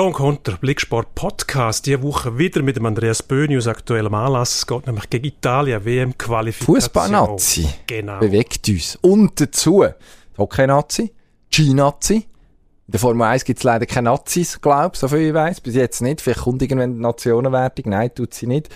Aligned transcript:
Pro 0.00 0.06
und 0.06 0.14
Contra, 0.14 0.56
Blicksport 0.56 1.14
Podcast, 1.14 1.84
diese 1.84 2.02
Woche 2.02 2.38
wieder 2.38 2.62
mit 2.62 2.74
dem 2.74 2.86
Andreas 2.86 3.22
Böhni 3.22 3.58
aus 3.58 3.66
aktuellem 3.66 4.14
Anlass. 4.14 4.54
Es 4.54 4.66
geht 4.66 4.86
nämlich 4.86 5.10
gegen 5.10 5.26
Italien, 5.26 5.84
WM-Qualifikation. 5.84 6.74
Fußball-Nazi 6.76 7.68
Genau. 7.86 8.18
bewegt 8.18 8.66
uns. 8.70 8.96
Und 9.02 9.38
dazu 9.38 9.84
Hockey-Nazi, 10.38 11.12
Ski-Nazi. 11.50 12.14
In 12.14 12.24
der 12.86 12.98
Formel 12.98 13.26
1 13.26 13.44
gibt 13.44 13.58
es 13.58 13.62
leider 13.62 13.84
keine 13.84 14.08
Nazis, 14.08 14.58
glaube 14.58 14.92
ich, 14.94 15.00
so 15.00 15.06
viel 15.06 15.18
ich 15.18 15.34
weiss. 15.34 15.60
Bis 15.60 15.74
jetzt 15.74 16.00
nicht. 16.00 16.22
Vielleicht 16.22 16.40
kommt 16.40 16.62
irgendwann 16.62 16.94
die 16.94 17.00
Nationenwertung. 17.02 17.90
Nein, 17.90 18.10
tut 18.14 18.32
sie 18.32 18.46
nicht. 18.46 18.70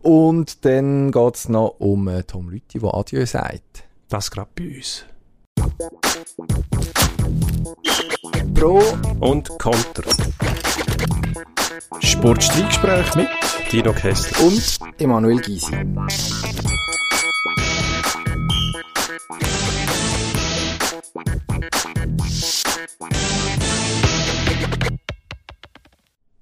Und 0.00 0.64
dann 0.64 1.12
geht 1.12 1.34
es 1.36 1.50
noch 1.50 1.74
um 1.78 2.08
äh, 2.08 2.22
Tom 2.22 2.48
Lüthi, 2.48 2.78
der 2.78 2.94
Adieu 2.94 3.26
sagt. 3.26 3.84
Das 4.08 4.30
gerade 4.30 4.48
bei 4.56 4.76
uns. 4.76 5.04
Pro 8.54 8.82
Und 9.20 9.48
Contra. 9.58 10.04
Sportstreitgespräch 12.00 13.14
mit 13.14 13.28
Dino 13.72 13.92
Kessler. 13.92 14.46
und 14.46 14.78
Emanuel 14.98 15.40
Gysi. 15.40 15.74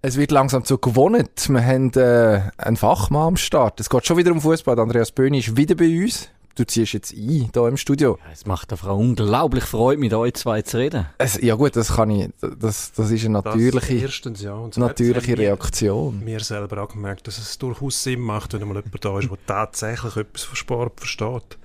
Es 0.00 0.16
wird 0.16 0.30
langsam 0.30 0.64
zu 0.64 0.78
gewohnt. 0.78 1.48
Wir 1.48 1.64
haben 1.64 1.92
äh, 1.94 2.40
einen 2.56 2.76
Fachmann 2.76 3.28
am 3.28 3.36
Start. 3.36 3.78
Es 3.80 3.90
geht 3.90 4.06
schon 4.06 4.16
wieder 4.16 4.32
um 4.32 4.40
Fußball. 4.40 4.78
Andreas 4.78 5.12
Böhni 5.12 5.40
ist 5.40 5.56
wieder 5.56 5.74
bei 5.74 6.02
uns. 6.02 6.30
Du 6.58 6.66
ziehst 6.66 6.92
jetzt 6.92 7.12
ein, 7.12 7.50
hier 7.54 7.68
im 7.68 7.76
Studio. 7.76 8.18
Es 8.32 8.44
macht 8.44 8.72
der 8.72 8.78
Frau 8.78 8.96
unglaublich 8.98 9.62
Freude, 9.62 10.00
mit 10.00 10.12
euch 10.12 10.34
zwei 10.34 10.60
zu 10.62 10.78
reden. 10.78 11.06
Es, 11.16 11.40
ja 11.40 11.54
gut, 11.54 11.76
das 11.76 11.94
kann 11.94 12.10
ich, 12.10 12.30
das, 12.40 12.90
das 12.96 13.12
ist 13.12 13.24
eine 13.24 13.40
Das 13.42 13.54
natürliche, 13.54 13.94
erstens, 13.94 14.42
ja. 14.42 14.54
Und 14.54 14.74
so 14.74 14.80
natürliche 14.80 15.20
haben 15.20 15.38
wir- 15.38 15.46
Reaktion. 15.50 16.24
Mir 16.24 16.40
selber 16.40 16.82
auch 16.82 16.88
gemerkt, 16.88 17.28
dass 17.28 17.38
es 17.38 17.56
durchaus 17.58 18.02
Sinn 18.02 18.18
macht, 18.18 18.54
wenn 18.54 18.66
mal 18.66 18.74
jemand 18.82 19.04
da 19.04 19.18
ist, 19.20 19.30
der 19.30 19.38
tatsächlich 19.46 20.16
etwas 20.16 20.42
von 20.42 20.56
Sport 20.56 20.98
versteht. 20.98 21.58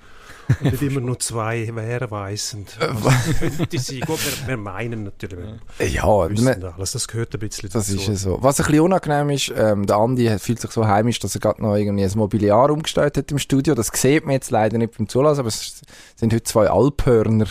Und 0.61 0.71
nicht 0.71 0.81
immer 0.81 0.99
nur 0.99 1.19
zwei 1.19 1.69
wären 1.73 2.11
weisend. 2.11 2.77
Was 2.79 3.39
könnte 3.39 3.79
sein? 3.79 3.99
Gut, 4.01 4.19
wir, 4.25 4.47
wir 4.47 4.57
meinen 4.57 5.03
natürlich, 5.03 5.39
wir 5.77 5.87
Ja, 5.87 6.29
wissen 6.29 6.63
alles, 6.63 6.91
das 6.91 7.07
gehört 7.07 7.33
ein 7.33 7.39
bisschen 7.39 7.69
Das 7.71 7.87
dazu. 7.87 7.97
ist 7.99 8.07
ja 8.07 8.15
so. 8.15 8.37
Was 8.41 8.59
ein 8.59 8.65
bisschen 8.65 8.81
unangenehm 8.81 9.29
ist, 9.29 9.53
ähm, 9.55 9.85
der 9.85 9.95
Andi 9.97 10.37
fühlt 10.39 10.59
sich 10.59 10.71
so 10.71 10.87
heimisch, 10.87 11.19
dass 11.19 11.35
er 11.35 11.41
gerade 11.41 11.61
noch 11.61 11.75
irgendwie 11.75 12.03
ein 12.03 12.11
Mobiliar 12.15 12.69
umgestellt 12.71 13.17
hat 13.17 13.31
im 13.31 13.39
Studio. 13.39 13.73
Das 13.75 13.87
sieht 13.93 14.25
man 14.25 14.33
jetzt 14.33 14.51
leider 14.51 14.77
nicht 14.77 14.97
beim 14.97 15.07
Zulassen, 15.07 15.39
aber 15.41 15.49
es 15.49 15.81
sind 16.15 16.33
heute 16.33 16.43
zwei 16.43 16.67
Alphörner 16.69 17.47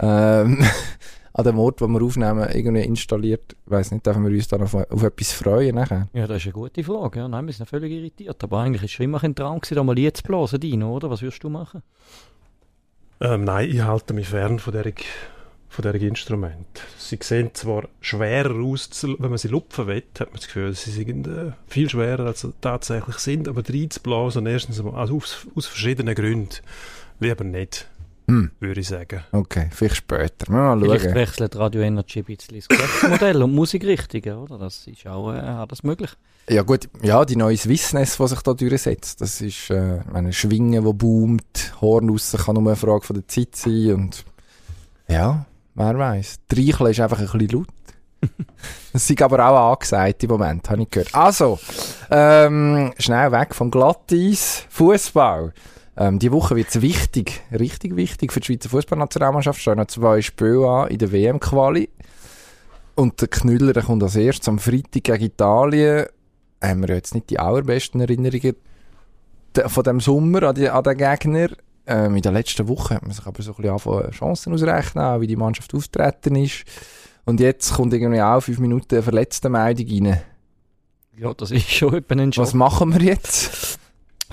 ähm, 0.00 0.64
an 1.38 1.44
dem 1.44 1.58
Ort, 1.60 1.80
wo 1.80 1.86
wir 1.86 2.02
aufnehmen, 2.02 2.48
irgendwie 2.52 2.82
installiert. 2.82 3.54
Ich 3.64 3.70
weiss 3.70 3.92
nicht, 3.92 4.04
dürfen 4.04 4.24
wir 4.24 4.32
uns 4.32 4.48
da 4.48 4.58
noch 4.58 4.74
auf, 4.74 4.90
auf 4.90 5.02
etwas 5.04 5.32
freuen 5.32 5.76
nachher? 5.76 6.08
Ja, 6.12 6.26
das 6.26 6.38
ist 6.38 6.46
eine 6.46 6.52
gute 6.52 6.82
Frage. 6.82 7.20
Ja, 7.20 7.28
nein, 7.28 7.46
wir 7.46 7.52
sind 7.52 7.68
völlig 7.68 7.92
irritiert. 7.92 8.42
Aber 8.42 8.58
eigentlich 8.58 8.82
ist 8.82 8.90
schon 8.90 9.04
immer 9.04 9.22
ein 9.22 9.36
Traum 9.36 9.60
gewesen, 9.60 9.76
da 9.76 9.84
mal 9.84 9.94
Lied 9.94 10.16
zu 10.16 10.24
blasen, 10.24 10.58
Dino, 10.58 10.92
oder? 10.92 11.10
Was 11.10 11.22
würdest 11.22 11.44
du 11.44 11.48
machen? 11.48 11.82
Ähm, 13.20 13.44
nein, 13.44 13.70
ich 13.70 13.82
halte 13.82 14.14
mich 14.14 14.28
fern 14.28 14.58
von 14.58 14.72
dieser, 14.72 14.90
von 15.68 15.82
dieser 15.84 16.08
Instrument. 16.08 16.82
Sie 16.98 17.18
sehen 17.22 17.50
zwar 17.54 17.88
schwerer 18.00 18.60
aus, 18.60 18.90
wenn 19.04 19.30
man 19.30 19.38
sie 19.38 19.46
lupfen 19.46 19.86
will, 19.86 20.02
hat 20.18 20.32
man 20.32 20.40
das 20.40 20.46
Gefühl, 20.46 20.72
sie 20.72 20.90
sind 20.90 21.28
äh, 21.28 21.52
viel 21.68 21.88
schwerer, 21.88 22.26
als 22.26 22.40
sie 22.40 22.52
tatsächlich 22.60 23.18
sind, 23.18 23.46
aber 23.46 23.62
reinzublasen, 23.64 24.44
erstens 24.46 24.80
also 24.80 25.16
aus, 25.16 25.46
aus 25.54 25.66
verschiedenen 25.66 26.16
Gründen, 26.16 26.56
lieber 27.20 27.44
nicht, 27.44 27.88
Hm, 28.28 28.50
würde 28.60 28.80
ich 28.80 28.88
sagen. 28.88 29.22
okay, 29.32 29.68
vielleicht 29.72 29.96
später. 29.96 30.52
Mal 30.52 30.78
Vielleicht 30.80 31.04
schauen. 31.06 31.14
wechselt 31.14 31.56
Radio 31.56 31.80
Energy 31.80 32.18
ein 32.20 32.24
bisschen 32.26 32.56
das 32.56 32.68
Geschäftsmodell 32.68 33.42
und 33.42 33.54
Musikrichtungen, 33.54 34.36
oder? 34.38 34.58
Das 34.58 34.86
ist 34.86 35.06
auch 35.06 35.32
äh, 35.32 35.38
alles 35.38 35.82
möglich. 35.82 36.10
Ja 36.50 36.62
gut, 36.62 36.88
ja, 37.02 37.24
die 37.24 37.36
neue 37.36 37.56
Swissness, 37.56 38.18
die 38.18 38.28
sich 38.28 38.40
da 38.42 38.52
durchsetzt, 38.54 39.20
das 39.22 39.40
ist 39.40 39.70
äh, 39.70 40.00
eine 40.12 40.32
Schwinge, 40.34 40.82
die 40.82 40.92
boomt, 40.92 41.72
Horn 41.80 42.10
raus, 42.10 42.36
kann 42.44 42.54
nur 42.54 42.66
eine 42.66 42.76
Frage 42.76 43.04
von 43.06 43.16
der 43.16 43.28
Zeit 43.28 43.56
sein 43.56 43.94
und 43.94 44.24
ja, 45.08 45.46
wer 45.74 45.98
weiß. 45.98 46.36
Dreicheln 46.48 46.90
ist 46.90 47.00
einfach 47.00 47.18
ein 47.20 47.26
bisschen 47.26 47.48
laut. 47.48 47.68
Das 48.92 49.08
ist 49.08 49.22
aber 49.22 49.46
auch 49.48 49.72
angesagt 49.72 50.24
im 50.24 50.30
Moment, 50.30 50.68
habe 50.70 50.82
ich 50.82 50.90
gehört. 50.90 51.14
Also, 51.14 51.58
ähm, 52.10 52.92
schnell 52.98 53.30
weg 53.30 53.54
vom 53.54 53.70
Glatteis, 53.70 54.64
Fußball. 54.70 55.52
Ähm, 55.98 56.20
die 56.20 56.30
Woche 56.30 56.54
wird 56.54 56.68
es 56.68 56.80
wichtig, 56.80 57.42
richtig 57.50 57.96
wichtig 57.96 58.32
für 58.32 58.38
die 58.40 58.46
Schweizer 58.46 58.68
Fußballnationalmannschaft. 58.68 59.60
Stehen 59.60 59.78
noch 59.78 59.88
zwei 59.88 60.22
Spiele 60.22 60.66
an 60.66 60.88
in 60.88 60.98
der 60.98 61.10
WM-Quali. 61.10 61.90
Und 62.94 63.20
der 63.20 63.28
Knüller 63.28 63.72
der 63.72 63.82
kommt 63.82 64.02
als 64.02 64.16
erstes 64.16 64.48
am 64.48 64.58
Freitag 64.58 65.04
gegen 65.04 65.24
Italien 65.24 66.06
haben 66.62 66.86
wir 66.86 66.94
jetzt 66.94 67.14
nicht 67.14 67.30
die 67.30 67.38
allerbesten 67.38 68.00
Erinnerungen 68.00 68.56
von 69.66 69.84
dem 69.84 70.00
Sommer 70.00 70.42
an, 70.44 70.54
die, 70.54 70.68
an 70.68 70.82
den 70.82 70.96
Gegner. 70.96 71.48
Ähm, 71.86 72.16
in 72.16 72.22
der 72.22 72.32
letzten 72.32 72.68
Woche 72.68 72.96
hat 72.96 73.02
man 73.02 73.12
sich 73.12 73.26
aber 73.26 73.42
so 73.42 73.52
ein 73.52 73.56
bisschen 73.56 73.70
angefangen, 73.70 74.10
Chancen 74.10 74.52
ausrechnen, 74.52 75.20
wie 75.20 75.26
die 75.26 75.36
Mannschaft 75.36 75.74
auftreten 75.74 76.36
ist. 76.36 76.64
Und 77.24 77.40
jetzt 77.40 77.74
kommt 77.74 77.92
irgendwie 77.92 78.20
auch 78.20 78.40
fünf 78.40 78.58
Minuten 78.58 79.02
verletzte 79.02 79.48
Meldung 79.48 79.86
rein. 79.88 80.20
Ja, 81.16 81.34
das 81.34 81.50
ist 81.50 81.70
schon 81.70 81.94
etwa 81.94 82.14
ein 82.14 82.32
Schock. 82.32 82.44
Was 82.44 82.54
machen 82.54 82.92
wir 82.92 83.02
jetzt? 83.02 83.78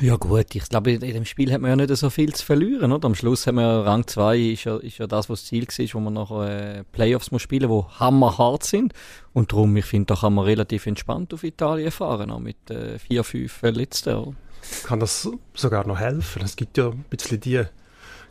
Ja 0.02 0.18
gut, 0.18 0.54
ich 0.54 0.68
glaube, 0.68 0.92
in 0.92 1.00
dem 1.00 1.24
Spiel 1.24 1.54
hat 1.54 1.62
man 1.62 1.70
ja 1.70 1.76
nicht 1.78 1.96
so 1.96 2.10
viel 2.10 2.34
zu 2.34 2.46
verlieren, 2.46 2.92
oder? 2.92 3.06
Am 3.06 3.16
Schluss 3.16 3.48
haben 3.48 3.56
wir 3.56 3.86
Rang 3.86 4.06
2 4.06 4.38
ist 4.38 4.66
ja, 4.66 4.76
ist 4.76 4.98
ja 4.98 5.08
das, 5.08 5.30
was 5.30 5.42
das 5.42 5.48
Ziel 5.48 5.66
war, 5.66 5.94
wo 5.94 6.00
man 6.02 6.14
nachher 6.14 6.80
äh, 6.80 6.84
Playoffs 6.84 7.32
muss 7.32 7.42
spielen, 7.42 7.70
die 7.70 8.00
hammerhart 8.00 8.64
sind. 8.64 8.94
Und 9.32 9.54
darum, 9.54 9.76
ich 9.78 9.86
finde, 9.86 10.08
da 10.08 10.20
kann 10.20 10.34
man 10.34 10.44
relativ 10.44 10.86
entspannt 10.86 11.34
auf 11.34 11.46
Italien 11.46 11.92
fahren, 11.92 12.30
auch 12.30 12.40
mit 12.40 12.70
äh, 12.70 13.00
vier, 13.00 13.24
fünf 13.24 13.54
Verletzten. 13.54 14.36
Kann 14.84 15.00
das 15.00 15.30
sogar 15.54 15.88
noch 15.88 16.00
helfen? 16.00 16.42
Es 16.44 16.58
gibt 16.58 16.78
ja 16.78 16.90
ein 16.90 17.06
bisschen 17.10 17.40
die 17.40 17.64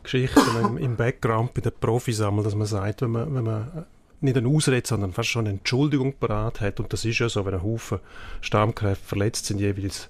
Geschichten 0.03 0.41
im, 0.61 0.77
im 0.77 0.95
Background 0.95 1.55
bei 1.55 1.61
den 1.61 1.71
Profis 1.79 2.21
einmal, 2.21 2.43
dass 2.43 2.53
man 2.53 2.67
sagt, 2.67 3.01
wenn 3.01 3.11
man, 3.11 3.33
wenn 3.33 3.43
man 3.43 3.85
nicht 4.21 4.37
eine 4.37 4.47
Ausrede, 4.47 4.87
sondern 4.87 5.13
fast 5.13 5.29
schon 5.29 5.47
eine 5.47 5.57
Entschuldigung 5.57 6.13
parat 6.13 6.61
hat, 6.61 6.79
und 6.79 6.93
das 6.93 7.05
ist 7.05 7.19
ja 7.19 7.29
so, 7.29 7.45
wenn 7.45 7.55
ein 7.55 7.63
Haufen 7.63 7.99
Stammkräfte 8.41 9.05
verletzt 9.05 9.45
sind 9.45 9.59
jeweils, 9.59 10.09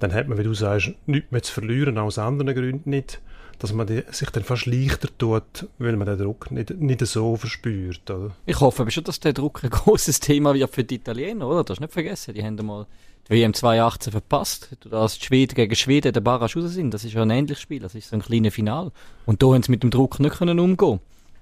dann 0.00 0.12
hat 0.12 0.28
man, 0.28 0.38
wie 0.38 0.42
du 0.42 0.54
sagst, 0.54 0.92
nichts 1.06 1.30
mehr 1.30 1.42
zu 1.42 1.52
verlieren, 1.52 1.98
aus 1.98 2.18
anderen 2.18 2.54
Gründen 2.54 2.90
nicht, 2.90 3.20
dass 3.58 3.72
man 3.72 3.86
sich 3.86 4.30
dann 4.30 4.42
fast 4.42 4.66
leichter 4.66 5.08
tut, 5.18 5.68
weil 5.78 5.96
man 5.96 6.06
den 6.06 6.18
Druck 6.18 6.50
nicht, 6.50 6.70
nicht 6.80 7.06
so 7.06 7.36
verspürt. 7.36 8.10
Oder? 8.10 8.30
Ich 8.46 8.58
hoffe 8.58 8.82
aber 8.82 8.90
schon, 8.90 9.04
dass 9.04 9.20
der 9.20 9.34
Druck 9.34 9.62
ein 9.62 9.70
großes 9.70 10.20
Thema 10.20 10.54
wird 10.54 10.70
für 10.74 10.82
die 10.82 10.96
Italiener, 10.96 11.46
oder? 11.46 11.62
Das 11.62 11.76
du 11.76 11.84
nicht 11.84 11.92
vergessen. 11.92 12.34
Die 12.34 12.42
haben 12.42 12.56
mal 12.64 12.86
die 13.28 13.34
WM 13.34 13.52
2018 13.52 14.12
verpasst. 14.12 14.70
Als 14.90 15.18
die 15.18 15.26
Schweden 15.26 15.54
gegen 15.54 15.76
Schweden 15.76 16.12
der 16.12 16.20
Barrage 16.22 16.58
raus 16.58 16.72
sind. 16.72 16.94
Das 16.94 17.04
ist 17.04 17.12
ja 17.12 17.22
ein 17.22 17.30
ähnliches 17.30 17.60
Spiel. 17.60 17.80
Das 17.80 17.94
ist 17.94 18.08
so 18.08 18.16
ein 18.16 18.22
kleines 18.22 18.54
Final. 18.54 18.92
Und 19.26 19.42
da 19.42 19.48
haben 19.48 19.62
sie 19.62 19.70
mit 19.70 19.82
dem 19.82 19.90
Druck 19.90 20.18
nicht 20.20 20.38
können 20.38 20.58
umgehen 20.58 21.00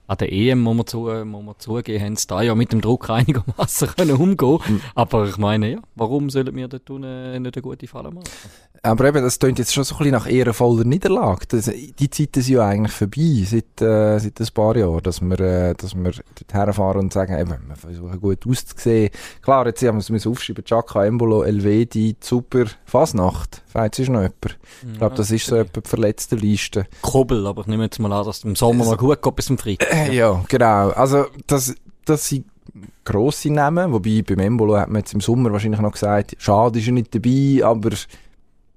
an 0.09 0.17
der 0.17 0.33
EM, 0.33 0.61
muss 0.61 0.77
man, 0.77 0.87
zu, 0.87 1.01
muss 1.25 1.45
man 1.45 1.55
zugeben, 1.59 2.03
haben 2.03 2.17
sie 2.17 2.27
da 2.27 2.41
ja 2.41 2.55
mit 2.55 2.73
dem 2.73 2.81
Druck 2.81 3.11
einigermaßen 3.11 3.89
können 3.97 4.17
umgehen. 4.17 4.81
Aber 4.95 5.29
ich 5.29 5.37
meine, 5.37 5.73
ja, 5.73 5.79
warum 5.97 6.31
sollen 6.31 6.57
wir 6.57 6.67
dort 6.67 6.89
unten 6.89 7.43
nicht 7.43 7.57
eine 7.57 7.63
gute 7.63 7.87
Falle 7.87 8.11
machen? 8.11 8.25
Aber 8.83 9.05
eben, 9.05 9.23
das 9.23 9.39
klingt 9.39 9.59
jetzt 9.59 9.75
schon 9.75 9.85
so 9.85 9.97
ein 9.97 9.99
bisschen 9.99 10.13
nach 10.13 10.27
ehrenvoller 10.27 10.85
Niederlage. 10.85 11.47
Das, 11.49 11.67
die 11.67 12.11
Zeiten 12.11 12.41
sind 12.41 12.55
ja 12.55 12.67
eigentlich 12.67 12.93
vorbei, 12.93 13.45
seit, 13.45 13.83
äh, 13.83 14.19
seit 14.19 14.41
ein 14.41 14.47
paar 14.55 14.77
Jahren, 14.77 15.03
dass 15.03 15.21
wir, 15.21 15.41
äh, 15.41 15.75
dass 15.75 15.95
wir 15.95 16.13
dort 16.13 16.55
herfahren 16.55 17.01
und 17.03 17.13
sagen, 17.13 17.39
eben, 17.39 17.69
wir 17.69 17.77
versuchen 17.77 18.19
gut 18.19 18.47
auszusehen. 18.47 19.11
Klar, 19.43 19.67
jetzt 19.67 19.83
haben 19.83 20.03
wir 20.03 20.17
es 20.17 20.27
aufschreiben, 20.27 20.65
Chaka, 20.65 21.05
Embolo, 21.05 21.43
Elvedi, 21.43 22.17
super, 22.21 22.65
Fasnacht. 22.87 23.63
Vielleicht 23.69 23.99
ist 23.99 24.09
noch 24.09 24.21
jemand. 24.23 24.59
Ich 24.93 24.99
glaube, 24.99 25.15
das 25.17 25.31
ist 25.31 25.47
so 25.47 25.57
etwa 25.57 25.81
die 25.81 25.89
verletzte 25.89 26.37
Liste. 26.37 26.87
Kobel, 27.03 27.47
aber 27.47 27.63
ich 27.63 27.67
nehme 27.69 27.85
jetzt 27.85 27.99
mal 27.99 28.13
an, 28.13 28.25
dass 28.25 28.39
es 28.39 28.45
im 28.45 28.57
Sommer 28.57 28.85
noch 28.85 28.97
gut 28.99 29.21
geht 29.23 29.37
bis 29.37 29.47
zum 29.47 29.59
Freitag. 29.59 29.93
Äh, 29.93 30.15
ja, 30.15 30.43
genau. 30.49 30.91
Also, 30.91 31.27
das, 31.47 31.75
das 32.05 32.29
sind 32.29 32.47
grosse 33.05 33.51
Namen, 33.53 33.93
wobei 33.93 34.23
beim 34.23 34.39
Embolo 34.39 34.77
hat 34.79 34.89
man 34.89 35.01
jetzt 35.01 35.13
im 35.15 35.21
Sommer 35.21 35.53
wahrscheinlich 35.53 35.81
noch 35.81 35.93
gesagt, 35.93 36.37
schade 36.39 36.79
ist 36.79 36.87
er 36.87 36.93
nicht 36.93 37.15
dabei, 37.15 37.61
aber 37.65 37.91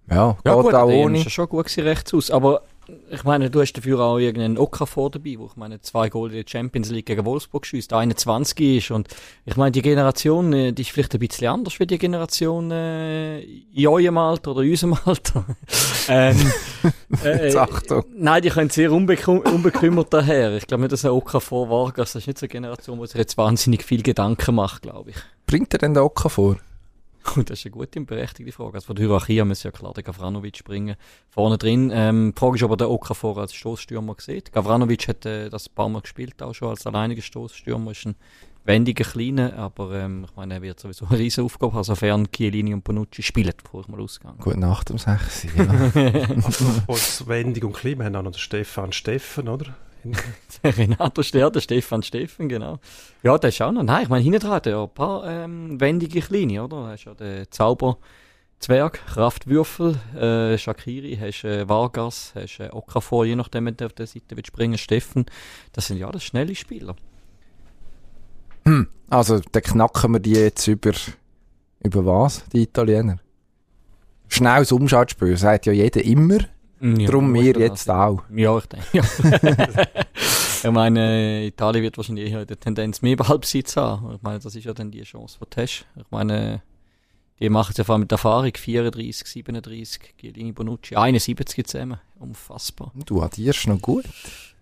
ja, 0.09 0.37
Ja, 0.45 0.55
geht 0.55 0.63
gut, 0.63 0.73
auch 0.73 0.87
ohne. 0.89 1.17
ist 1.19 1.23
ja 1.25 1.29
schon 1.29 1.49
gut 1.49 1.65
gewesen, 1.65 1.83
rechts 1.83 2.13
aus. 2.13 2.31
Aber 2.31 2.61
ich 3.09 3.23
meine, 3.23 3.49
du 3.49 3.61
hast 3.61 3.73
dafür 3.73 3.99
auch 3.99 4.17
irgendeinen 4.17 4.57
Okafor 4.57 5.09
dabei, 5.09 5.35
wo 5.37 5.45
ich 5.45 5.55
meine, 5.55 5.81
zwei 5.81 6.09
Goal 6.09 6.29
in 6.29 6.37
der 6.37 6.45
Champions 6.47 6.89
League 6.89 7.05
gegen 7.05 7.25
Wolfsburg 7.25 7.65
schießt, 7.65 7.91
der 7.91 7.99
21 7.99 8.59
ist. 8.59 8.91
Und 8.91 9.07
ich 9.45 9.55
meine, 9.57 9.71
die 9.71 9.81
Generation, 9.81 10.53
äh, 10.53 10.71
die 10.71 10.81
ist 10.81 10.91
vielleicht 10.91 11.13
ein 11.13 11.19
bisschen 11.19 11.47
anders 11.47 11.79
wie 11.79 11.87
die 11.87 11.97
Generation 11.97 12.71
äh, 12.71 13.41
in 13.41 13.87
eurem 13.87 14.17
Alter 14.17 14.51
oder 14.51 14.61
in 14.61 14.71
unserem 14.71 14.97
Alter. 15.05 15.45
ähm, 16.09 16.51
äh, 17.23 17.55
Achtung. 17.55 18.05
Nein, 18.15 18.41
die 18.41 18.49
können 18.49 18.69
sehr 18.69 18.91
unbekü 18.91 19.31
unbekümmert 19.31 20.13
daher. 20.13 20.55
Ich 20.55 20.67
glaube 20.67 20.81
nicht, 20.83 20.93
dass 20.93 21.05
ein 21.05 21.11
Okafor 21.11 21.69
Vargas, 21.69 22.13
das 22.13 22.23
ist 22.23 22.27
nicht 22.27 22.39
so 22.39 22.45
eine 22.45 22.49
Generation, 22.49 22.99
die 22.99 23.07
sich 23.07 23.17
jetzt 23.17 23.37
wahnsinnig 23.37 23.83
viel 23.83 24.01
Gedanken 24.03 24.55
macht, 24.55 24.83
glaube 24.83 25.11
ich. 25.11 25.17
Bringt 25.45 25.73
er 25.73 25.79
denn 25.79 25.93
den 25.93 26.03
Oka 26.03 26.29
Gut, 27.35 27.49
das 27.49 27.59
ist 27.59 27.65
eine 27.65 27.71
gute 27.71 27.99
und 27.99 28.05
berechtigte 28.05 28.51
Frage. 28.51 28.75
Also 28.75 28.87
von 28.87 28.95
der 28.95 29.05
Hierarchie 29.05 29.43
müssen 29.43 29.67
ja 29.67 29.71
klar 29.71 29.93
der 29.93 30.03
Gavranovic 30.03 30.57
springen. 30.57 30.95
Vorne 31.29 31.57
drin. 31.57 31.91
Ähm, 31.93 32.33
die 32.35 32.39
Frage 32.39 32.55
ist, 32.55 32.63
ob 32.63 32.71
er 32.71 32.77
den 32.77 32.87
Okafor 32.87 33.37
als 33.37 33.53
Stoßstürmer 33.53 34.15
sieht. 34.19 34.51
Gavranovic 34.51 35.07
hat 35.07 35.25
äh, 35.25 35.49
das 35.49 35.67
ein 35.67 35.75
paar 35.75 35.89
Mal 35.89 36.01
gespielt, 36.01 36.41
auch 36.41 36.53
schon 36.53 36.69
als 36.69 36.85
alleiniger 36.87 37.21
Stoßstürmer. 37.21 37.91
Ist 37.91 38.05
ein 38.05 38.15
wendiger 38.65 39.03
Kleiner, 39.03 39.55
aber 39.57 39.93
ähm, 39.93 40.25
ich 40.25 40.35
meine, 40.35 40.55
er 40.55 40.61
wird 40.61 40.79
sowieso 40.79 41.05
eine 41.07 41.19
riesen 41.19 41.43
Aufgabe 41.43 41.73
haben, 41.73 41.83
sofern 41.83 42.31
Chiellini 42.31 42.73
und 42.73 42.83
Bonucci 42.83 43.23
spielen, 43.23 43.53
bevor 43.61 43.81
ich 43.81 43.87
mal 43.87 43.99
ausgehe. 43.99 44.33
Gut 44.39 44.57
Nacht 44.57 44.91
um 44.91 44.97
6 44.97 45.45
Uhr, 45.45 45.65
ja. 45.65 45.65
Apropos 46.37 47.27
wendig 47.27 47.63
und 47.63 47.73
klein, 47.73 47.97
wir 47.97 48.05
haben 48.05 48.15
auch 48.15 48.23
noch 48.23 48.31
den 48.31 48.39
Stefan 48.39 48.91
Steffen, 48.91 49.47
oder? 49.47 49.75
Renato 50.63 51.23
Ster, 51.23 51.51
der 51.51 51.61
Stefan 51.61 52.03
Steffen, 52.03 52.49
genau. 52.49 52.79
Ja, 53.23 53.37
der 53.37 53.49
ist 53.49 53.61
auch 53.61 53.71
noch. 53.71 53.83
Nein, 53.83 54.03
ich 54.03 54.09
meine, 54.09 54.23
hinten 54.23 54.47
hat 54.49 54.65
er 54.65 54.73
ja 54.73 54.83
ein 54.83 54.93
paar 54.93 55.25
ähm, 55.25 55.79
wendige 55.79 56.21
Kleine, 56.21 56.63
oder? 56.63 56.87
Hast 56.87 57.05
ja 57.05 57.13
den 57.13 57.45
Zauber. 57.51 57.97
Zwerg, 58.59 59.03
Kraftwürfel, 59.07 59.95
äh, 60.15 60.55
Shakiri, 60.55 61.17
hast 61.19 61.43
äh, 61.43 61.67
Vargas, 61.67 62.33
hast 62.35 62.59
äh, 62.59 62.69
Okafor, 62.71 63.25
je 63.25 63.35
nachdem, 63.35 63.65
wenn 63.65 63.75
du 63.75 63.87
auf 63.87 63.93
der 63.93 64.05
Seite 64.05 64.37
willst 64.37 64.47
springen, 64.47 64.77
Steffen. 64.77 65.25
Das 65.73 65.87
sind 65.87 65.97
ja 65.97 66.07
alles 66.07 66.23
schnelle 66.23 66.53
Spieler. 66.53 66.95
Hm, 68.65 68.87
also, 69.09 69.39
dann 69.51 69.63
knacken 69.63 70.13
wir 70.13 70.19
die 70.19 70.33
jetzt 70.33 70.67
über, 70.67 70.91
über 71.83 72.05
was, 72.05 72.45
die 72.53 72.61
Italiener? 72.61 73.17
Schnelles 74.27 74.71
Umschaltspiel, 74.71 75.35
sagt 75.37 75.65
ja 75.65 75.73
jeder 75.73 76.03
immer. 76.03 76.37
Ja, 76.81 77.05
Darum 77.07 77.33
wir 77.33 77.43
jetzt 77.59 77.89
auch. 77.89 78.23
Ja, 78.33 78.57
ich 78.57 78.65
denke, 78.65 78.85
ja. 78.93 79.03
ich 80.63 80.71
meine, 80.71 81.45
Italien 81.45 81.83
wird 81.83 81.97
wahrscheinlich 81.97 82.31
eher 82.31 82.45
die 82.45 82.55
Tendenz 82.55 83.01
mehr 83.01 83.15
Ballbesitz 83.15 83.77
haben. 83.77 84.15
Ich 84.15 84.21
meine, 84.21 84.39
das 84.39 84.55
ist 84.55 84.63
ja 84.63 84.73
dann 84.73 84.89
die 84.89 85.03
Chance, 85.03 85.37
die 85.39 85.45
du 85.55 85.61
hast. 85.61 85.85
Ich 85.95 86.05
meine, 86.09 86.61
die 87.39 87.49
machen 87.49 87.71
es 87.71 87.77
ja 87.77 87.83
vor 87.83 87.93
allem 87.93 88.01
mit 88.01 88.11
Erfahrung. 88.11 88.51
34, 88.55 89.27
37, 89.27 90.15
Giolini, 90.17 90.51
Bonucci, 90.51 90.95
71 90.95 91.65
zusammen. 91.67 91.99
Unfassbar. 92.19 92.91
Du 93.05 93.21
addierst 93.21 93.67
noch 93.67 93.81
gut. 93.81 94.05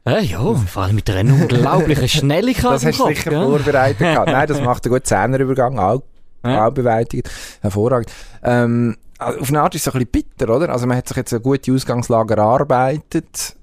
Äh, 0.06 0.24
ja, 0.24 0.54
vor 0.56 0.83
allem 0.83 0.95
mit 0.95 1.10
einer 1.10 1.33
unglaublichen 1.33 2.07
Schnelligkeit 2.10 2.72
Das 2.72 2.86
hast 2.86 3.00
du 3.00 3.07
sicher 3.07 3.30
gell? 3.31 3.44
vorbereitet 3.44 4.00
gehabt. 4.00 4.27
Nein, 4.31 4.48
das 4.48 4.62
macht 4.62 4.86
einen 4.86 4.94
guten 4.94 5.06
Zehnerübergang, 5.06 5.77
auch, 5.80 6.01
Ja. 6.44 6.68
auch 6.68 6.72
bewältigt. 6.74 7.30
Hervorragend. 7.62 8.12
Ähm, 8.44 8.95
also 9.19 9.39
auf 9.39 9.50
eine 9.50 9.62
Art 9.62 9.75
ist 9.75 9.86
es 9.86 9.94
ein 9.94 10.00
bisschen 10.00 10.12
bitter, 10.12 10.56
oder? 10.56 10.69
Also 10.69 10.88
man 10.88 10.98
hat 10.98 11.07
sich 11.07 11.18
jetzt 11.18 11.33
eine 11.33 11.42
gute 11.42 11.74
Ausgangslage 11.74 12.36
erarbeitet 12.36 13.56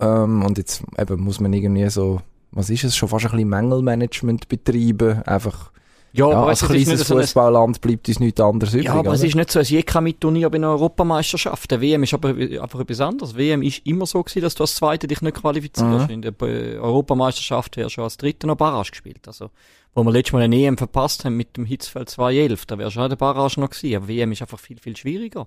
ähm, 0.00 0.42
und 0.42 0.58
jetzt 0.58 0.82
eben 0.98 1.20
muss 1.20 1.38
man 1.38 1.52
irgendwie 1.52 1.88
so, 1.90 2.20
was 2.50 2.70
ist 2.70 2.84
es, 2.84 2.96
schon 2.96 3.08
fast 3.08 3.26
ein 3.26 3.30
bisschen 3.32 3.48
Mängelmanagement 3.48 4.48
betreiben. 4.48 5.22
Einfach, 5.22 5.70
Ja, 6.12 6.28
ja, 6.30 6.36
aber 6.36 6.48
als 6.48 6.62
es 6.62 6.70
ist 6.70 6.74
nicht 6.74 6.84
kleines 6.86 7.06
so 7.06 7.14
ein 7.14 7.20
Fußballland 7.20 7.80
bleibt 7.82 8.08
uns 8.08 8.20
nichts 8.20 8.40
anderes 8.40 8.72
übrig. 8.72 8.86
Ja, 8.86 8.94
aber 8.94 9.12
es 9.12 9.20
oder? 9.20 9.28
ist 9.28 9.34
nicht 9.34 9.50
so, 9.50 9.60
es 9.60 9.68
je 9.68 9.82
kein 9.82 10.04
Mitturnier 10.04 10.48
bei 10.48 10.56
einer 10.56 10.70
Europameisterschaft. 10.70 11.70
Der 11.70 11.80
WM 11.82 12.02
ist 12.02 12.14
aber 12.14 12.30
einfach 12.30 12.80
etwas 12.80 13.00
anderes. 13.00 13.36
WM 13.36 13.62
ist 13.62 13.86
immer 13.86 14.06
so 14.06 14.22
gewesen, 14.22 14.42
dass 14.42 14.54
du 14.54 14.64
als 14.64 14.74
Zweiter 14.74 15.06
dich 15.06 15.20
nicht 15.20 15.36
qualifizierst. 15.36 16.08
Mhm. 16.08 16.14
In 16.14 16.22
der 16.22 16.34
Europameisterschaft 16.40 17.76
wärst 17.76 17.98
du 17.98 18.02
als 18.02 18.16
Dritter 18.16 18.46
noch 18.46 18.56
Barrage 18.56 18.90
gespielt. 18.90 19.26
Also, 19.26 19.50
wo 19.94 20.04
wir 20.04 20.12
letztes 20.12 20.32
Mal 20.32 20.42
eine 20.42 20.56
EM 20.56 20.78
verpasst 20.78 21.24
haben 21.24 21.36
mit 21.36 21.56
dem 21.56 21.66
Hitzfeld 21.66 22.08
211, 22.08 22.66
da 22.66 22.76
du 22.76 22.86
auch 22.86 23.08
der 23.08 23.16
Barrage 23.16 23.60
noch 23.60 23.70
gewesen. 23.70 23.96
Aber 23.96 24.08
WM 24.08 24.32
ist 24.32 24.42
einfach 24.42 24.58
viel, 24.58 24.78
viel 24.78 24.96
schwieriger. 24.96 25.46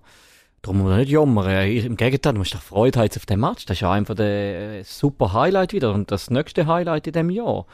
Darum 0.62 0.80
muss 0.80 0.90
man 0.90 1.00
nicht 1.00 1.12
jammern. 1.12 1.68
Im 1.68 1.98
Gegenteil, 1.98 2.34
du 2.34 2.40
musst 2.40 2.54
doch 2.54 2.62
Freude 2.62 3.00
haben 3.00 3.10
auf 3.16 3.26
den 3.26 3.40
Match. 3.40 3.66
Das 3.66 3.78
ist 3.78 3.82
ja 3.82 3.92
einfach 3.92 4.16
der 4.16 4.80
äh, 4.80 4.84
super 4.84 5.34
Highlight 5.34 5.74
wieder 5.74 5.94
und 5.94 6.12
das 6.12 6.30
nächste 6.30 6.68
Highlight 6.68 7.08
in 7.08 7.14
dem 7.14 7.30
Jahr. 7.30 7.66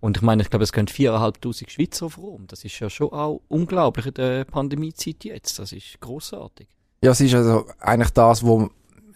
Und 0.00 0.16
ich 0.16 0.22
meine, 0.22 0.42
ich 0.42 0.50
glaube, 0.50 0.64
es 0.64 0.72
gehen 0.72 0.86
4'500 0.86 1.68
Schweizer 1.68 2.06
auf 2.06 2.18
Rom. 2.18 2.46
Das 2.46 2.64
ist 2.64 2.78
ja 2.80 2.88
schon 2.88 3.12
auch 3.12 3.42
unglaublich 3.48 4.06
in 4.06 4.14
der 4.14 4.44
Pandemiezeit 4.44 5.24
jetzt. 5.24 5.58
Das 5.58 5.72
ist 5.72 6.00
großartig. 6.00 6.68
Ja, 7.02 7.12
es 7.12 7.20
ist 7.20 7.34
also 7.34 7.66
eigentlich 7.78 8.10
das, 8.10 8.44
wo 8.44 8.70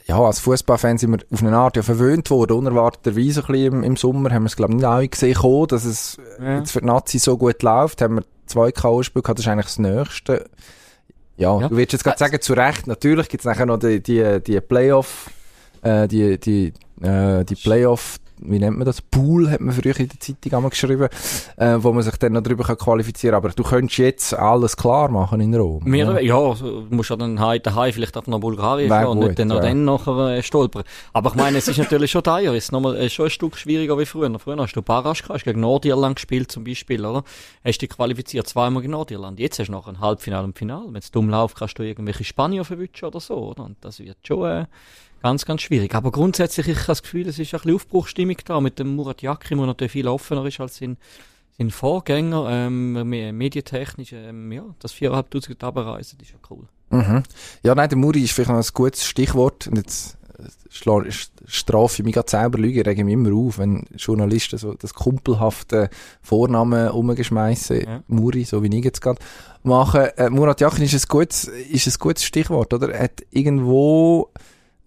ja, 0.06 0.18
als 0.20 0.40
Fußballfan 0.40 0.98
sind 0.98 1.12
wir 1.12 1.18
auf 1.32 1.42
eine 1.42 1.56
Art 1.56 1.76
ja 1.76 1.82
verwöhnt 1.82 2.30
worden, 2.30 2.58
unerwarteterweise 2.58 3.40
ein 3.40 3.46
bisschen 3.46 3.72
im, 3.72 3.82
im 3.82 3.96
Sommer, 3.96 4.30
haben 4.32 4.42
wir 4.44 4.48
es 4.48 4.56
glaube 4.56 4.72
ich 4.72 4.76
nicht 4.76 4.84
alle 4.86 5.08
gesehen 5.08 5.34
kommen, 5.34 5.66
dass 5.68 5.84
es 5.84 6.18
Ja. 6.40 6.58
jetzt 6.58 6.72
für 6.72 6.80
die 6.80 6.86
Nazi 6.86 7.18
so 7.18 7.36
gut 7.38 7.62
läuft, 7.62 8.02
haben 8.02 8.16
wir 8.16 8.24
zwei 8.46 8.70
K.O.-Spiele 8.72 9.22
gehabt, 9.22 9.38
das 9.38 9.46
ist 9.46 9.50
eigentlich 9.50 9.66
das 9.66 9.78
Nächste. 9.78 10.50
Ja, 11.36 11.58
Ja. 11.60 11.68
du 11.68 11.76
würdest 11.76 11.92
jetzt 11.94 12.04
gerade 12.04 12.18
sagen, 12.18 12.40
zu 12.40 12.52
Recht, 12.52 12.86
natürlich 12.86 13.28
gibt 13.28 13.40
es 13.40 13.46
nachher 13.46 13.66
noch 13.66 13.78
die, 13.78 14.02
die, 14.02 14.40
die 14.46 14.60
Playoff, 14.60 15.30
äh, 15.82 16.06
die, 16.06 16.38
die, 16.38 16.72
äh, 17.02 17.44
die 17.44 17.56
Playoff, 17.56 18.18
wie 18.38 18.58
nennt 18.58 18.76
man 18.76 18.84
das? 18.84 19.00
Pool 19.00 19.50
hat 19.50 19.60
man 19.60 19.74
früher 19.74 19.98
in 19.98 20.08
der 20.08 20.20
Zeitung 20.20 20.52
einmal 20.52 20.70
geschrieben, 20.70 21.08
äh, 21.56 21.76
wo 21.78 21.92
man 21.92 22.02
sich 22.02 22.16
dann 22.16 22.32
noch 22.32 22.42
drüber 22.42 22.64
kann 22.64 22.76
qualifizieren 22.76 23.34
kann. 23.34 23.44
Aber 23.44 23.54
du 23.54 23.62
könntest 23.62 23.98
jetzt 23.98 24.34
alles 24.34 24.76
klar 24.76 25.10
machen 25.10 25.40
in 25.40 25.54
Rom. 25.54 25.82
Wir, 25.84 26.22
ja, 26.22 26.54
so, 26.54 26.82
du 26.82 26.94
musst 26.94 27.10
ja 27.10 27.16
dann 27.16 27.40
heim, 27.40 27.60
daheim 27.62 27.92
vielleicht 27.92 28.16
auch 28.16 28.26
nach 28.26 28.38
Bulgarien 28.38 28.90
Wär 28.90 29.02
fahren 29.02 29.08
und 29.08 29.20
gut, 29.20 29.26
nicht 29.28 29.38
dann 29.38 29.48
noch 29.48 29.56
ja. 29.56 29.62
dann 29.62 29.84
nachher 29.84 30.36
äh, 30.36 30.42
stolpern. 30.42 30.84
Aber 31.12 31.30
ich 31.30 31.36
meine, 31.36 31.58
es 31.58 31.68
ist 31.68 31.78
natürlich 31.78 32.10
schon 32.10 32.22
teuer. 32.22 32.52
Es 32.54 32.64
ist 32.64 32.72
nochmal, 32.72 32.96
äh, 32.96 33.08
schon 33.08 33.26
ein 33.26 33.30
Stück 33.30 33.56
schwieriger 33.56 33.98
wie 33.98 34.06
früher. 34.06 34.38
Früher 34.38 34.56
hast 34.58 34.74
du 34.74 34.82
gehabt, 34.82 35.28
hast 35.28 35.44
gegen 35.44 35.60
Nordirland 35.60 36.16
gespielt 36.16 36.50
zum 36.50 36.64
Beispiel, 36.64 37.04
oder? 37.04 37.24
Hast 37.64 37.78
dich 37.78 37.90
qualifiziert 37.90 38.46
zweimal 38.46 38.82
gegen 38.82 38.92
Nordirland. 38.92 39.38
Jetzt 39.38 39.58
hast 39.58 39.68
du 39.68 39.72
noch 39.72 39.88
ein 39.88 40.00
Halbfinale 40.00 40.44
und 40.44 40.58
Finale. 40.58 40.86
Wenn 40.88 40.96
es 40.96 41.10
dumm 41.10 41.28
läuft, 41.28 41.56
kannst 41.56 41.78
du 41.78 41.82
irgendwelche 41.82 42.24
Spanier 42.24 42.64
verwischen 42.64 43.04
oder 43.06 43.20
so, 43.20 43.36
oder? 43.36 43.64
Und 43.64 43.76
das 43.80 44.00
wird 44.00 44.18
schon, 44.22 44.50
äh, 44.50 44.66
ganz, 45.24 45.44
ganz 45.46 45.62
schwierig. 45.62 45.94
Aber 45.94 46.12
grundsätzlich, 46.12 46.68
ich 46.68 46.76
habe 46.76 46.86
das 46.88 47.02
Gefühl, 47.02 47.26
es 47.26 47.38
ist 47.38 47.52
ein 47.54 47.58
bisschen 47.60 47.74
Aufbruchstimmung 47.74 48.36
da 48.44 48.60
mit 48.60 48.78
dem 48.78 48.94
Murat 48.94 49.22
Yakin, 49.22 49.56
der 49.58 49.66
natürlich 49.66 49.92
viel 49.92 50.06
offener 50.06 50.44
ist 50.44 50.60
als 50.60 50.76
sein, 50.76 50.98
sein 51.58 51.70
Vorgänger, 51.70 52.46
ähm, 52.50 52.92
me- 53.08 53.32
medientechnisch, 53.32 54.12
ähm, 54.12 54.52
ja, 54.52 54.64
das 54.80 54.92
4'500 54.92 55.48
runterreisen, 55.48 56.18
das 56.18 56.28
ist 56.28 56.34
ja 56.34 56.38
cool. 56.50 56.64
Mhm. 56.90 57.22
Ja, 57.62 57.74
nein, 57.74 57.88
der 57.88 57.96
Muri 57.98 58.22
ist 58.22 58.32
vielleicht 58.32 58.50
noch 58.50 58.58
ein 58.58 58.68
gutes 58.74 59.06
Stichwort. 59.06 59.66
Und 59.66 59.76
jetzt 59.78 60.18
äh, 60.38 61.10
strafe 61.46 61.94
ich 61.98 62.04
mich 62.04 62.14
gerade 62.14 62.30
selber 62.30 62.58
Lüge, 62.58 62.84
rege 62.84 63.04
mich 63.04 63.14
immer 63.14 63.32
auf, 63.34 63.58
wenn 63.58 63.86
Journalisten 63.96 64.58
so 64.58 64.74
das 64.74 64.92
kumpelhafte 64.92 65.88
Vornamen 66.20 66.90
umgeschmeißen, 66.90 67.80
Ja. 67.80 68.02
Muri, 68.08 68.44
so 68.44 68.62
wie 68.62 68.76
ich 68.76 68.84
jetzt 68.84 69.00
gerade 69.00 69.20
mache. 69.62 70.16
Äh, 70.18 70.28
Murat 70.28 70.60
Yakin 70.60 70.84
ist 70.84 70.94
ein 70.94 71.08
gutes, 71.08 71.44
ist 71.44 71.86
ein 71.86 71.94
gutes 71.98 72.24
Stichwort, 72.24 72.74
oder? 72.74 72.90
Er 72.92 73.04
hat 73.04 73.22
irgendwo, 73.30 74.30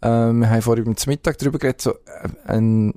ähm, 0.02 0.40
wir 0.42 0.50
haben 0.50 0.62
vorhin 0.62 0.96
zum 0.98 1.12
Mittag 1.12 1.38
darüber 1.38 1.58
geredet, 1.60 1.82
so, 1.82 1.92
äh, 1.92 1.96
ein, 2.48 2.94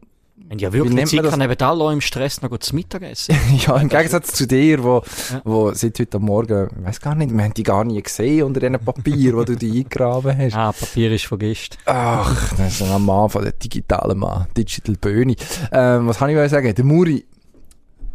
Wenn 0.48 0.58
ja 0.58 0.72
wirklich 0.72 1.06
Zeit 1.06 1.22
kann, 1.30 1.40
eben 1.40 1.60
alle 1.62 1.92
im 1.92 2.00
Stress 2.00 2.42
noch 2.42 2.50
gut 2.50 2.62
zu 2.64 2.74
Mittag 2.74 3.02
essen. 3.02 3.34
ja, 3.66 3.76
im 3.76 3.88
Gegensatz 3.88 4.32
zu 4.32 4.46
dir, 4.46 4.82
wo, 4.82 5.02
Ja. 5.32 5.40
wo 5.44 5.72
seit 5.72 5.98
heute 5.98 6.18
Morgen, 6.18 6.68
ich 6.80 6.86
weiß 6.86 7.00
gar 7.00 7.14
nicht, 7.14 7.32
wir 7.34 7.42
haben 7.44 7.54
die 7.54 7.62
gar 7.62 7.84
nie 7.84 8.02
gesehen 8.02 8.42
unter 8.44 8.60
diesen 8.60 8.78
Papier, 8.78 9.36
wo 9.36 9.44
du 9.44 9.56
die 9.56 9.70
eingegraben 9.80 10.36
hast. 10.36 10.54
ah, 10.56 10.72
Papier 10.72 11.12
ist 11.12 11.26
vergisst. 11.26 11.78
Ach, 11.86 12.52
das 12.56 12.80
ist 12.80 12.82
ein 12.82 13.02
Mann 13.04 13.28
von 13.30 13.42
der 13.42 13.52
digitalen 13.52 14.18
Mann, 14.18 14.46
Digital 14.56 14.96
Böhni. 15.00 15.36
Ähm, 15.72 16.06
was 16.08 16.18
kann 16.18 16.30
ich 16.30 16.36
euch 16.36 16.50
sagen? 16.50 16.74
Der 16.74 16.84
Muri, 16.84 17.24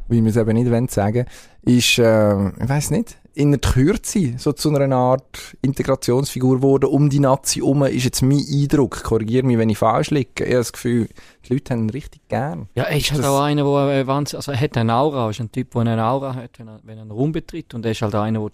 wie 0.08 0.24
wir 0.24 0.30
es 0.30 0.38
eben 0.38 0.54
nicht 0.54 0.70
wollen 0.72 0.88
sagen, 0.88 1.26
ist, 1.64 2.00
ähm, 2.00 2.54
ich 2.62 2.70
weiß 2.70 2.92
nicht, 2.92 3.18
in 3.34 3.52
der 3.52 3.60
Kürze 3.60 4.36
so 4.38 4.54
zu 4.54 4.74
einer 4.74 4.96
Art 4.96 5.56
Integrationsfigur 5.62 6.58
geworden. 6.58 6.86
Um 6.86 7.10
die 7.10 7.20
Nazi 7.20 7.60
herum 7.60 7.84
ist 7.84 8.06
jetzt 8.06 8.22
mein 8.22 8.44
Eindruck. 8.50 9.04
Korrigiere 9.04 9.46
mich, 9.46 9.58
wenn 9.58 9.70
ich 9.70 9.78
falsch 9.78 10.10
liege. 10.12 10.30
Ich 10.38 10.44
habe 10.46 10.56
das 10.56 10.72
Gefühl, 10.72 11.10
die 11.46 11.54
Leute 11.54 11.74
haben 11.74 11.84
ihn 11.84 11.90
richtig 11.90 12.22
gern. 12.30 12.70
Ja, 12.76 12.84
er 12.84 12.96
ist 12.98 13.12
halt 13.12 13.20
Das- 13.24 13.28
auch 13.30 13.42
einer, 13.42 13.64
der 13.64 14.08
äh, 14.08 14.10
also 14.10 14.52
er 14.52 14.60
hat 14.62 14.78
eine 14.78 14.94
Aura, 14.96 15.26
er 15.26 15.30
ist 15.32 15.42
ein 15.42 15.52
Typ, 15.52 15.72
der 15.72 15.82
eine 15.82 16.06
Aura 16.06 16.34
hat, 16.34 16.60
wenn 16.60 16.68
er, 16.70 16.80
wenn 16.84 16.98
er 16.98 17.02
einen 17.02 17.12
Raum 17.12 17.34
betritt 17.34 17.74
und 17.74 17.84
er 17.86 17.92
ist 17.92 18.02
halt 18.02 18.16
einer, 18.16 18.40
der 18.40 18.52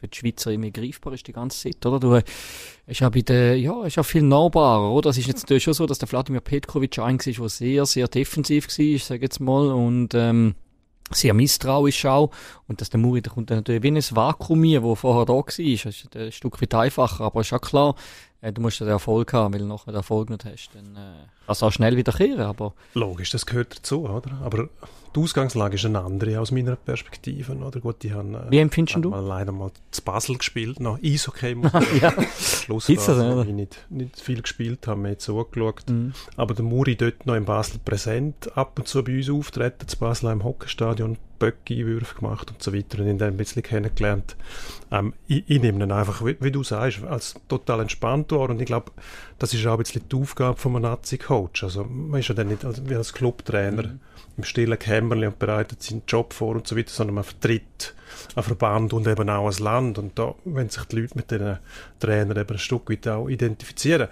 für 0.00 0.08
die 0.08 0.16
Schweizer 0.16 0.50
immer 0.50 0.70
greifbar 0.70 1.12
ist 1.12 1.26
die 1.26 1.32
ganze 1.32 1.70
Zeit, 1.70 1.84
oder? 1.84 2.00
Du, 2.00 2.14
äh, 2.14 2.22
ist 2.86 3.02
auch 3.02 3.10
bei 3.10 3.20
der, 3.20 3.58
ja, 3.58 3.84
ist 3.84 3.98
auch 3.98 4.04
viel 4.04 4.22
nahbarer, 4.22 4.90
oder? 4.90 5.10
Es 5.10 5.18
ist 5.18 5.26
jetzt 5.26 5.42
natürlich 5.42 5.64
schon 5.64 5.74
so, 5.74 5.86
dass 5.86 5.98
der 5.98 6.08
Vladimir 6.08 6.40
Petkovic 6.40 6.98
ein 6.98 7.18
war, 7.18 7.34
der 7.34 7.48
sehr, 7.48 7.86
sehr 7.86 8.08
defensiv 8.08 8.66
war, 8.66 8.84
ich 8.84 9.04
sage 9.04 9.22
jetzt 9.22 9.40
mal, 9.40 9.68
und, 9.68 10.14
ähm, 10.14 10.54
sehr 11.12 11.34
misstrauisch 11.34 12.06
auch. 12.06 12.30
Und 12.68 12.80
dass 12.80 12.90
der 12.90 13.00
Muri, 13.00 13.20
da 13.20 13.30
kommt 13.30 13.50
dann 13.50 13.58
natürlich 13.58 13.82
wie 13.82 13.88
in 13.88 13.96
ein 13.96 14.04
Vakuum 14.10 14.62
hier, 14.62 14.82
wo 14.82 14.94
vorher 14.94 15.26
da 15.26 15.32
war. 15.32 15.44
Das 15.44 15.58
ist 15.58 16.16
ein 16.16 16.32
Stück 16.32 16.62
weit 16.62 16.74
einfacher, 16.74 17.24
aber 17.24 17.40
ist 17.40 17.52
auch 17.52 17.60
klar, 17.60 17.94
äh, 18.40 18.52
du 18.52 18.62
musst 18.62 18.80
ja 18.80 18.86
den 18.86 18.92
Erfolg 18.92 19.32
haben, 19.32 19.52
weil 19.52 19.60
du 19.60 19.66
nachher 19.66 19.92
den 19.92 19.96
Erfolg 19.96 20.30
nicht 20.30 20.44
hast, 20.44 20.70
dann 20.72 20.96
äh, 20.96 21.26
kannst 21.46 21.62
du 21.62 21.66
auch 21.66 21.72
schnell 21.72 21.96
wiederkehren, 21.96 22.40
aber 22.40 22.74
Logisch, 22.94 23.30
das 23.30 23.44
gehört 23.44 23.76
dazu, 23.76 24.08
oder? 24.08 24.40
Aber 24.42 24.68
die 25.14 25.20
Ausgangslage 25.20 25.74
ist 25.74 25.84
eine 25.84 26.00
andere 26.00 26.38
aus 26.40 26.50
meiner 26.50 26.76
Perspektive, 26.76 27.56
oder? 27.56 27.80
Gut, 27.80 28.02
die 28.02 28.12
haben, 28.12 28.34
äh, 28.34 28.50
wie 28.50 28.58
empfindest 28.58 28.94
haben 28.94 29.02
du? 29.02 29.10
mal 29.10 29.24
leider 29.24 29.52
mal 29.52 29.70
zu 29.90 30.02
Basel 30.02 30.38
gespielt, 30.38 30.80
noch 30.80 30.98
Eishockey 31.02 31.54
muss 31.54 31.72
man 31.72 31.84
ja. 32.00 32.12
Schluss 32.38 32.86
Gibt's 32.86 33.06
das, 33.06 33.46
ich 33.46 33.52
nicht, 33.52 33.86
nicht 33.90 34.20
viel 34.20 34.42
gespielt 34.42 34.86
habe, 34.86 35.00
mehr 35.00 35.18
zugeschaut. 35.18 35.88
Mhm. 35.88 36.12
Aber 36.36 36.54
der 36.54 36.64
Muri 36.64 36.96
dort 36.96 37.26
noch 37.26 37.34
in 37.34 37.44
Basel 37.44 37.80
präsent, 37.84 38.56
ab 38.56 38.78
und 38.78 38.86
zu 38.86 39.02
bei 39.02 39.16
uns 39.16 39.30
auftreten, 39.30 39.88
zu 39.88 39.98
Basel 39.98 40.30
im 40.30 40.44
Hockeystadion 40.44 41.18
Böcki-Einwürfe 41.40 42.16
gemacht 42.16 42.50
und 42.50 42.62
so 42.62 42.72
weiter 42.72 43.00
und 43.00 43.08
ihn 43.08 43.18
dann 43.18 43.34
ein 43.34 43.36
bisschen 43.36 43.62
kennengelernt. 43.62 44.36
Ähm, 44.92 45.14
ich, 45.26 45.42
ich 45.48 45.60
nehme 45.60 45.82
ihn 45.82 45.90
einfach, 45.90 46.24
wie, 46.24 46.36
wie, 46.40 46.52
du 46.52 46.62
sagst, 46.62 47.02
als 47.02 47.34
total 47.48 47.80
entspannt 47.80 48.30
war 48.30 48.50
und 48.50 48.60
ich 48.60 48.66
glaube, 48.66 48.92
das 49.38 49.52
ist 49.52 49.66
auch 49.66 49.72
ein 49.72 49.78
bisschen 49.78 50.02
die 50.08 50.16
Aufgabe 50.16 50.58
von 50.58 50.76
einem 50.76 50.82
Nazi-Coach. 50.82 51.64
Also 51.64 51.84
man 51.84 52.20
ist 52.20 52.28
ja 52.28 52.34
dann 52.34 52.48
nicht 52.48 52.64
als, 52.64 52.88
wie 52.88 52.94
als 52.94 53.12
Clubtrainer 53.12 53.84
mhm. 53.84 54.00
Im 54.36 54.44
stillen 54.44 54.78
Kämmerli 54.78 55.26
und 55.26 55.38
bereitet 55.38 55.82
seinen 55.82 56.02
Job 56.06 56.32
vor 56.32 56.56
und 56.56 56.66
so 56.66 56.76
weiter, 56.76 56.90
sondern 56.90 57.14
man 57.16 57.24
vertritt 57.24 57.94
ein 58.34 58.42
Verband 58.42 58.92
und 58.92 59.06
eben 59.06 59.28
auch 59.28 59.50
ein 59.50 59.62
Land 59.62 59.98
und 59.98 60.18
da, 60.18 60.34
wenn 60.44 60.68
sich 60.68 60.84
die 60.84 61.00
Leute 61.00 61.16
mit 61.16 61.30
den 61.30 61.58
Trainern 61.98 62.36
eben 62.38 62.50
ein 62.50 62.58
Stück 62.58 62.90
weit 62.90 63.06
auch 63.08 63.28
identifizieren. 63.28 64.08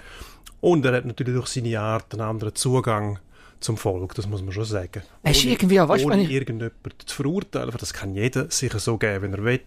Und 0.61 0.85
er 0.85 0.95
hat 0.95 1.05
natürlich 1.05 1.35
durch 1.35 1.49
seine 1.49 1.79
Art 1.81 2.13
einen 2.13 2.23
anderen 2.23 2.55
Zugang 2.55 3.19
zum 3.61 3.77
Volk, 3.77 4.15
das 4.15 4.27
muss 4.27 4.43
man 4.43 4.53
schon 4.53 4.65
sagen. 4.65 5.03
Ohne, 5.25 5.35
irgendwie 5.35 5.81
auch, 5.81 5.89
weißt, 5.89 6.05
ohne 6.05 6.23
ich... 6.23 6.31
irgendjemanden 6.31 6.93
zu 7.05 7.17
verurteilen, 7.17 7.75
das 7.79 7.93
kann 7.93 8.15
jeder 8.15 8.51
sicher 8.51 8.79
so 8.79 8.99
geben, 8.99 9.23
wenn 9.23 9.35
er 9.35 9.45
will. 9.45 9.61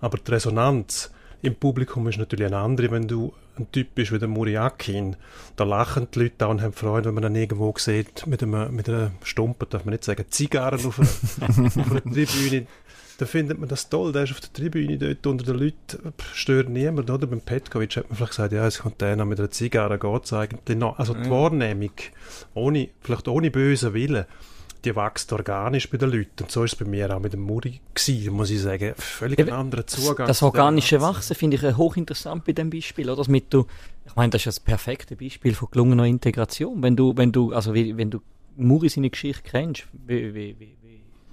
Aber 0.00 0.18
die 0.18 0.30
Resonanz 0.30 1.12
im 1.42 1.54
Publikum 1.54 2.06
ist 2.08 2.18
natürlich 2.18 2.46
eine 2.46 2.58
andere, 2.58 2.90
wenn 2.90 3.06
du 3.06 3.32
ein 3.60 3.72
Typ 3.72 3.94
bist 3.94 4.12
wie 4.12 4.18
der 4.18 4.28
Muriakin. 4.28 5.16
Da 5.56 5.64
lachen 5.64 6.08
die 6.14 6.20
Leute 6.20 6.46
auch 6.46 6.50
und 6.50 6.62
haben 6.62 6.72
Freude, 6.72 7.08
wenn 7.08 7.14
man 7.14 7.34
ihn 7.34 7.42
irgendwo 7.42 7.74
sieht, 7.76 8.26
mit, 8.26 8.42
einem, 8.42 8.74
mit 8.74 8.88
einer 8.88 9.12
Stumpe, 9.22 9.66
darf 9.66 9.84
man 9.84 9.92
nicht 9.92 10.04
sagen, 10.04 10.24
Zigarren 10.30 10.84
auf 10.84 10.98
einer, 10.98 11.48
auf 11.66 11.90
einer 11.90 12.02
Tribüne 12.02 12.66
da 13.20 13.26
findet 13.26 13.58
man 13.58 13.68
das 13.68 13.90
toll. 13.90 14.12
Der 14.12 14.22
ist 14.22 14.32
auf 14.32 14.40
der 14.40 14.50
Tribüne 14.50 14.96
dort 14.96 15.26
unter 15.26 15.44
den 15.44 15.58
Leuten, 15.58 16.14
stört 16.32 16.70
niemand. 16.70 17.10
Oder 17.10 17.26
beim 17.26 17.42
Petkovic 17.42 17.96
hat 17.96 18.08
man 18.08 18.16
vielleicht 18.16 18.30
gesagt, 18.30 18.52
ja, 18.54 18.66
es 18.66 18.78
kommt 18.78 19.02
der 19.02 19.22
mit 19.26 19.38
einer 19.38 19.50
Zigarre, 19.50 19.98
geht 19.98 20.24
es 20.24 20.32
eigentlich 20.32 20.78
noch. 20.78 20.98
Also 20.98 21.12
die 21.12 21.28
Wahrnehmung, 21.28 21.92
ohne, 22.54 22.88
vielleicht 23.02 23.28
ohne 23.28 23.50
bösen 23.50 23.92
Willen, 23.92 24.24
die 24.84 24.96
wächst 24.96 25.32
organisch 25.32 25.88
bei 25.90 25.98
den 25.98 26.10
Leuten. 26.10 26.42
Und 26.42 26.50
so 26.50 26.64
ist 26.64 26.72
es 26.72 26.78
bei 26.78 26.84
mir 26.84 27.14
auch 27.14 27.20
mit 27.20 27.32
dem 27.32 27.40
Muri 27.40 27.80
gewesen, 27.94 28.32
muss 28.32 28.50
ich 28.50 28.60
sagen. 28.60 28.94
Völlig 28.96 29.38
ein 29.38 29.50
anderer 29.50 29.86
Zugang. 29.86 30.26
Das 30.26 30.42
organische 30.42 31.00
Wachsen 31.00 31.34
finde 31.36 31.56
ich 31.56 31.76
hochinteressant 31.76 32.44
bei 32.44 32.52
dem 32.52 32.70
Beispiel, 32.70 33.08
oder? 33.08 33.16
Das 33.16 33.28
mit 33.28 33.52
du, 33.52 33.66
ich 34.06 34.16
meine, 34.16 34.30
das 34.30 34.40
ist 34.40 34.46
das 34.46 34.60
perfekte 34.60 35.16
Beispiel 35.16 35.54
von 35.54 35.68
gelungener 35.70 36.04
Integration. 36.04 36.82
Wenn 36.82 36.96
du, 36.96 37.16
wenn 37.16 37.32
du, 37.32 37.52
also 37.52 37.74
wie, 37.74 37.96
wenn 37.96 38.10
du 38.10 38.20
Muri 38.56 38.88
seine 38.88 39.10
Geschichte 39.10 39.42
kennst, 39.48 39.86
wie, 40.06 40.34
wie, 40.34 40.56
wie, 40.58 40.76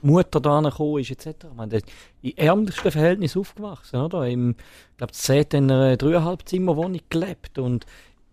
Mutter 0.02 0.40
da 0.40 0.62
gekommen 0.62 1.00
ist, 1.00 1.12
etc. 1.12 1.46
Ich 1.50 1.56
meine, 1.56 1.82
in 2.22 2.38
ärmlichsten 2.38 2.92
Verhältnissen 2.92 3.40
aufgewachsen, 3.40 3.98
oder? 3.98 4.28
Im, 4.28 4.52
ich 4.92 4.98
glaube, 4.98 5.14
zehn 5.14 5.46
in 5.52 5.72
einer 5.72 5.98
dreieinhalb 5.98 6.48
Zimmerwohnung 6.48 7.02
gelebt 7.10 7.58
und 7.58 7.86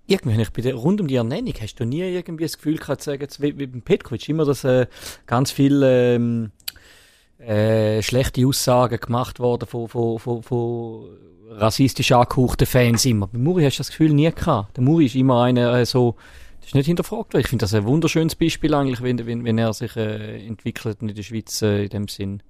irgendwie, 0.06 0.40
ich 0.40 0.50
bei 0.50 0.62
der, 0.62 0.74
rund 0.74 1.00
um 1.00 1.06
die 1.06 1.16
Ernennung, 1.16 1.54
hast 1.60 1.76
du 1.76 1.84
nie 1.84 2.02
irgendwie 2.02 2.44
das 2.44 2.56
Gefühl 2.56 2.78
gehabt, 2.78 3.02
zu 3.02 3.10
sagen, 3.10 3.26
wie, 3.38 3.58
wie 3.58 3.66
beim 3.66 3.82
Petkovic, 3.82 4.28
immer, 4.28 4.44
dass 4.44 4.64
äh, 4.64 4.86
ganz 5.26 5.50
viele 5.50 6.14
ähm, 6.14 6.52
äh, 7.38 8.02
schlechte 8.02 8.46
Aussagen 8.46 8.98
gemacht 9.00 9.40
worden 9.40 9.66
von, 9.66 9.88
von, 9.88 10.18
von, 10.18 10.42
von 10.42 11.04
rassistisch 11.50 12.12
angehauchten 12.12 12.66
Fans 12.66 13.04
immer. 13.04 13.28
Bei 13.28 13.38
Muri 13.38 13.64
hast 13.64 13.78
du 13.78 13.80
das 13.80 13.90
Gefühl 13.90 14.12
nie 14.12 14.30
gehabt. 14.30 14.76
Der 14.76 14.84
Muri 14.84 15.06
ist 15.06 15.14
immer 15.14 15.42
einer 15.42 15.74
äh, 15.74 15.86
so, 15.86 16.16
das 16.60 16.68
ist 16.68 16.74
nicht 16.74 16.86
hinterfragt. 16.86 17.34
Ich 17.34 17.48
finde 17.48 17.64
das 17.64 17.74
ein 17.74 17.84
wunderschönes 17.84 18.34
Beispiel 18.34 18.74
eigentlich, 18.74 19.02
wenn, 19.02 19.24
wenn, 19.26 19.44
wenn 19.44 19.58
er 19.58 19.72
sich 19.72 19.96
äh, 19.96 20.46
entwickelt 20.46 21.00
und 21.00 21.08
in 21.08 21.14
der 21.14 21.22
Schweiz 21.22 21.62
äh, 21.62 21.84
in 21.84 21.90
dem 21.90 22.08
Sinn 22.08 22.42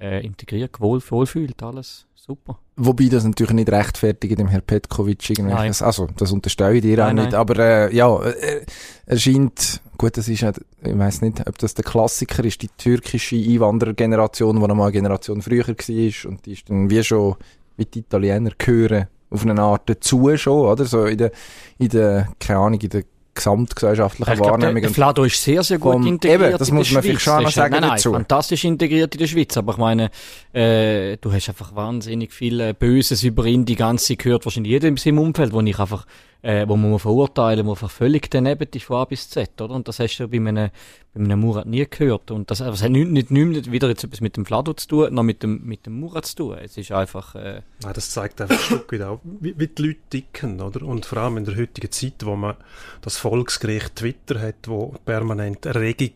äh, 0.00 0.24
integriert, 0.24 0.80
wohl, 0.80 1.00
wohlfühlt, 1.08 1.62
alles 1.62 2.06
super. 2.26 2.58
Wobei 2.76 3.08
das 3.08 3.24
natürlich 3.24 3.52
nicht 3.52 3.70
rechtfertigt 3.70 4.38
dem 4.38 4.48
Herr 4.48 4.60
Petkovic 4.60 5.30
irgendwelches, 5.30 5.82
also 5.82 6.08
das 6.16 6.32
unterstelle 6.32 6.76
ich 6.76 6.82
dir 6.82 6.98
nein, 6.98 7.18
auch 7.18 7.22
nicht, 7.22 7.32
nein. 7.32 7.40
aber 7.40 7.58
äh, 7.58 7.94
ja, 7.94 8.14
er, 8.22 8.60
er 9.06 9.18
scheint, 9.18 9.80
gut, 9.98 10.16
das 10.16 10.28
ist, 10.28 10.42
ich 10.42 10.98
weiß 10.98 11.22
nicht, 11.22 11.46
ob 11.46 11.58
das 11.58 11.74
der 11.74 11.84
Klassiker 11.84 12.44
ist, 12.44 12.62
die 12.62 12.68
türkische 12.68 13.36
Einwanderergeneration, 13.36 14.56
die 14.60 14.66
noch 14.66 14.74
mal 14.74 14.84
eine 14.84 14.92
Generation 14.92 15.42
früher 15.42 15.66
war 15.66 16.30
und 16.30 16.46
die 16.46 16.52
ist 16.52 16.68
dann 16.68 16.90
wie 16.90 17.02
schon, 17.02 17.36
wie 17.76 17.86
die 17.86 18.00
Italiener 18.00 18.52
gehören, 18.56 19.06
auf 19.30 19.42
eine 19.42 19.60
Art 19.60 19.88
dazu 19.88 20.36
schon, 20.36 20.66
oder? 20.66 20.84
So 20.84 21.06
in 21.06 21.18
der, 21.18 21.32
in 21.78 21.88
der, 21.88 22.28
keine 22.38 22.60
Ahnung, 22.60 22.80
in 22.80 22.90
der 22.90 23.04
gesamtgesellschaftlichen 23.34 24.32
ich 24.34 24.40
Wahrnehmung. 24.40 24.82
Der, 24.82 24.90
Flado 24.90 25.24
ist 25.24 25.42
sehr, 25.42 25.62
sehr 25.62 25.78
gut 25.78 25.92
vom, 25.92 26.06
integriert. 26.06 26.42
Eben, 26.42 26.58
das 26.58 26.70
muss 26.70 26.90
man 26.90 27.02
vielleicht 27.02 27.20
schon 27.20 27.34
einmal 27.34 27.52
sagen 27.52 27.72
nein, 27.72 27.80
nein, 27.82 27.90
dazu. 27.92 28.12
fantastisch 28.12 28.64
integriert 28.64 29.14
in 29.14 29.20
der 29.20 29.26
Schweiz. 29.26 29.56
Aber 29.56 29.72
ich 29.72 29.78
meine, 29.78 30.10
äh, 30.52 31.16
du 31.16 31.32
hast 31.32 31.48
einfach 31.48 31.74
wahnsinnig 31.74 32.32
viel 32.32 32.60
äh, 32.60 32.74
Böses 32.78 33.22
über 33.22 33.44
ihn 33.46 33.64
die 33.64 33.76
ganze 33.76 34.06
Zeit 34.06 34.18
gehört, 34.20 34.44
wahrscheinlich 34.44 34.72
jeder 34.72 34.88
in 34.88 34.96
seinem 34.96 35.18
Umfeld, 35.18 35.52
wo 35.52 35.60
ich 35.60 35.78
einfach 35.78 36.06
äh, 36.42 36.66
wo 36.66 36.76
man 36.76 36.98
verurteilen 36.98 37.66
muss, 37.66 37.78
einfach 37.78 37.90
völlig 37.90 38.30
daneben 38.30 38.68
ist 38.74 38.84
von 38.84 38.96
A 38.96 39.04
bis 39.04 39.28
Z, 39.28 39.60
oder? 39.60 39.74
Und 39.74 39.88
das 39.88 39.98
hast 39.98 40.18
du 40.18 40.28
bei 40.28 40.38
einem, 40.38 40.70
bei 41.12 41.20
einem 41.20 41.40
Murat 41.40 41.66
nie 41.66 41.86
gehört. 41.88 42.30
Und 42.30 42.50
das, 42.50 42.58
das 42.58 42.82
hat 42.82 42.90
nicht, 42.90 43.10
nicht, 43.10 43.30
nicht 43.30 43.70
wieder 43.70 43.88
jetzt 43.88 44.04
etwas 44.04 44.20
mit 44.20 44.36
dem 44.36 44.46
Flado 44.46 44.72
zu 44.72 44.88
tun, 44.88 45.14
noch 45.14 45.22
mit 45.22 45.42
dem, 45.42 45.62
mit 45.64 45.86
dem 45.86 46.00
Murat 46.00 46.26
zu 46.26 46.36
tun. 46.36 46.58
Es 46.62 46.76
ist 46.76 46.92
einfach, 46.92 47.34
äh 47.34 47.62
ja, 47.82 47.92
das 47.92 48.10
zeigt 48.10 48.40
einfach 48.40 48.56
ein 48.56 48.62
Stück 48.62 48.92
weit 48.92 49.02
auch, 49.02 49.20
wie, 49.24 49.58
wie 49.58 49.66
die 49.66 49.82
Leute 49.82 50.00
dicken, 50.12 50.60
oder? 50.60 50.82
Und 50.86 51.06
vor 51.06 51.18
allem 51.18 51.36
in 51.36 51.44
der 51.44 51.56
heutigen 51.56 51.90
Zeit, 51.90 52.24
wo 52.24 52.36
man 52.36 52.56
das 53.02 53.18
Volksgericht 53.18 53.96
Twitter 53.96 54.40
hat, 54.40 54.66
wo 54.66 54.94
permanent 55.04 55.66
Erregung 55.66 56.14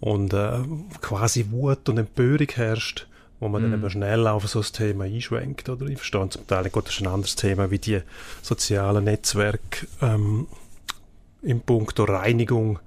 und 0.00 0.32
äh, 0.32 0.60
quasi 1.00 1.46
Wut 1.50 1.88
und 1.88 1.98
Empörung 1.98 2.48
herrscht, 2.54 3.06
wo 3.42 3.48
man 3.48 3.60
mm. 3.60 3.64
dann 3.64 3.80
mhm. 3.80 3.84
eben 3.84 3.90
schnell 3.90 4.26
auf 4.28 4.48
so 4.48 4.60
ein 4.60 4.66
Thema 4.72 5.04
einschwenkt. 5.04 5.68
Oder? 5.68 5.86
Ich 5.86 5.96
verstehe 5.96 6.28
zum 6.28 6.46
Teil, 6.46 6.70
gut, 6.70 6.86
das 6.86 6.94
ist 6.94 7.00
ein 7.00 7.08
anderes 7.08 7.34
Thema, 7.34 7.70
wie 7.70 7.78
die 7.78 8.00
sozialen 8.40 9.04
Netzwerke 9.04 9.86
ähm, 10.00 10.46
im 11.42 11.60
Punkt 11.60 11.98
der 11.98 12.08
Reinigung 12.08 12.78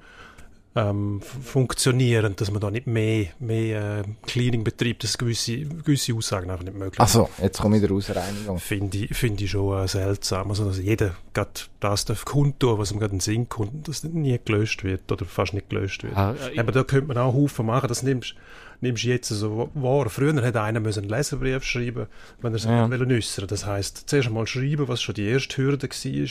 ähm, 0.78 1.22
funktionieren, 1.22 2.36
dass 2.38 2.52
man 2.52 2.62
da 2.62 2.72
nicht 2.72 2.88
mehr, 2.88 3.28
mehr 3.40 4.00
äh, 4.00 4.04
Cleaning 4.28 4.64
betreibt, 4.64 5.04
dass 5.04 5.18
gewisse, 5.18 5.60
gewisse 5.60 6.14
Aussagen 6.14 6.50
einfach 6.50 6.64
nicht 6.64 6.74
möglich 6.74 6.96
sind. 6.96 7.02
Achso, 7.02 7.30
jetzt 7.42 7.60
komme 7.60 7.78
ich 7.78 7.84
wieder 7.84 7.94
raus, 7.94 8.10
Reinigung. 8.14 8.60
Finde 8.60 8.98
ich, 8.98 9.16
find 9.16 9.42
ich 9.42 9.52
schon 9.52 9.78
äh, 9.78 9.88
seltsam. 9.90 10.50
Also, 10.50 10.66
dass 10.66 10.80
jeder 10.80 11.16
gerade 11.34 11.52
das 11.82 12.06
darf 12.06 12.24
kundtun, 12.24 12.78
was 12.78 12.92
ihm 12.92 13.00
gerade 13.00 13.12
in 13.12 13.18
den 13.18 13.22
Sinn 13.22 13.50
kommt, 13.50 13.90
dass 13.90 14.02
das 14.02 14.12
nie 14.12 14.40
gelöscht 14.44 14.86
wird 14.86 15.12
oder 15.12 15.26
fast 15.26 15.54
nicht 15.54 15.70
gelöscht 15.70 16.04
wird. 16.04 16.16
Ah, 16.16 16.34
äh, 16.54 16.60
Aber 16.60 16.72
da 16.72 16.84
könnte 16.84 17.08
man 17.08 17.18
auch 17.18 17.34
Haufen 17.34 17.66
machen, 17.66 17.88
das 17.88 18.04
nimmst 18.04 18.36
nimmst 18.82 19.04
du 19.04 19.08
jetzt 19.08 19.30
so 19.30 19.70
wahr. 19.74 20.10
Früher 20.10 20.42
hätte 20.44 20.62
einer 20.62 20.80
müssen 20.80 21.02
einen 21.02 21.10
Leserbrief 21.10 21.64
schreiben, 21.64 22.08
wenn 22.42 22.54
er 22.54 22.60
sich 22.60 22.70
ja. 22.70 22.88
äußern 22.88 23.48
Das 23.48 23.66
heisst, 23.66 24.10
zuerst 24.10 24.28
einmal 24.28 24.48
schreiben, 24.48 24.88
was 24.88 25.02
schon 25.02 25.16
die 25.16 25.28
erste 25.28 25.58
Hürde 25.58 25.88
war, 25.88 26.30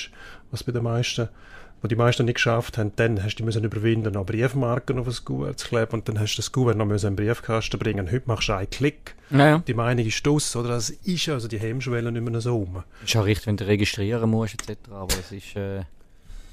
was 0.50 0.64
bei 0.64 0.72
den 0.72 0.82
meisten 0.82 1.28
wo 1.84 1.86
die 1.86 1.96
meisten 1.96 2.24
nicht 2.24 2.36
geschafft 2.36 2.78
haben, 2.78 2.92
dann 2.96 3.22
hast 3.22 3.36
du 3.36 3.44
müssen 3.44 3.62
überwinden, 3.62 4.14
noch 4.14 4.24
Briefmarken 4.24 4.98
auf 4.98 5.04
das 5.04 5.22
Kuvert 5.22 5.58
zu 5.58 5.68
kleben 5.68 5.92
und 5.92 6.08
dann 6.08 6.18
hast 6.18 6.32
du 6.32 6.36
das 6.36 6.50
Kuvert 6.50 6.78
noch 6.78 6.86
müssen 6.86 7.08
in 7.08 7.16
den 7.16 7.26
Briefkasten 7.26 7.78
bringen. 7.78 8.10
Heute 8.10 8.22
machst 8.24 8.48
du 8.48 8.54
einen 8.54 8.70
Klick. 8.70 9.14
Ja, 9.28 9.58
Die 9.58 9.74
Meinung 9.74 10.06
ist 10.06 10.26
aus, 10.26 10.56
oder? 10.56 10.70
Das 10.70 10.88
ist 10.88 11.28
also 11.28 11.46
die 11.46 11.58
Hemmschwelle 11.58 12.10
nicht 12.10 12.26
mehr 12.26 12.40
so 12.40 12.56
um. 12.56 12.82
Ist 13.04 13.12
ja 13.12 13.20
richtig, 13.20 13.48
wenn 13.48 13.58
du 13.58 13.66
registrieren 13.66 14.30
musst, 14.30 14.54
etc. 14.54 14.78
Aber 14.92 15.12
es 15.12 15.30
ist, 15.30 15.56
äh, 15.56 15.82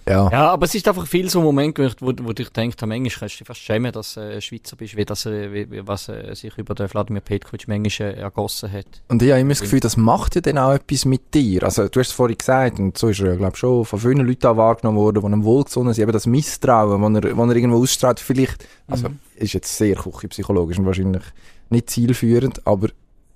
ja. 0.08 0.30
ja, 0.32 0.50
aber 0.50 0.66
es 0.66 0.76
ist 0.76 0.88
einfach 0.88 1.06
viel 1.06 1.30
so 1.30 1.40
ein 1.40 1.46
Moment, 1.46 1.78
wo, 1.78 1.90
wo, 2.00 2.14
wo 2.22 2.32
ich 2.32 2.50
denke, 2.50 2.86
manchmal 2.86 3.10
kannst 3.10 3.36
du 3.36 3.38
dich 3.40 3.48
fast 3.48 3.60
schämen, 3.60 3.92
dass 3.92 4.16
du 4.16 4.22
äh, 4.22 4.42
Schweizer 4.42 4.76
bist, 4.76 4.98
wie, 4.98 5.06
das, 5.06 5.26
äh, 5.26 5.54
wie, 5.54 5.88
was 5.88 6.10
äh, 6.10 6.34
sich 6.36 6.58
über 6.58 6.74
den 6.76 6.88
Vladimir 6.88 7.22
Petkovic 7.22 7.68
manchmal 7.68 8.10
äh, 8.10 8.20
ergossen 8.20 8.72
hat. 8.72 8.86
Und 9.08 9.22
ich 9.22 9.30
habe 9.30 9.42
immer 9.42 9.50
das 9.50 9.62
Gefühl, 9.62 9.80
das 9.80 9.98
macht 9.98 10.36
ja 10.36 10.42
dann 10.42 10.58
auch 10.58 10.74
etwas 10.74 11.06
mit 11.06 11.34
dir. 11.34 11.64
Also 11.64 11.88
du 11.88 12.00
hast 12.00 12.08
es 12.08 12.14
vorhin 12.14 12.38
gesagt, 12.38 12.80
und 12.80 12.98
so 12.98 13.10
ist 13.10 13.20
er 13.20 13.32
ja, 13.32 13.36
glaube 13.36 13.58
schon 13.58 13.86
von 13.86 14.00
vielen 14.00 14.26
Leuten 14.26 14.48
auch 14.48 14.58
wahrgenommen 14.58 14.98
worden, 14.98 15.22
die 15.22 15.26
einem 15.26 15.44
wohlgesonnen 15.44 15.94
sind, 15.94 16.04
eben 16.04 16.12
das 16.12 16.26
Misstrauen, 16.26 17.14
das 17.14 17.24
er, 17.24 17.38
er 17.38 17.56
irgendwo 17.56 17.82
ausstrahlt, 17.82 18.20
vielleicht, 18.20 18.68
also 18.88 19.10
mhm. 19.10 19.20
ist 19.36 19.54
jetzt 19.54 19.78
sehr 19.78 19.96
küchenpsychologisch 19.96 20.80
und 20.80 20.86
wahrscheinlich 20.86 21.24
nicht 21.70 21.90
zielführend, 21.90 22.66
aber 22.66 22.90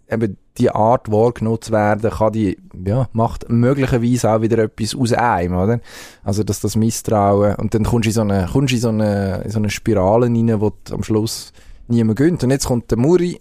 eben 0.09 0.37
die 0.57 0.69
Art 0.69 1.11
wahrgenommen 1.11 1.61
zu 1.61 1.71
werden, 1.71 2.09
kann 2.09 2.31
die, 2.31 2.57
ja, 2.85 3.09
macht 3.13 3.49
möglicherweise 3.49 4.31
auch 4.31 4.41
wieder 4.41 4.59
etwas 4.59 4.95
aus 4.95 5.13
einem, 5.13 5.57
oder? 5.57 5.79
Also, 6.23 6.43
dass 6.43 6.61
das 6.61 6.75
Misstrauen, 6.75 7.55
und 7.55 7.73
dann 7.73 7.83
kommst 7.83 8.05
du 8.05 8.09
in 8.09 8.13
so 8.13 8.21
eine, 8.21 8.47
kommst 8.51 8.73
in 8.73 8.79
so 8.79 8.89
eine, 8.89 9.41
in 9.43 9.51
so 9.51 9.59
eine 9.59 9.69
Spirale 9.69 10.27
rein, 10.27 10.61
wo 10.61 10.71
am 10.91 11.03
Schluss 11.03 11.51
niemand 11.87 12.17
gönnt. 12.17 12.43
Und 12.43 12.51
jetzt 12.51 12.65
kommt 12.65 12.89
der 12.91 12.97
Muri, 12.97 13.39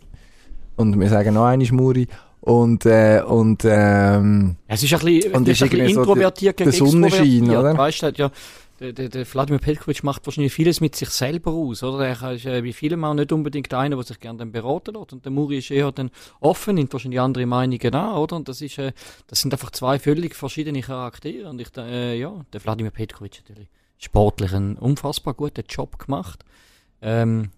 und 0.76 0.98
wir 0.98 1.08
sagen 1.08 1.34
noch 1.34 1.44
einmal 1.44 1.68
Muri, 1.70 2.08
und, 2.40 2.84
äh, 2.84 3.22
und, 3.26 3.62
ähm, 3.64 4.56
es 4.68 4.82
ist 4.82 4.92
ein 4.92 5.00
bisschen, 5.00 5.32
und 5.32 5.48
ist 5.48 5.62
ein 5.62 5.70
bisschen 5.70 5.88
introvertiert 5.88 6.58
so 6.58 6.64
der, 6.64 6.72
der 6.72 6.78
Sonnenschein, 6.78 7.50
oder? 7.50 7.78
Weißt 7.78 8.02
du, 8.02 8.12
ja, 8.16 8.30
der, 8.80 8.92
der, 8.92 9.08
der 9.08 9.26
Vladimir 9.26 9.60
Petkovic 9.60 10.02
macht 10.02 10.26
wahrscheinlich 10.26 10.52
vieles 10.52 10.80
mit 10.80 10.96
sich 10.96 11.10
selber 11.10 11.52
aus, 11.52 11.82
oder? 11.82 12.06
Er 12.06 12.32
ist 12.32 12.44
äh, 12.44 12.64
wie 12.64 12.72
viele 12.72 12.96
Mal 12.96 13.14
nicht 13.14 13.32
unbedingt 13.32 13.72
einer, 13.72 13.96
der 13.96 14.04
sich 14.04 14.18
gerne 14.18 14.44
beraten 14.46 14.94
lässt. 14.94 15.12
Und 15.12 15.24
der 15.24 15.32
Muri 15.32 15.58
ist 15.58 15.70
eher 15.70 15.92
dann 15.92 16.10
offen, 16.40 16.74
nimmt 16.74 16.92
wahrscheinlich 16.92 17.20
andere 17.20 17.46
Meinungen 17.46 17.94
an, 17.94 18.14
oder? 18.16 18.36
Und 18.36 18.48
das 18.48 18.60
ist, 18.60 18.78
äh, 18.78 18.92
das 19.28 19.40
sind 19.40 19.52
einfach 19.52 19.70
zwei 19.70 19.98
völlig 19.98 20.34
verschiedene 20.34 20.80
Charaktere. 20.80 21.48
Und 21.48 21.60
ich, 21.60 21.68
äh, 21.76 22.18
ja, 22.18 22.32
der 22.52 22.60
Vladimir 22.60 22.90
Petkovic 22.90 23.42
natürlich 23.44 23.68
sportlich 23.98 24.52
einen 24.52 24.76
unfassbar 24.76 25.34
guten 25.34 25.64
Job 25.68 25.98
gemacht. 25.98 26.44
Ähm, 27.00 27.50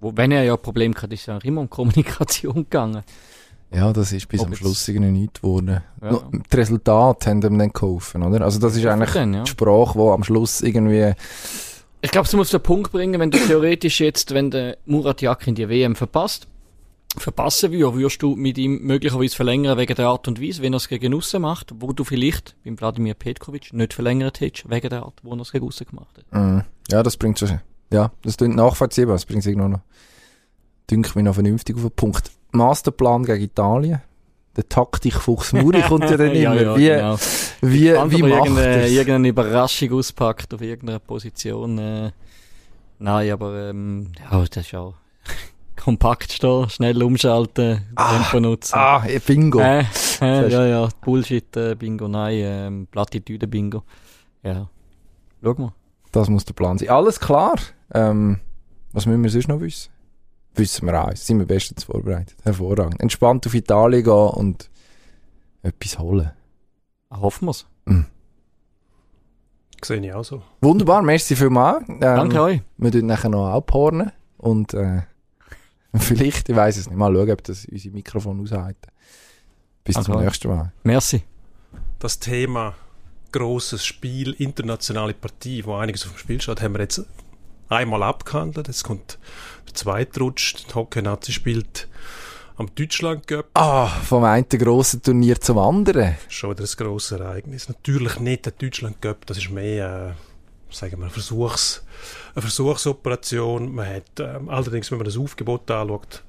wo, 0.00 0.16
wenn 0.16 0.32
er 0.32 0.44
ja 0.44 0.56
Probleme 0.56 0.94
hatte, 0.94 1.14
ist 1.14 1.20
es 1.20 1.26
ja 1.26 1.38
immer 1.38 1.60
um 1.60 1.70
Kommunikation 1.70 2.54
gegangen. 2.54 3.02
Ja, 3.74 3.92
das 3.92 4.12
ist 4.12 4.28
bis 4.28 4.40
Ob 4.40 4.48
am 4.48 4.54
Schluss 4.54 4.86
irgendwie 4.86 5.10
nichts 5.10 5.40
geworden. 5.40 5.80
Ja. 6.00 6.20
Die 6.32 6.56
Resultate 6.56 7.30
haben 7.30 7.42
ihm 7.42 7.58
dann 7.58 7.72
geholfen, 7.72 8.22
oder? 8.22 8.44
Also 8.44 8.60
das 8.60 8.76
ist 8.76 8.86
eigentlich 8.86 9.12
dann, 9.12 9.34
ja. 9.34 9.42
die 9.42 9.50
Sprache, 9.50 9.98
die 9.98 10.04
am 10.04 10.22
Schluss 10.22 10.60
irgendwie... 10.60 11.12
Ich 12.00 12.10
glaube, 12.10 12.28
du 12.28 12.36
musst 12.36 12.52
den 12.52 12.62
Punkt 12.62 12.92
bringen, 12.92 13.18
wenn 13.18 13.30
du 13.30 13.38
theoretisch 13.38 14.00
jetzt, 14.00 14.34
wenn 14.34 14.50
der 14.50 14.76
Murat 14.84 15.22
Yakin 15.22 15.54
die 15.54 15.68
WM 15.68 15.96
verpasst, 15.96 16.46
verpassen 17.16 17.72
würde, 17.72 17.96
würdest 17.96 18.22
du 18.22 18.36
mit 18.36 18.58
ihm 18.58 18.82
möglicherweise 18.82 19.34
verlängern 19.34 19.78
wegen 19.78 19.94
der 19.94 20.08
Art 20.08 20.28
und 20.28 20.40
Weise, 20.40 20.62
wenn 20.62 20.74
er 20.74 20.78
es 20.78 20.88
gegen 20.88 21.14
aussen 21.14 21.42
macht, 21.42 21.72
wo 21.78 21.92
du 21.92 22.04
vielleicht 22.04 22.56
beim 22.64 22.78
Wladimir 22.78 23.14
Petkovic 23.14 23.72
nicht 23.72 23.94
verlängert 23.94 24.40
hättest, 24.40 24.68
wegen 24.68 24.88
der 24.88 25.02
Art, 25.04 25.14
wo 25.22 25.34
er 25.34 25.40
es 25.40 25.52
gegen 25.52 25.66
aussen 25.66 25.86
gemacht 25.86 26.18
hat. 26.18 26.40
Mhm. 26.40 26.64
Ja, 26.90 27.02
das 27.02 27.16
bringt 27.16 27.38
schon. 27.38 27.60
Ja, 27.92 28.10
das 28.22 28.36
klingt 28.36 28.56
nachvollziehbar. 28.56 29.14
Das 29.14 29.24
bringt 29.24 29.42
sich 29.42 29.56
noch, 29.56 29.80
dünkt 30.90 31.14
mich 31.16 31.24
noch 31.24 31.34
vernünftig 31.34 31.76
auf 31.76 31.82
den 31.82 31.90
Punkt. 31.92 32.30
Masterplan 32.54 33.24
gegen 33.24 33.42
Italien. 33.42 34.00
Der 34.56 34.68
Taktikfuchs 34.68 35.52
Muri 35.52 35.82
kommt 35.82 36.08
ja 36.08 36.16
dann 36.16 36.30
immer. 36.32 36.54
ja, 36.60 36.76
wie, 36.76 36.86
genau. 36.86 37.16
wie, 37.60 37.90
Spannend, 37.90 38.12
wie 38.12 38.22
macht 38.22 38.32
irgendeine, 38.46 38.66
er's? 38.82 38.90
irgendeine 38.92 39.28
Überraschung 39.28 39.92
auspackt 39.94 40.54
auf 40.54 40.60
irgendeiner 40.60 41.00
Position. 41.00 41.78
Äh, 41.78 42.12
nein, 43.00 43.32
aber 43.32 43.70
ähm, 43.70 44.12
ja, 44.30 44.44
das 44.44 44.64
ist 44.66 44.74
auch 44.74 44.94
kompakt 45.76 46.30
stehen, 46.32 46.70
schnell 46.70 47.02
umschalten, 47.02 47.82
Ah, 47.96 48.12
Tempo 48.16 48.38
nutzen. 48.40 48.74
Ah, 48.78 49.04
eh, 49.06 49.18
Bingo. 49.18 49.58
Äh, 49.58 49.84
äh, 50.20 50.48
ja, 50.50 50.66
ja, 50.66 50.88
Bullshit, 51.00 51.56
äh, 51.56 51.74
Bingo, 51.74 52.06
nein, 52.06 52.34
ähm, 52.36 52.86
Plattitüde 52.90 53.48
Bingo. 53.48 53.82
Ja. 54.44 54.68
Schau 55.42 55.54
mal. 55.54 55.72
Das 56.12 56.28
muss 56.28 56.44
der 56.44 56.54
Plan 56.54 56.78
sein. 56.78 56.90
Alles 56.90 57.18
klar. 57.18 57.56
Ähm, 57.92 58.38
was 58.92 59.04
müssen 59.06 59.24
wir 59.24 59.30
sonst 59.30 59.48
noch 59.48 59.60
wissen? 59.60 59.90
Wissen 60.54 60.86
wir 60.86 60.94
alles. 60.94 61.26
Sind 61.26 61.38
wir 61.38 61.46
bestens 61.46 61.84
vorbereitet. 61.84 62.36
Hervorragend. 62.44 63.00
Entspannt 63.00 63.46
auf 63.46 63.54
Italien 63.54 64.04
gehen 64.04 64.12
und 64.12 64.70
etwas 65.62 65.98
holen. 65.98 66.30
Hoffen 67.10 67.46
wir's. 67.48 67.66
Sehe 69.84 70.00
ich 70.00 70.12
auch 70.14 70.24
so. 70.24 70.42
Wunderbar, 70.62 71.02
merci 71.02 71.36
vielmals. 71.36 71.86
Ähm, 71.88 72.00
Danke 72.00 72.40
euch. 72.40 72.62
Wir 72.78 72.90
tun 72.92 73.06
nachher 73.06 73.28
noch 73.28 73.48
abhornen 73.48 74.12
und 74.38 74.72
äh, 74.74 75.02
vielleicht, 75.94 76.48
ich 76.48 76.56
weiß 76.56 76.76
es 76.78 76.88
nicht, 76.88 76.96
mal 76.96 77.12
schauen, 77.12 77.30
ob 77.30 77.44
das 77.44 77.66
unsere 77.66 77.94
Mikrofon 77.94 78.40
aushalten. 78.40 78.80
Bis 79.82 79.96
zum 79.96 80.14
Okay. 80.14 80.24
nächsten 80.24 80.48
Mal. 80.48 80.72
Merci. 80.84 81.22
Das 81.98 82.18
Thema 82.18 82.74
großes 83.32 83.84
Spiel, 83.84 84.32
internationale 84.38 85.12
Partie, 85.12 85.64
wo 85.66 85.74
einiges 85.74 86.06
auf 86.06 86.12
dem 86.12 86.18
Spiel 86.18 86.40
steht, 86.40 86.62
haben 86.62 86.72
wir 86.74 86.80
jetzt 86.80 87.04
einmal 87.74 88.02
abgehandelt. 88.02 88.68
Jetzt 88.68 88.84
kommt 88.84 89.18
der 89.66 89.74
zweite 89.74 90.20
Rutsch. 90.20 90.54
Die 90.68 90.74
Hockey-Nazi 90.74 91.32
spielt 91.32 91.88
am 92.56 92.72
Deutschland 92.74 93.26
Cup. 93.26 93.46
Ah, 93.54 93.88
vom 93.88 94.24
einen 94.24 94.48
grossen 94.48 95.02
Turnier 95.02 95.40
zum 95.40 95.58
anderen. 95.58 96.16
Schon 96.28 96.50
wieder 96.50 96.64
ein 96.64 96.76
grosses 96.76 97.18
Ereignis. 97.18 97.68
Natürlich 97.68 98.20
nicht 98.20 98.46
der 98.46 98.52
Deutschland 98.52 99.02
Cup, 99.02 99.26
das 99.26 99.38
ist 99.38 99.50
mehr, 99.50 100.16
äh, 100.70 100.74
sagen 100.74 101.00
wir, 101.00 101.10
Versuchs, 101.10 101.84
eine 102.34 102.42
Versuchsoperation. 102.42 103.74
Man 103.74 103.88
hat 103.88 104.20
ähm, 104.20 104.48
allerdings, 104.48 104.90
wenn 104.90 104.98
man 104.98 105.06
das 105.06 105.18
Aufgebot 105.18 105.70
anschaut, 105.70 106.22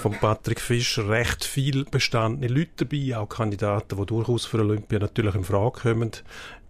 von 0.00 0.12
Patrick 0.12 0.60
Fischer 0.60 1.08
recht 1.08 1.44
viel 1.44 1.84
bestandene 1.84 2.52
Leute 2.52 2.84
dabei, 2.84 3.16
auch 3.16 3.28
Kandidaten, 3.28 3.96
die 3.96 4.06
durchaus 4.06 4.46
für 4.46 4.60
Olympia 4.60 4.98
natürlich 4.98 5.34
in 5.34 5.44
Frage 5.44 5.80
kommen, 5.80 6.12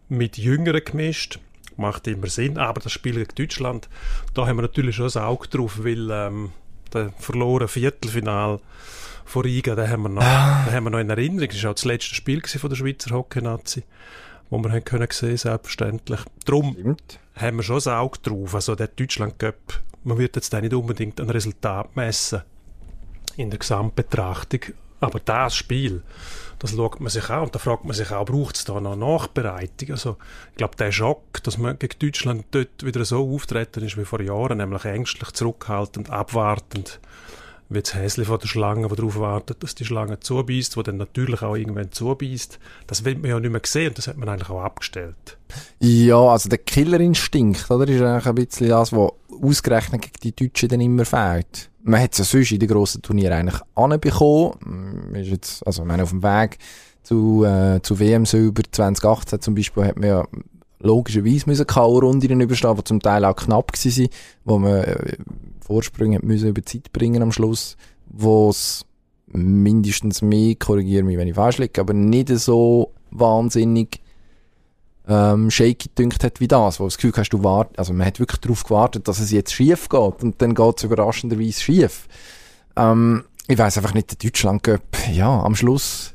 mit 0.08 0.38
Jüngeren 0.38 0.84
gemischt. 0.84 1.38
Macht 1.78 2.06
immer 2.08 2.26
Sinn, 2.26 2.58
aber 2.58 2.80
das 2.80 2.92
Spiel 2.92 3.14
gegen 3.14 3.34
Deutschland, 3.34 3.88
da 4.34 4.46
haben 4.46 4.58
wir 4.58 4.62
natürlich 4.62 4.96
schon 4.96 5.10
ein 5.10 5.22
Auge 5.22 5.48
drauf, 5.48 5.78
weil 5.82 6.10
ähm, 6.10 6.50
der 6.92 7.12
verlorene 7.18 7.68
Viertelfinal 7.68 8.58
vor 9.24 9.44
Riga, 9.44 9.74
den 9.74 9.88
haben 9.88 10.02
wir 10.02 10.08
noch, 10.08 10.22
den 10.22 10.74
haben 10.74 10.84
wir 10.84 10.90
noch 10.90 10.98
in 10.98 11.10
Erinnerung. 11.10 11.48
Das 11.48 11.62
war 11.62 11.70
auch 11.70 11.74
das 11.74 11.84
letzte 11.84 12.14
Spiel 12.14 12.42
von 12.44 12.70
der 12.70 12.76
Schweizer 12.76 13.10
Hockey-Nazi, 13.14 13.84
wo 14.50 14.58
wir 14.58 14.72
haben 14.72 14.84
können 14.84 15.06
sehen, 15.10 15.36
selbstverständlich. 15.36 16.20
Darum 16.44 16.72
Stimmt. 16.72 17.20
haben 17.36 17.56
wir 17.58 17.62
schon 17.62 17.82
ein 17.82 17.98
Auge 17.98 18.18
drauf. 18.22 18.54
Also 18.54 18.74
der 18.74 18.88
Deutschland 18.88 19.38
Cup, 19.38 19.80
man 20.02 20.18
wird 20.18 20.36
jetzt 20.36 20.52
da 20.52 20.60
nicht 20.60 20.74
unbedingt 20.74 21.20
ein 21.20 21.30
Resultat 21.30 21.94
messen 21.94 22.42
in 23.36 23.50
der 23.50 23.58
Gesamtbetrachtung. 23.58 24.60
Aber 25.00 25.20
das 25.20 25.54
Spiel, 25.54 26.02
das 26.58 26.72
schaut 26.72 27.00
man 27.00 27.10
sich 27.10 27.30
an 27.30 27.44
und 27.44 27.54
da 27.54 27.58
fragt 27.58 27.84
man 27.84 27.94
sich 27.94 28.10
auch, 28.10 28.24
braucht 28.24 28.56
es 28.56 28.64
da 28.64 28.80
noch 28.80 28.96
Nachbereitung? 28.96 29.90
Also, 29.90 30.16
ich 30.50 30.56
glaube, 30.56 30.76
der 30.76 30.92
Schock, 30.92 31.42
dass 31.44 31.58
man 31.58 31.78
gegen 31.78 31.98
Deutschland 31.98 32.46
dort 32.50 32.84
wieder 32.84 33.04
so 33.04 33.32
auftreten 33.34 33.84
ist 33.84 33.96
wie 33.96 34.04
vor 34.04 34.20
Jahren, 34.20 34.58
nämlich 34.58 34.84
ängstlich, 34.84 35.30
zurückhaltend, 35.32 36.10
abwartend, 36.10 37.00
wie 37.70 37.82
das 37.82 37.94
Häschen 37.94 38.24
von 38.24 38.38
der 38.38 38.46
Schlange, 38.46 38.88
die 38.88 38.94
darauf 38.94 39.18
wartet, 39.18 39.62
dass 39.62 39.74
die 39.74 39.84
Schlange 39.84 40.20
zubeißt, 40.20 40.76
die 40.76 40.82
dann 40.82 40.96
natürlich 40.96 41.42
auch 41.42 41.54
irgendwann 41.54 41.92
zubeißt. 41.92 42.58
Das 42.86 43.04
will 43.04 43.16
man 43.16 43.30
ja 43.30 43.40
nicht 43.40 43.50
mehr 43.50 43.60
sehen 43.64 43.88
und 43.88 43.98
das 43.98 44.08
hat 44.08 44.16
man 44.16 44.28
eigentlich 44.28 44.50
auch 44.50 44.62
abgestellt. 44.62 45.38
Ja, 45.80 46.18
also 46.18 46.48
der 46.48 46.58
Killerinstinkt, 46.58 47.70
oder, 47.70 47.86
ist 47.88 48.00
eigentlich 48.00 48.26
ein 48.26 48.34
bisschen 48.34 48.68
das, 48.68 48.92
was 48.92 49.12
ausgerechnet 49.42 50.02
gegen 50.02 50.18
die 50.22 50.46
Deutschen 50.46 50.68
dann 50.70 50.80
immer 50.80 51.04
fehlt. 51.04 51.70
Man 51.82 52.00
hat 52.00 52.12
es 52.12 52.18
ja 52.18 52.24
sonst 52.24 52.52
in 52.52 52.58
den 52.58 52.68
grossen 52.68 53.02
Turnieren 53.02 53.32
eigentlich 53.32 53.60
anbekommen. 53.74 55.10
Man 55.12 55.20
Ist 55.20 55.28
jetzt, 55.28 55.66
also, 55.66 55.82
ich 55.82 55.88
meine, 55.88 56.02
auf 56.02 56.10
dem 56.10 56.22
Weg 56.22 56.58
zu, 57.02 57.44
äh, 57.44 57.80
zu 57.82 57.98
WM 57.98 58.26
Silber 58.26 58.62
2018 58.70 59.40
zum 59.40 59.54
Beispiel 59.54 59.84
hat 59.84 59.98
man 59.98 60.08
ja 60.08 60.24
logischerweise 60.80 61.44
müssen 61.46 61.66
K.O.-Runden 61.66 62.40
überstehen, 62.40 62.76
die 62.76 62.84
zum 62.84 63.00
Teil 63.00 63.24
auch 63.24 63.36
knapp 63.36 63.72
waren, 63.72 64.08
wo 64.44 64.58
man 64.58 64.84
Vorsprünge 65.68 66.18
müssen 66.22 66.48
über 66.48 66.62
die 66.62 66.80
Zeit 66.80 66.92
bringen 66.92 67.22
am 67.22 67.30
Schluss, 67.30 67.76
wo 68.06 68.48
es 68.48 68.84
mindestens 69.26 70.22
mehr, 70.22 70.54
korrigiere 70.56 71.04
mich, 71.04 71.18
wenn 71.18 71.28
ich 71.28 71.34
falsch 71.34 71.58
liege, 71.58 71.80
aber 71.80 71.92
nicht 71.92 72.28
so 72.30 72.92
wahnsinnig 73.10 74.00
ähm, 75.06 75.50
shaky 75.50 75.90
dünkt 75.96 76.24
hat 76.24 76.40
wie 76.40 76.48
das, 76.48 76.80
wo 76.80 76.84
das 76.84 76.96
Gefühl 76.96 77.12
hast, 77.16 77.30
du 77.30 77.44
wart, 77.44 77.78
also 77.78 77.92
man 77.92 78.06
hat 78.06 78.18
wirklich 78.18 78.40
darauf 78.40 78.64
gewartet, 78.64 79.08
dass 79.08 79.20
es 79.20 79.30
jetzt 79.30 79.52
schief 79.52 79.88
geht 79.88 80.22
und 80.22 80.40
dann 80.40 80.54
geht 80.54 80.78
es 80.78 80.84
überraschenderweise 80.84 81.60
schief. 81.60 82.08
Ähm, 82.76 83.24
ich 83.46 83.58
weiß 83.58 83.78
einfach 83.78 83.94
nicht, 83.94 84.10
der 84.10 84.30
Deutschland 84.30 84.62
Cup, 84.62 84.82
ja, 85.12 85.42
am 85.42 85.54
Schluss, 85.54 86.14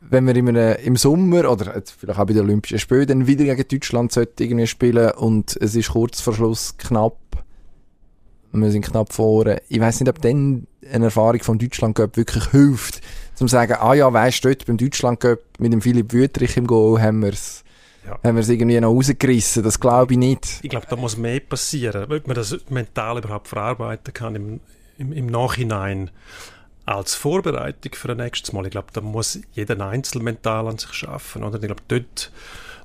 wenn 0.00 0.26
wir 0.26 0.36
in 0.36 0.46
im 0.48 0.96
Sommer 0.96 1.50
oder 1.50 1.82
vielleicht 1.84 2.18
auch 2.18 2.26
bei 2.26 2.34
den 2.34 2.42
Olympischen 2.42 2.78
Spielen 2.78 3.06
dann 3.06 3.26
wieder 3.26 3.44
gegen 3.44 3.68
Deutschland 3.68 4.12
sollte 4.12 4.44
irgendwie 4.44 4.66
spielen 4.66 5.12
und 5.12 5.56
es 5.60 5.74
ist 5.74 5.90
kurz 5.90 6.20
vor 6.20 6.34
Schluss 6.34 6.76
knapp, 6.76 7.16
wir 8.60 8.70
sind 8.70 8.84
knapp 8.84 9.12
vorne. 9.12 9.62
Ich 9.68 9.80
weiß 9.80 10.00
nicht, 10.00 10.08
ob 10.08 10.20
dann 10.20 10.66
eine 10.90 11.06
Erfahrung 11.06 11.40
vom 11.42 11.58
Deutschland 11.58 11.94
Cup 11.94 12.16
wirklich 12.16 12.44
hilft, 12.50 13.00
zum 13.34 13.48
zu 13.48 13.52
sagen, 13.52 13.76
ah 13.80 13.94
ja, 13.94 14.12
weisst 14.12 14.44
du, 14.44 14.48
dort 14.48 14.66
beim 14.66 14.76
Deutschland 14.76 15.20
Cup 15.20 15.38
mit 15.58 15.72
dem 15.72 15.80
Philipp 15.80 16.12
Wüttrich 16.12 16.56
im 16.56 16.66
Goal 16.66 17.00
haben 17.00 17.22
wir 17.22 17.30
es 17.30 17.64
Ja. 18.06 18.18
haben 18.24 18.36
wir 18.36 18.42
es 18.42 18.48
irgendwie 18.48 18.80
noch 18.80 18.90
rausgerissen. 18.92 19.62
Das 19.62 19.78
glaube 19.80 20.14
ich 20.14 20.18
nicht. 20.18 20.58
Ich 20.62 20.70
glaube, 20.70 20.86
da 20.90 20.96
muss 20.96 21.16
mehr 21.16 21.40
passieren, 21.40 22.10
ob 22.10 22.26
man 22.26 22.36
das 22.36 22.56
mental 22.68 23.18
überhaupt 23.18 23.48
verarbeiten 23.48 24.12
kann 24.12 24.34
im, 24.34 24.60
im, 24.98 25.12
im 25.12 25.26
Nachhinein 25.26 26.10
als 26.84 27.14
Vorbereitung 27.14 27.92
für 27.94 28.10
ein 28.10 28.16
nächstes 28.16 28.52
Mal. 28.52 28.64
Ich 28.66 28.72
glaube, 28.72 28.88
da 28.92 29.00
muss 29.00 29.38
jeder 29.52 29.80
Einzelne 29.86 30.24
mental 30.24 30.66
an 30.66 30.78
sich 30.78 30.92
schaffen. 30.92 31.44
Oder? 31.44 31.56
Ich 31.56 31.66
glaube, 31.66 31.82
dort 31.86 32.32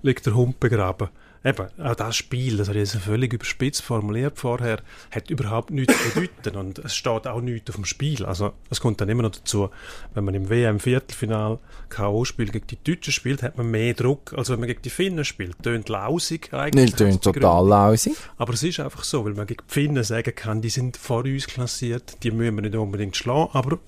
liegt 0.03 0.25
der 0.27 0.36
Hund 0.36 0.60
begraben. 0.60 1.10
Eben, 1.48 1.68
auch 1.82 1.96
das 1.96 2.18
Spiel, 2.18 2.58
das 2.58 2.68
habe 2.68 2.78
ich 2.78 2.92
jetzt 2.92 3.02
völlig 3.02 3.32
überspitzt 3.32 3.82
formuliert 3.82 4.38
vorher, 4.38 4.82
hat 5.12 5.30
überhaupt 5.30 5.72
nichts 5.72 5.96
zu 5.98 6.20
bedeuten 6.20 6.58
und 6.58 6.80
es 6.80 6.94
steht 6.94 7.26
auch 7.26 7.40
nichts 7.40 7.70
auf 7.70 7.76
dem 7.76 7.86
Spiel. 7.86 8.26
Also 8.26 8.52
es 8.70 8.82
kommt 8.82 9.00
dann 9.00 9.08
immer 9.08 9.24
noch 9.24 9.32
dazu, 9.32 9.70
wenn 10.14 10.26
man 10.26 10.36
im 10.36 10.50
WM-Viertelfinal 10.50 11.60
K.O.-Spiel 11.88 12.52
gegen 12.52 12.68
die 12.68 12.78
Deutschen 12.84 13.14
spielt, 13.14 13.44
hat 13.44 13.58
man 13.58 13.72
mehr 13.72 13.94
Druck, 13.94 14.34
als 14.36 14.50
wenn 14.50 14.60
man 14.60 14.68
gegen 14.68 14.82
die 14.82 14.90
Finnen 14.90 15.24
spielt. 15.24 15.64
Tönt 15.64 15.88
lausig 15.88 16.54
eigentlich. 16.54 16.88
Nicht 16.88 16.98
tönt 16.98 17.22
total 17.22 17.66
lausig. 17.66 18.18
aber 18.38 18.54
es 18.54 18.64
ist 18.64 18.82
einfach 18.82 19.06
so, 19.06 19.24
weil 19.24 19.34
man 19.34 19.48
gegen 19.48 19.64
die 19.66 19.74
Finnen 19.74 20.04
sagen 20.04 20.36
kann, 20.36 20.62
die 20.62 20.70
sind 20.70 20.98
vor 20.98 21.24
uns 21.24 21.48
klassiert, 21.48 22.24
die 22.24 22.32
müssen 22.32 22.56
wir 22.56 22.64
nicht 22.64 22.76
unbedingt 22.76 23.16
schlagen, 23.16 23.52
aber 23.54 23.80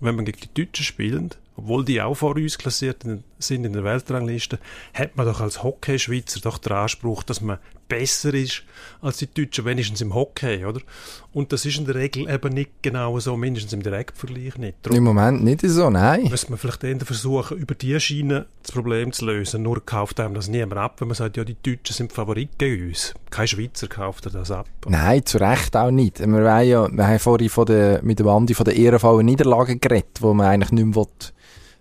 wenn 0.00 0.16
man 0.16 0.24
gegen 0.24 0.40
die 0.40 0.64
Deutschen 0.64 0.86
spielt, 0.86 1.36
obwohl 1.56 1.84
die 1.84 2.00
auch 2.00 2.14
vor 2.14 2.36
uns 2.36 2.58
klassiert 2.58 3.04
sind 3.38 3.64
in 3.64 3.72
der 3.72 3.84
Weltrangliste, 3.84 4.58
hat 4.92 5.16
man 5.16 5.26
doch 5.26 5.40
als 5.40 5.62
Hockey-Schweizer 5.62 6.40
doch 6.40 6.58
den 6.58 6.72
Anspruch, 6.72 7.22
dass 7.22 7.40
man 7.40 7.58
besser 7.88 8.32
ist 8.34 8.62
als 9.00 9.18
die 9.18 9.32
Deutschen, 9.32 9.64
wenigstens 9.64 10.00
im 10.00 10.14
Hockey, 10.14 10.64
oder? 10.64 10.80
Und 11.32 11.52
das 11.52 11.66
ist 11.66 11.78
in 11.78 11.84
der 11.84 11.96
Regel 11.96 12.28
eben 12.28 12.54
nicht 12.54 12.70
genau 12.82 13.18
so, 13.20 13.36
mindestens 13.36 13.72
im 13.72 13.82
Direktvergleich 13.82 14.56
nicht. 14.56 14.78
Darum 14.82 14.96
Im 14.96 15.04
Moment 15.04 15.44
nicht 15.44 15.60
so, 15.62 15.90
nein. 15.90 16.28
müsste 16.30 16.50
man 16.50 16.58
vielleicht 16.58 16.82
eher 16.84 16.98
versuchen, 17.00 17.58
über 17.58 17.74
die 17.74 17.98
Schiene 18.00 18.46
das 18.62 18.72
Problem 18.72 19.12
zu 19.12 19.26
lösen. 19.26 19.62
Nur 19.62 19.84
kauft 19.84 20.20
einem 20.20 20.34
das 20.34 20.48
niemand 20.48 20.80
ab, 20.80 21.00
wenn 21.00 21.08
man 21.08 21.14
sagt, 21.14 21.36
ja, 21.36 21.44
die 21.44 21.56
Deutschen 21.62 21.94
sind 21.94 22.12
Favorit 22.12 22.58
gegen 22.58 22.88
uns. 22.88 23.14
Kein 23.30 23.48
Schweizer 23.48 23.88
kauft 23.88 24.32
das 24.32 24.50
ab. 24.50 24.66
Nein, 24.86 25.24
zu 25.26 25.38
Recht 25.38 25.76
auch 25.76 25.90
nicht. 25.90 26.20
Wir, 26.20 26.62
ja, 26.62 26.88
wir 26.90 27.06
haben 27.06 27.18
vorhin 27.18 27.48
von 27.48 27.66
der, 27.66 28.02
mit 28.02 28.18
dem 28.18 28.28
Andi 28.28 28.54
von 28.54 28.64
der 28.64 28.76
ehrenvollen 28.76 29.26
Niederlage 29.26 29.76
geredet, 29.76 30.18
wo 30.20 30.32
man 30.32 30.46
eigentlich 30.46 30.72
nicht 30.72 30.84
mehr, 30.84 30.96
will, 30.96 31.06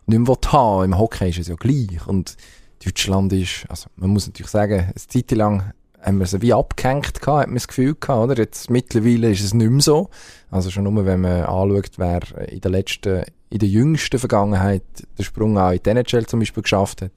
nicht 0.05 0.19
mehr 0.19 0.35
haben 0.51 0.85
Im 0.85 0.97
Hockey 0.97 1.29
ist 1.29 1.39
es 1.39 1.47
ja 1.47 1.55
gleich. 1.55 2.05
Und 2.07 2.35
Deutschland 2.83 3.31
ist, 3.33 3.65
also 3.69 3.89
man 3.95 4.09
muss 4.09 4.27
natürlich 4.27 4.51
sagen, 4.51 4.79
eine 4.79 4.95
Zeit 4.95 5.31
lang 5.31 5.73
haben 6.01 6.19
wir 6.19 6.25
sie 6.25 6.41
wie 6.41 6.53
abgehängt 6.53 7.21
gehabt, 7.21 7.41
hat 7.41 7.47
man 7.47 7.55
das 7.55 7.67
Gefühl 7.67 7.95
gehabt, 7.95 8.31
oder? 8.31 8.37
Jetzt 8.37 8.69
mittlerweile 8.69 9.31
ist 9.31 9.43
es 9.43 9.53
nicht 9.53 9.69
mehr 9.69 9.81
so. 9.81 10.09
Also 10.51 10.69
schon 10.69 10.83
nur, 10.83 11.05
wenn 11.05 11.21
man 11.21 11.43
anschaut, 11.43 11.91
wer 11.97 12.21
in 12.49 12.59
der 12.59 12.71
letzten, 12.71 13.23
in 13.49 13.59
der 13.59 13.69
jüngsten 13.69 14.19
Vergangenheit 14.19 14.83
den 15.17 15.23
Sprung 15.23 15.57
auch 15.57 15.71
in 15.71 15.79
die 15.83 15.89
NHL 15.89 16.25
zum 16.25 16.39
Beispiel 16.39 16.63
geschafft 16.63 17.01
hat. 17.01 17.11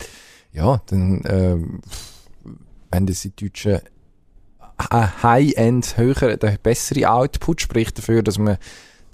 Ja, 0.52 0.80
dann, 0.86 1.22
ähm, 1.28 1.80
wenn 2.90 3.06
das 3.06 3.22
die 3.22 3.34
Deutschen 3.34 3.80
High-End 4.78 5.96
höher, 5.96 6.36
der 6.36 6.58
bessere 6.62 7.10
Output 7.10 7.62
spricht 7.62 7.98
dafür, 7.98 8.22
dass 8.22 8.38
man, 8.38 8.58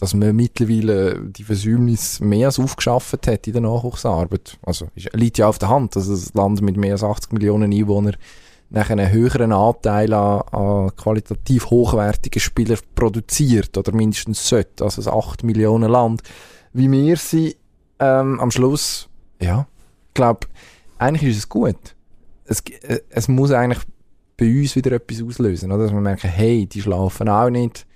dass 0.03 0.15
man 0.15 0.35
mittlerweile 0.35 1.21
die 1.21 1.45
Versäumnis 1.45 2.19
mehr 2.19 2.49
als 2.49 2.59
aufgeschafft 2.59 3.25
hat 3.29 3.47
in 3.47 3.53
der 3.53 3.62
Nachwuchsarbeit. 3.62 4.59
Also, 4.61 4.88
ist, 4.97 5.12
liegt 5.12 5.38
ja 5.38 5.47
auf 5.47 5.61
der 5.61 5.69
Hand, 5.69 5.95
dass 5.95 6.09
das 6.09 6.35
Land 6.35 6.61
mit 6.61 6.77
mehr 6.77 6.95
als 6.95 7.05
80 7.05 7.31
Millionen 7.31 7.73
Einwohnern 7.73 8.17
nachher 8.69 8.99
einen 8.99 9.12
höheren 9.12 9.53
Anteil 9.53 10.12
an, 10.12 10.41
an 10.51 10.97
qualitativ 10.97 11.67
hochwertigen 11.67 12.41
Spielern 12.41 12.81
produziert, 12.97 13.79
oder 13.79 13.93
mindestens 13.93 14.49
sollte, 14.49 14.83
also 14.83 15.09
ein 15.09 15.17
8 15.17 15.45
Millionen 15.45 15.88
Land, 15.88 16.23
wie 16.73 16.91
wir 16.91 17.17
sind, 17.17 17.55
ähm, 18.01 18.41
am 18.41 18.51
Schluss, 18.51 19.09
ja, 19.41 19.69
ich 20.09 20.15
glaube, 20.15 20.49
eigentlich 20.99 21.31
ist 21.31 21.38
es 21.38 21.49
gut. 21.49 21.95
Es, 22.45 22.59
äh, 22.83 23.03
es 23.09 23.29
muss 23.29 23.53
eigentlich 23.53 23.85
bei 24.37 24.47
uns 24.47 24.75
wieder 24.75 24.91
etwas 24.91 25.23
auslösen, 25.23 25.71
oder? 25.71 25.85
dass 25.85 25.93
wir 25.93 26.01
merken, 26.01 26.29
hey, 26.29 26.67
die 26.67 26.83
schlafen 26.83 27.29
auch 27.29 27.51
nicht. 27.51 27.87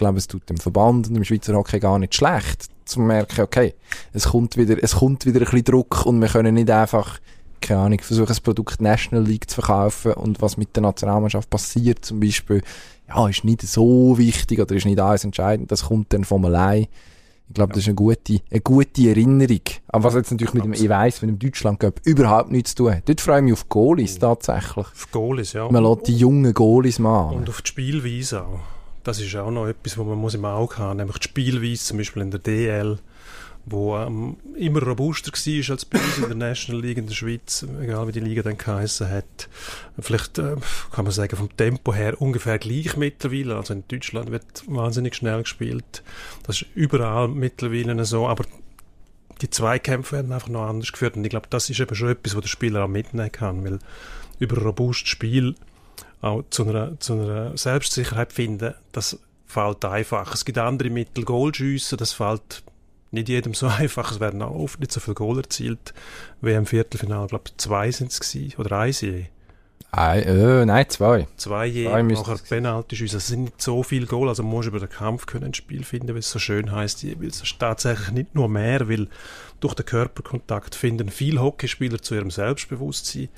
Glaube, 0.00 0.16
es 0.16 0.28
tut 0.28 0.48
dem 0.48 0.56
Verband 0.56 1.08
und 1.08 1.14
dem 1.14 1.24
Schweizer 1.24 1.54
Hockey 1.54 1.78
gar 1.78 1.98
nicht 1.98 2.14
schlecht, 2.14 2.68
zu 2.86 3.00
merken, 3.00 3.42
okay, 3.42 3.74
es 4.14 4.28
kommt 4.28 4.56
wieder, 4.56 4.82
es 4.82 4.96
kommt 4.96 5.26
wieder 5.26 5.40
ein 5.40 5.44
bisschen 5.44 5.64
Druck 5.64 6.06
und 6.06 6.22
wir 6.22 6.28
können 6.28 6.54
nicht 6.54 6.70
einfach 6.70 7.20
keine 7.60 7.80
Ahnung, 7.80 7.98
versuchen 8.00 8.28
das 8.28 8.40
Produkt 8.40 8.80
National 8.80 9.22
League 9.22 9.50
zu 9.50 9.56
verkaufen 9.56 10.14
und 10.14 10.40
was 10.40 10.56
mit 10.56 10.74
der 10.74 10.84
Nationalmannschaft 10.84 11.50
passiert 11.50 12.02
zum 12.02 12.18
Beispiel, 12.18 12.62
ja, 13.08 13.28
ist 13.28 13.44
nicht 13.44 13.60
so 13.60 14.16
wichtig 14.16 14.58
oder 14.58 14.74
ist 14.74 14.86
nicht 14.86 14.98
alles 14.98 15.24
entscheidend, 15.24 15.70
das 15.70 15.84
kommt 15.84 16.14
dann 16.14 16.24
von 16.24 16.46
allein. 16.46 16.86
Ich 17.48 17.54
glaube, 17.54 17.74
das 17.74 17.82
ist 17.82 17.88
eine 17.88 17.96
gute, 17.96 18.40
eine 18.50 18.60
gute 18.62 19.06
Erinnerung. 19.06 19.60
Aber 19.88 20.04
was 20.04 20.14
jetzt 20.14 20.30
natürlich 20.30 20.54
mit 20.54 20.64
dem, 20.64 20.72
ich 20.72 20.88
weiss, 20.88 21.20
mit 21.20 21.28
dem 21.28 21.38
Deutschland 21.38 21.78
überhaupt 22.04 22.50
nichts 22.50 22.70
zu 22.70 22.84
tun 22.84 22.94
hat. 22.94 23.06
Dort 23.06 23.20
freue 23.20 23.40
ich 23.40 23.44
mich 23.44 23.52
auf 23.52 23.68
Goalies 23.68 24.18
tatsächlich. 24.18 24.86
Auf 24.86 25.08
Goalies, 25.12 25.52
ja. 25.52 25.70
Man 25.70 25.84
lässt 25.84 26.06
die 26.06 26.16
jungen 26.16 26.54
Goalies 26.54 26.98
machen. 26.98 27.36
Und 27.36 27.50
auf 27.50 27.60
die 27.60 27.68
Spielweise 27.68 28.46
auch. 28.46 28.60
Das 29.02 29.20
ist 29.20 29.34
auch 29.36 29.50
noch 29.50 29.66
etwas, 29.66 29.96
was 29.96 30.06
man 30.06 30.18
muss 30.18 30.34
im 30.34 30.44
Auge 30.44 30.78
haben 30.78 30.88
muss. 30.88 30.96
Nämlich 30.98 31.18
die 31.18 31.28
Spielweise, 31.28 31.84
zum 31.84 31.98
Beispiel 31.98 32.22
in 32.22 32.30
der 32.30 32.40
DL 32.40 32.98
wo 33.66 33.96
ähm, 33.96 34.36
immer 34.56 34.82
robuster 34.82 35.32
war 35.32 35.70
als 35.70 35.84
bei 35.84 35.98
uns 35.98 36.18
in 36.18 36.24
der 36.24 36.34
National 36.34 36.82
League 36.82 36.98
in 36.98 37.06
der 37.06 37.14
Schweiz, 37.14 37.64
egal 37.80 38.08
wie 38.08 38.12
die 38.12 38.20
Liga 38.20 38.42
dann 38.42 38.58
geheissen 38.58 39.10
hat. 39.10 39.48
Vielleicht 39.98 40.38
äh, 40.38 40.56
kann 40.92 41.04
man 41.04 41.12
sagen, 41.12 41.36
vom 41.36 41.54
Tempo 41.56 41.94
her 41.94 42.20
ungefähr 42.20 42.58
gleich 42.58 42.96
mittlerweile. 42.96 43.56
Also 43.56 43.74
in 43.74 43.84
Deutschland 43.86 44.30
wird 44.30 44.64
wahnsinnig 44.66 45.14
schnell 45.14 45.42
gespielt. 45.42 46.02
Das 46.44 46.62
ist 46.62 46.68
überall 46.74 47.28
mittlerweile 47.28 48.04
so, 48.04 48.26
aber 48.26 48.44
die 49.42 49.50
Zweikämpfe 49.50 50.16
werden 50.16 50.32
einfach 50.32 50.48
noch 50.48 50.66
anders 50.66 50.92
geführt 50.92 51.16
und 51.16 51.24
ich 51.24 51.30
glaube, 51.30 51.46
das 51.48 51.70
ist 51.70 51.80
eben 51.80 51.94
schon 51.94 52.10
etwas, 52.10 52.34
was 52.34 52.42
der 52.42 52.48
Spieler 52.48 52.84
auch 52.84 52.88
mitnehmen 52.88 53.32
kann, 53.32 53.64
weil 53.64 53.78
über 54.38 54.60
robustes 54.60 55.08
Spiel 55.08 55.54
auch 56.20 56.42
zu 56.50 56.68
einer, 56.68 56.98
zu 57.00 57.14
einer 57.14 57.56
Selbstsicherheit 57.56 58.32
finden, 58.32 58.74
das 58.92 59.18
fällt 59.46 59.84
einfach. 59.84 60.34
Es 60.34 60.44
gibt 60.44 60.58
andere 60.58 60.90
Mittel, 60.90 61.24
Goalschüsse, 61.24 61.96
das 61.96 62.12
fällt 62.12 62.62
nicht 63.10 63.28
jedem 63.28 63.54
so 63.54 63.66
einfach. 63.78 64.12
Es 64.12 64.20
werden 64.20 64.42
auch 64.42 64.54
oft 64.54 64.80
nicht 64.80 64.92
so 64.92 65.00
viele 65.00 65.14
Goal 65.14 65.38
erzielt. 65.38 65.94
Wie 66.40 66.52
im 66.52 66.66
Viertelfinale, 66.66 67.26
glaube 67.26 67.44
ich, 67.48 67.56
zwei 67.56 67.90
sind 67.90 68.12
es 68.12 68.20
gewesen. 68.20 68.54
Oder 68.58 68.78
eins 68.78 69.00
je. 69.00 69.26
Ein, 69.92 70.22
äh, 70.22 70.66
nein, 70.66 70.88
zwei. 70.88 71.26
Zwei 71.36 71.66
je, 71.66 71.86
zwei 71.86 72.02
nachher 72.02 72.38
Penalty-Schüsse. 72.48 73.16
Es 73.16 73.26
sind 73.26 73.44
nicht 73.44 73.60
so 73.60 73.82
viele 73.82 74.06
Goal, 74.06 74.28
also 74.28 74.44
man 74.44 74.52
muss 74.52 74.66
über 74.66 74.78
den 74.78 74.88
Kampf 74.88 75.26
können 75.26 75.46
ein 75.46 75.54
Spiel 75.54 75.82
finden, 75.82 76.14
wie 76.14 76.20
es 76.20 76.30
so 76.30 76.38
schön 76.38 76.70
heißt. 76.70 77.04
Weil 77.20 77.26
es 77.26 77.42
ist 77.42 77.58
tatsächlich 77.58 78.12
nicht 78.12 78.34
nur 78.36 78.48
mehr, 78.48 78.88
weil 78.88 79.08
durch 79.58 79.74
den 79.74 79.86
Körperkontakt 79.86 80.76
finden 80.76 81.08
viele 81.08 81.42
Hockeyspieler 81.42 82.00
zu 82.00 82.14
ihrem 82.14 82.30
Selbstbewusstsein. 82.30 83.30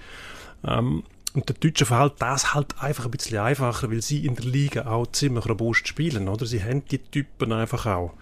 Ähm, 0.67 1.05
und 1.35 1.49
der 1.49 1.57
Deutsche 1.57 1.87
verhält 1.87 2.15
das 2.19 2.53
halt 2.53 2.81
einfach 2.81 3.07
ein 3.07 3.11
bisschen 3.11 3.39
einfacher, 3.39 3.91
weil 3.91 4.03
sie 4.03 4.27
in 4.27 4.35
der 4.35 4.45
Liga 4.45 4.87
auch 4.87 5.07
ziemlich 5.07 5.47
robust 5.49 5.89
spielen, 5.89 6.29
oder? 6.29 6.45
Sie 6.45 6.63
haben 6.63 6.85
die 6.87 6.99
Typen 6.99 7.53
einfach 7.53 7.87
auch, 7.87 8.13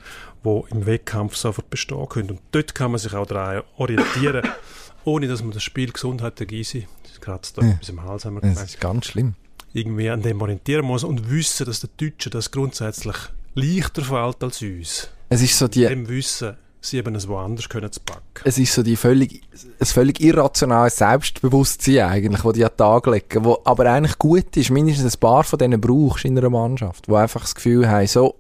die 0.45 0.63
im 0.71 0.87
Wettkampf 0.87 1.37
sofort 1.37 1.71
bestehen 1.71 2.09
können. 2.09 2.31
Und 2.31 2.41
dort 2.53 2.75
kann 2.75 2.93
man 2.93 3.01
sich 3.01 3.15
auch 3.15 3.27
daran 3.27 3.65
orientieren, 3.77 4.47
ohne 5.05 5.27
dass 5.27 5.43
man 5.43 5.51
das 5.53 5.63
Spiel 5.63 5.91
Gesundheit 5.91 6.39
der 6.39 6.47
Gysi, 6.47 6.87
das 7.03 7.21
kratzt 7.21 7.59
da 7.59 7.63
ja. 7.63 7.73
bis 7.73 7.89
im 7.89 8.03
Hals, 8.03 8.25
haben 8.25 8.35
wir 8.35 8.43
gemeint, 8.43 8.59
Das 8.59 8.71
ist 8.71 8.81
ganz 8.81 9.07
schlimm. 9.07 9.35
Irgendwie 9.73 10.11
an 10.11 10.23
dem 10.23 10.41
orientieren 10.41 10.85
muss 10.85 11.05
und 11.05 11.31
wissen, 11.31 11.67
dass 11.67 11.81
der 11.81 11.91
Deutsche 11.97 12.31
das 12.31 12.51
grundsätzlich 12.51 13.17
leichter 13.55 14.03
fällt 14.03 14.43
als 14.43 14.63
uns. 14.63 15.11
Es 15.29 15.43
ist 15.43 15.59
so 15.59 15.69
die... 15.69 15.87
Dem 15.87 16.09
Wissen 16.09 16.57
sie 16.81 16.99
eben 16.99 17.15
es 17.15 17.29
woanders 17.29 17.69
können 17.69 17.93
zu 17.93 18.01
packen. 18.01 18.23
Es 18.45 18.59
ist 18.59 18.73
so 18.73 18.83
die 18.83 18.97
völlig, 18.97 19.43
ein 19.79 19.87
völlig 19.87 20.21
irrationales 20.21 20.97
Selbstbewusstsein 20.97 22.01
eigentlich, 22.01 22.43
das 22.43 22.53
die 22.55 22.65
an 22.65 22.71
den 22.71 22.77
Tag 22.77 23.07
legen, 23.07 23.45
wo 23.45 23.59
aber 23.65 23.87
eigentlich 23.87 24.19
gut 24.19 24.57
ist, 24.57 24.71
mindestens 24.71 25.15
ein 25.15 25.21
paar 25.21 25.45
von 25.45 25.59
denen 25.59 25.81
brauchst 25.81 26.25
in 26.25 26.39
einer 26.39 26.51
Mannschaft, 26.51 27.09
wo 27.09 27.17
einfach 27.17 27.43
das 27.43 27.55
Gefühl 27.55 27.89
haben, 27.89 28.07
so, 28.07 28.37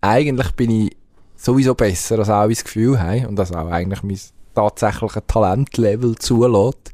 eigentlich 0.00 0.52
bin 0.52 0.70
ich 0.70 0.96
sowieso 1.36 1.74
besser, 1.74 2.18
als 2.18 2.30
auch 2.30 2.48
das 2.48 2.64
Gefühl 2.64 3.00
haben 3.00 3.26
und 3.26 3.36
das 3.36 3.52
auch 3.52 3.68
eigentlich 3.68 4.02
mein 4.02 4.20
tatsächliches 4.54 5.22
Talentlevel 5.26 6.16
zulässt. 6.16 6.92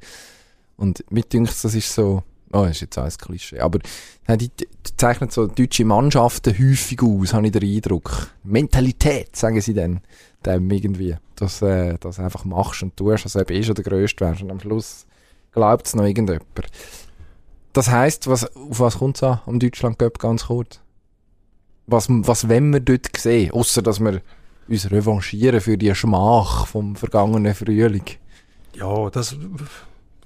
Und 0.77 1.05
mir 1.11 1.23
denke 1.23 1.53
das 1.63 1.75
ist 1.75 1.93
so, 1.93 2.23
Oh, 2.53 2.63
das 2.63 2.77
ist 2.77 2.81
jetzt 2.81 2.99
ein 2.99 3.11
Klischee. 3.11 3.61
Aber 3.61 3.79
die, 4.27 4.49
die 4.49 4.67
zeichnen 4.97 5.29
so 5.29 5.47
deutsche 5.47 5.85
Mannschaften 5.85 6.59
häufig 6.59 7.03
aus, 7.03 7.35
habe 7.35 7.47
ich 7.47 7.53
den 7.53 7.63
Eindruck. 7.63 8.29
Mentalität, 8.43 9.37
sagen 9.37 9.61
sie 9.61 9.75
dann 9.75 10.01
dem 10.45 10.71
irgendwie, 10.71 11.17
dass 11.37 11.63
äh, 11.63 11.97
das 11.99 12.19
einfach 12.19 12.45
machst 12.45 12.83
und 12.83 12.97
tust, 12.97 13.25
als 13.25 13.37
ob 13.37 13.51
eh 13.51 13.63
schon 13.63 13.75
der 13.75 13.85
Größte 13.85 14.25
wärst 14.25 14.43
und 14.43 14.51
am 14.51 14.61
Schluss 14.61 15.07
glaubt 15.53 15.87
es 15.87 15.95
noch 15.95 16.05
irgendjemand. 16.05 16.45
Das 17.73 17.91
heisst, 17.91 18.27
was, 18.29 18.45
auf 18.57 18.81
was 18.81 18.99
kommt 18.99 19.17
es 19.17 19.23
an 19.23 19.41
am 19.47 19.59
Deutschland 19.59 19.99
ganz 19.99 20.47
kurz? 20.47 20.81
Was, 21.87 22.07
was 22.09 22.49
wollen 22.49 22.73
wir 22.73 22.81
dort 22.81 23.17
sehen? 23.17 23.51
Außer 23.53 23.83
dass 23.83 24.01
wir 24.01 24.21
uns 24.69 24.91
revanchieren 24.91 25.61
für 25.61 25.79
die 25.79 25.95
Schmach 25.95 26.67
vom 26.67 26.97
vergangenen 26.97 27.55
Frühling. 27.55 28.05
Ja, 28.75 29.11
das 29.11 29.37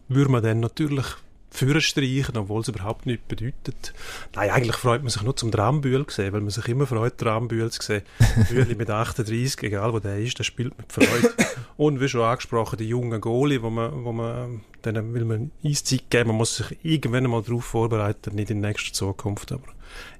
würde 0.09 0.31
man 0.31 0.43
dann 0.43 0.61
natürlich 0.61 1.07
streichen, 1.53 2.37
obwohl 2.37 2.63
es 2.63 2.69
überhaupt 2.69 3.07
nichts 3.07 3.27
bedeutet. 3.29 3.93
Nein, 4.35 4.51
eigentlich 4.51 4.77
freut 4.77 5.03
man 5.03 5.11
sich 5.11 5.23
nur 5.23 5.37
zum 5.37 5.51
Drambühl 5.51 6.05
sehen, 6.09 6.33
weil 6.33 6.41
man 6.41 6.51
sich 6.51 6.67
immer 6.69 6.87
freut, 6.87 7.21
Drambühl 7.21 7.71
zu 7.71 7.83
sehen. 7.83 8.03
Bühli 8.49 8.75
mit 8.75 8.91
38, 8.91 9.63
egal 9.63 9.93
wo 9.93 9.99
der 9.99 10.19
ist, 10.19 10.39
der 10.39 10.45
spielt 10.45 10.77
mit 10.77 10.93
Freude. 10.93 11.33
Und 11.77 12.01
wie 12.01 12.09
schon 12.09 12.23
angesprochen, 12.23 12.79
die 12.79 12.89
jungen 12.89 13.21
Goalie, 13.21 13.63
wo 13.63 13.71
man, 13.71 14.05
wo 14.05 14.13
man, 14.13 14.63
denen 14.85 15.15
will 15.15 15.25
man 15.25 15.51
Eiszeit 15.65 16.11
geben, 16.11 16.29
man 16.29 16.37
muss 16.37 16.57
sich 16.57 16.79
irgendwann 16.83 17.25
einmal 17.25 17.43
darauf 17.43 17.65
vorbereiten, 17.65 18.35
nicht 18.35 18.51
in 18.51 18.61
nächster 18.61 18.93
Zukunft, 18.93 19.53
aber 19.53 19.69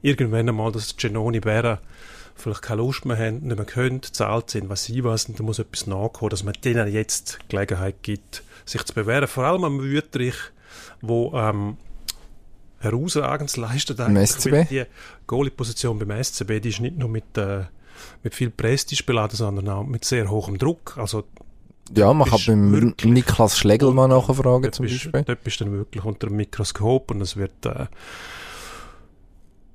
irgendwann 0.03 0.49
einmal, 0.49 0.73
dass 0.73 0.97
Genoni 0.97 1.41
Berra 1.41 1.81
vielleicht 2.35 2.63
keine 2.63 2.83
Lust 2.83 3.05
mehr 3.05 3.17
haben, 3.17 3.41
nicht 3.41 3.57
mehr 3.57 3.65
können, 3.65 4.03
zahlt 4.03 4.51
sind, 4.51 4.69
was 4.69 4.85
sie 4.85 5.05
was, 5.05 5.27
und 5.27 5.39
da 5.39 5.43
muss 5.43 5.59
etwas 5.59 5.87
nachkommen, 5.87 6.31
dass 6.31 6.45
man 6.45 6.55
denen 6.65 6.93
jetzt 6.93 7.39
Gelegenheit 7.49 7.97
gibt, 8.03 8.43
sich 8.65 8.85
zu 8.85 8.95
bewähren. 8.95 9.29
Vor 9.29 9.45
allem 9.45 9.65
am 9.65 9.81
Wüterich, 9.81 10.37
wo 11.03 11.33
ähm, 11.35 11.77
herausragendes 12.79 13.57
leistet 13.57 14.01
eigentlich. 14.01 14.69
Die 14.69 14.85
Goalie-Position 15.27 15.99
beim 15.99 16.23
SCB, 16.23 16.61
die 16.61 16.71
ist 16.71 16.81
nicht 16.81 16.97
nur 16.97 17.09
mit, 17.09 17.37
äh, 17.37 17.65
mit 18.23 18.35
viel 18.35 18.51
Prestige 18.51 19.03
beladen, 19.05 19.37
sondern 19.37 19.69
auch 19.69 19.85
mit 19.85 20.05
sehr 20.05 20.31
hohem 20.31 20.59
Druck. 20.59 20.97
Also, 20.97 21.25
ja, 21.95 22.13
man 22.13 22.29
kann 22.29 22.41
beim 22.47 22.95
Niklas 23.13 23.59
Schlegelmann 23.59 24.11
nachfragen 24.11 24.73
zum 24.73 24.87
bist, 24.87 25.05
Beispiel. 25.05 25.23
Dort 25.25 25.45
bist 25.45 25.61
du 25.61 25.65
dann 25.65 25.75
wirklich 25.75 26.05
unter 26.05 26.29
dem 26.29 26.37
Mikroskop 26.37 27.11
und 27.11 27.21
es 27.21 27.37
wird 27.37 27.67
äh, 27.67 27.87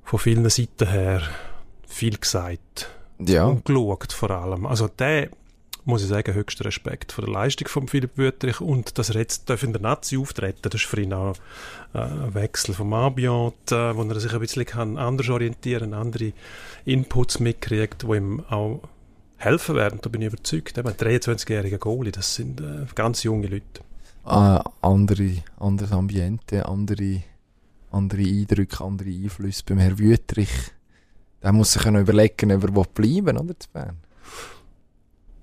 von 0.02 0.18
vielen 0.18 0.48
Seiten 0.48 0.88
her 0.88 1.22
viel 1.86 2.16
gesagt. 2.16 2.90
Ja. 3.18 3.44
Und 3.44 3.64
geschaut 3.64 4.12
vor 4.12 4.30
allem. 4.30 4.66
Also 4.66 4.88
der 4.88 5.28
muss 5.88 6.02
ich 6.02 6.08
sagen, 6.08 6.34
höchster 6.34 6.66
Respekt 6.66 7.12
vor 7.12 7.24
der 7.24 7.32
Leistung 7.32 7.66
von 7.66 7.88
Philipp 7.88 8.16
Wüttrich 8.16 8.60
und 8.60 8.98
dass 8.98 9.08
er 9.10 9.16
jetzt 9.16 9.48
in 9.50 9.72
der 9.72 9.80
Nazi 9.80 10.18
auftreten 10.18 10.58
das 10.62 10.74
ist 10.74 10.84
für 10.84 11.00
ihn 11.00 11.14
auch 11.14 11.34
äh, 11.94 11.98
ein 11.98 12.34
Wechsel 12.34 12.74
vom 12.74 12.92
Ambient, 12.92 13.72
äh, 13.72 13.96
wo 13.96 14.02
er 14.02 14.20
sich 14.20 14.32
ein 14.32 14.40
bisschen 14.40 14.66
kann 14.66 14.98
anders 14.98 15.30
orientieren 15.30 15.94
andere 15.94 16.32
Inputs 16.84 17.40
mitkriegt, 17.40 18.02
die 18.02 18.16
ihm 18.16 18.44
auch 18.50 18.82
helfen 19.38 19.76
werden, 19.76 20.00
da 20.02 20.10
bin 20.10 20.20
ich 20.20 20.28
überzeugt. 20.28 20.76
Eben, 20.76 20.88
23-jähriger 20.88 21.78
Goalie, 21.78 22.12
das 22.12 22.34
sind 22.34 22.60
äh, 22.60 22.86
ganz 22.94 23.22
junge 23.22 23.46
Leute. 23.46 23.80
Äh, 24.26 24.60
andere, 24.82 25.42
anderes 25.58 25.92
Ambiente, 25.92 26.66
andere, 26.66 27.22
andere 27.90 28.22
Eindrücke, 28.22 28.84
andere 28.84 29.08
Einflüsse 29.08 29.62
beim 29.66 29.78
Herrn 29.78 29.98
Wüttrich. 29.98 30.50
Der 31.42 31.52
muss 31.52 31.72
sich 31.72 31.84
noch 31.86 32.00
überlegen, 32.00 32.52
ob 32.52 32.76
er 32.76 32.84
bleiben 32.92 33.38
oder 33.38 33.58
zu 33.58 33.68
Bern. 33.72 33.96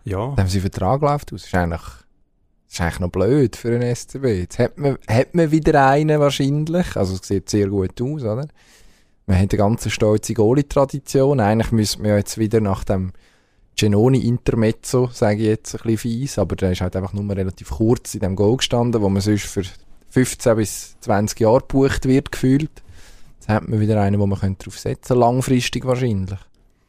Ja. 0.06 0.28
Dann 0.28 0.38
haben 0.38 0.48
sie 0.48 0.62
Vertrag 0.62 1.02
läuft 1.02 1.34
aus. 1.34 1.42
Das 1.42 1.48
ist 1.48 1.56
eigentlich, 1.56 1.82
das 1.82 2.74
ist 2.74 2.82
eigentlich 2.82 3.00
noch 3.00 3.10
blöd 3.10 3.56
für 3.56 3.76
einen 3.76 3.94
SCB. 3.94 4.26
Jetzt 4.26 4.60
hat 4.60 4.78
man, 4.78 4.98
hat 5.10 5.34
man 5.34 5.52
wieder 5.52 5.88
einen 5.88 6.20
wahrscheinlich. 6.20 6.96
Also 6.96 7.16
es 7.16 7.28
sieht 7.28 7.50
sehr 7.50 7.68
gut 7.68 8.00
aus, 8.02 8.22
oder? 8.22 8.48
Man 9.28 9.38
hat 9.40 9.52
eine 9.52 9.58
ganz 9.58 9.90
stolze 9.90 10.36
Goalie-Tradition. 10.36 11.40
Eigentlich 11.40 11.72
müsste 11.72 12.02
man 12.02 12.12
ja 12.12 12.18
jetzt 12.18 12.38
wieder 12.38 12.62
nach 12.62 12.84
dem 12.84 13.12
Genoni-Intermezzo, 13.76 15.10
sage 15.12 15.42
ich 15.42 15.48
jetzt 15.48 15.76
ein 15.76 15.82
bisschen 15.82 15.98
fies, 15.98 16.40
aber 16.40 16.56
der 16.56 16.72
ist 16.72 16.82
halt 16.82 16.96
einfach 16.96 17.12
nur 17.12 17.36
relativ 17.36 17.72
kurz 17.72 18.14
in 18.14 18.22
dem 18.22 18.36
Goal 18.36 18.58
gestanden, 18.58 19.02
wo 19.02 19.10
man 19.10 19.22
sonst 19.22 19.46
für 19.48 19.64
15 20.12 20.56
bis 20.56 20.96
20 21.02 21.40
Jahre 21.42 21.60
gebucht 21.60 22.06
wird, 22.06 22.32
gefühlt. 22.32 22.84
Jetzt 23.38 23.50
hat 23.50 23.68
man 23.68 23.82
wieder 23.82 24.00
einen, 24.00 24.20
wo 24.20 24.28
man 24.28 24.40
darauf 24.40 24.80
setzen 24.80 25.02
könnte, 25.08 25.20
langfristig 25.20 25.86
wahrscheinlich. 25.86 26.40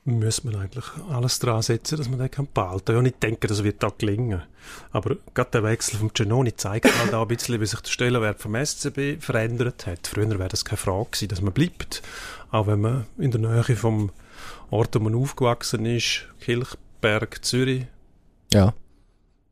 Müsste 0.06 0.46
man 0.46 0.60
eigentlich 0.60 0.84
alles 1.10 1.38
dran 1.38 1.62
setzen, 1.62 1.98
dass 1.98 2.08
man 2.08 2.18
den 2.18 2.30
kann 2.30 2.48
behalten 2.52 2.94
kann. 2.94 3.04
Ja, 3.04 3.10
ich 3.10 3.18
denke, 3.18 3.46
das 3.46 3.64
wird 3.64 3.84
auch 3.84 3.98
gelingen. 3.98 4.42
Aber 4.92 5.16
gerade 5.34 5.50
der 5.50 5.64
Wechsel 5.64 5.98
vom 5.98 6.12
Genoni 6.12 6.54
zeigt 6.54 6.86
halt 7.00 7.12
auch 7.14 7.22
ein 7.22 7.28
bisschen, 7.28 7.60
wie 7.60 7.66
sich 7.66 7.80
der 7.80 7.90
Stellenwert 7.90 8.40
vom 8.40 8.54
SCB 8.54 9.20
verändert 9.20 9.86
hat. 9.86 10.06
Früher 10.06 10.38
wäre 10.38 10.48
das 10.48 10.64
keine 10.64 10.78
Frage 10.78 11.06
gewesen, 11.10 11.28
dass 11.28 11.40
man 11.40 11.52
bleibt. 11.52 12.02
Auch 12.50 12.66
wenn 12.66 12.80
man 12.80 13.06
in 13.18 13.30
der 13.32 13.40
Nähe 13.40 13.76
vom 13.76 14.10
Ort, 14.70 14.94
wo 14.94 15.00
man 15.00 15.14
aufgewachsen 15.14 15.84
ist, 15.86 16.26
Kilchberg, 16.40 17.44
Zürich. 17.44 17.86
Ja. 18.52 18.74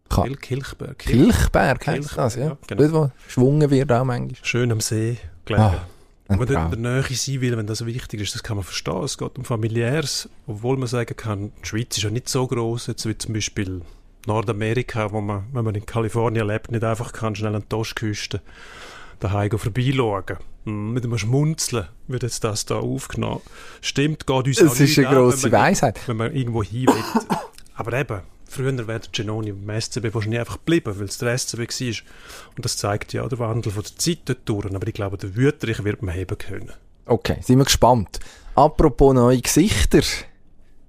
Kil 0.08 0.36
Kilchberg. 0.36 0.98
Kilchberg 0.98 1.86
heisst 1.86 2.08
Kilchberg, 2.08 2.16
das, 2.16 2.34
ja. 2.36 2.44
ja, 2.46 2.58
genau. 2.66 2.82
Dort, 2.82 2.92
wo 2.92 3.10
geschwungen 3.26 3.70
wird 3.70 3.90
auch 3.90 4.04
manchmal. 4.04 4.36
Schön 4.42 4.70
am 4.70 4.80
See 4.80 5.18
gelegen. 5.44 5.62
Ah, 5.62 5.86
man 6.28 6.46
dort 6.46 6.74
in 6.74 6.82
der 6.82 6.92
Nähe 7.02 7.16
sein 7.16 7.40
will, 7.40 7.56
wenn 7.56 7.66
das 7.66 7.84
wichtig 7.84 8.20
ist, 8.20 8.34
das 8.34 8.42
kann 8.42 8.56
man 8.56 8.64
verstehen. 8.64 9.02
Es 9.04 9.18
geht 9.18 9.36
um 9.38 9.44
familiäres, 9.44 10.28
obwohl 10.46 10.76
man 10.76 10.88
sagen 10.88 11.16
kann, 11.16 11.52
die 11.62 11.68
Schweiz 11.68 11.96
ist 11.96 12.02
ja 12.02 12.10
nicht 12.10 12.28
so 12.28 12.46
groß, 12.46 12.86
jetzt 12.86 13.06
wie 13.06 13.16
zum 13.18 13.34
Beispiel 13.34 13.82
Nordamerika, 14.26 15.12
wo 15.12 15.20
man, 15.20 15.44
wenn 15.52 15.64
man 15.64 15.74
in 15.74 15.84
Kalifornien 15.86 16.46
lebt, 16.46 16.70
nicht 16.70 16.82
einfach 16.84 17.12
kann 17.12 17.34
schnell 17.34 17.54
an 17.54 17.64
die 17.70 17.74
Ostküste 17.76 18.40
daheim 19.20 19.50
vorbeischauen. 19.58 20.24
Hm, 20.64 20.94
Mit 20.94 21.04
einem 21.04 21.18
Schmunzeln 21.18 21.88
wird 22.08 22.22
jetzt 22.22 22.42
das 22.42 22.64
da 22.64 22.76
aufgenommen. 22.76 23.42
Stimmt, 23.82 24.26
geht 24.26 24.46
uns 24.46 24.60
Es 24.60 24.68
auch 24.68 24.72
ist 24.72 24.80
nicht 24.80 24.98
eine 25.00 25.08
an, 25.08 25.14
grosse 25.16 25.42
wenn 25.44 25.50
man- 25.52 25.60
Weisheit. 25.60 26.00
Wenn 26.08 26.16
man 26.16 26.34
irgendwo 26.34 26.62
hin 26.62 26.86
will. 26.86 27.36
Aber 27.74 27.92
eben, 27.98 28.20
früher 28.54 28.86
wäre 28.86 29.00
der 29.00 29.10
Genoni 29.12 29.52
beim 29.52 29.80
SCB 29.80 30.14
wahrscheinlich 30.14 30.40
einfach 30.40 30.58
geblieben, 30.58 30.94
weil 30.98 31.06
es 31.06 31.18
der 31.18 31.36
SCB 31.36 31.58
war. 31.58 31.94
Und 32.56 32.64
das 32.64 32.76
zeigt 32.76 33.12
ja 33.12 33.26
der 33.26 33.38
Wandel 33.38 33.72
von 33.72 33.82
der 33.82 33.96
Zeit 33.96 34.20
dort 34.26 34.40
durch. 34.44 34.74
Aber 34.74 34.86
ich 34.86 34.94
glaube, 34.94 35.18
der 35.18 35.34
Wüterich 35.34 35.84
wird 35.84 36.02
man 36.02 36.14
heben 36.14 36.38
können. 36.38 36.72
Okay, 37.06 37.38
sind 37.42 37.58
wir 37.58 37.64
gespannt. 37.64 38.20
Apropos 38.54 39.14
neue 39.14 39.40
Gesichter. 39.40 40.00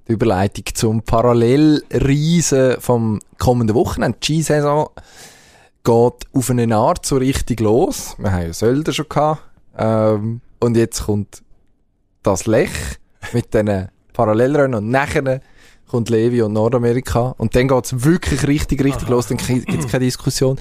Die 0.08 0.14
Überleitung 0.14 0.66
zum 0.76 1.02
Parallelreisen 1.02 2.80
vom 2.80 3.20
kommenden 3.40 3.76
Wochenende. 3.76 4.18
Die 4.22 4.44
Skisaison 4.44 4.90
geht 5.84 6.28
auf 6.34 6.50
eine 6.50 6.76
Art 6.76 7.06
so 7.06 7.18
richtig 7.18 7.60
los. 7.60 8.16
Wir 8.20 8.32
haben 8.32 8.44
ja 8.44 8.54
Sölder 8.54 8.94
schon 8.94 9.10
gehabt. 9.10 9.42
Ähm, 9.78 10.42
und 10.60 10.78
jetzt 10.78 11.06
kommt 11.06 11.42
das 12.22 12.46
Lech 12.46 12.72
mit 13.34 13.54
diesen 13.54 13.90
Parallelrennen 14.14 14.76
und 14.76 14.90
nachher 14.90 15.42
kommt 15.96 16.10
Levi 16.10 16.42
und 16.42 16.54
Nordamerika. 16.54 17.34
Und 17.38 17.56
dann 17.56 17.68
geht's 17.68 18.04
wirklich 18.04 18.46
richtig, 18.48 18.84
richtig 18.84 19.08
los. 19.10 19.28
Dann 19.28 19.38
gibt 19.38 19.70
es 19.86 19.88
keine 19.88 20.06
Diskussion. 20.06 20.58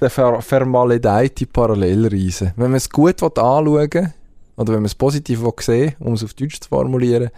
Der 0.00 0.10
ver 0.10 0.42
vermaledeite 0.42 1.46
Parallelreisen. 1.46 2.52
Wenn 2.56 2.70
man 2.72 2.78
es 2.78 2.90
gut 2.90 3.22
anschauen 3.22 3.66
will, 3.72 4.12
oder 4.56 4.68
wenn 4.72 4.80
man 4.80 4.86
es 4.86 4.94
positiv 4.94 5.42
will 5.42 5.52
sehen 5.60 5.94
um 6.00 6.14
es 6.14 6.24
auf 6.24 6.34
Deutsch 6.34 6.60
zu 6.60 6.68
formulieren, 6.68 7.30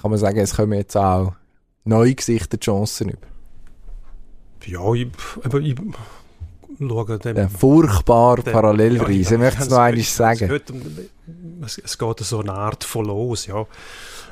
kann 0.00 0.10
man 0.10 0.20
sagen, 0.20 0.38
es 0.38 0.54
kommen 0.54 0.74
jetzt 0.74 0.96
auch 0.96 1.32
neue 1.84 2.14
Gesichter 2.14 2.58
die 2.58 2.64
Chancen 2.64 3.08
über. 3.10 3.26
Ja, 4.66 4.92
ich, 4.92 5.08
aber 5.42 5.58
ich 5.60 5.74
schaue 6.78 7.18
dem... 7.18 7.34
Der 7.34 7.48
furchtbar 7.48 8.36
dem- 8.36 8.52
Parallelreisen. 8.52 9.40
Ja, 9.40 9.48
ich 9.48 9.54
möchte 9.54 9.62
es 9.62 9.70
noch 9.70 9.78
einmal 9.78 10.00
es- 10.00 10.16
sagen. 10.16 10.44
Es, 10.44 10.48
geht 10.50 10.72
es, 11.64 11.78
es 11.78 11.98
geht 11.98 12.18
so 12.20 12.40
eine 12.40 12.52
Art 12.52 12.84
von 12.84 13.06
los, 13.06 13.46
ja. 13.46 13.64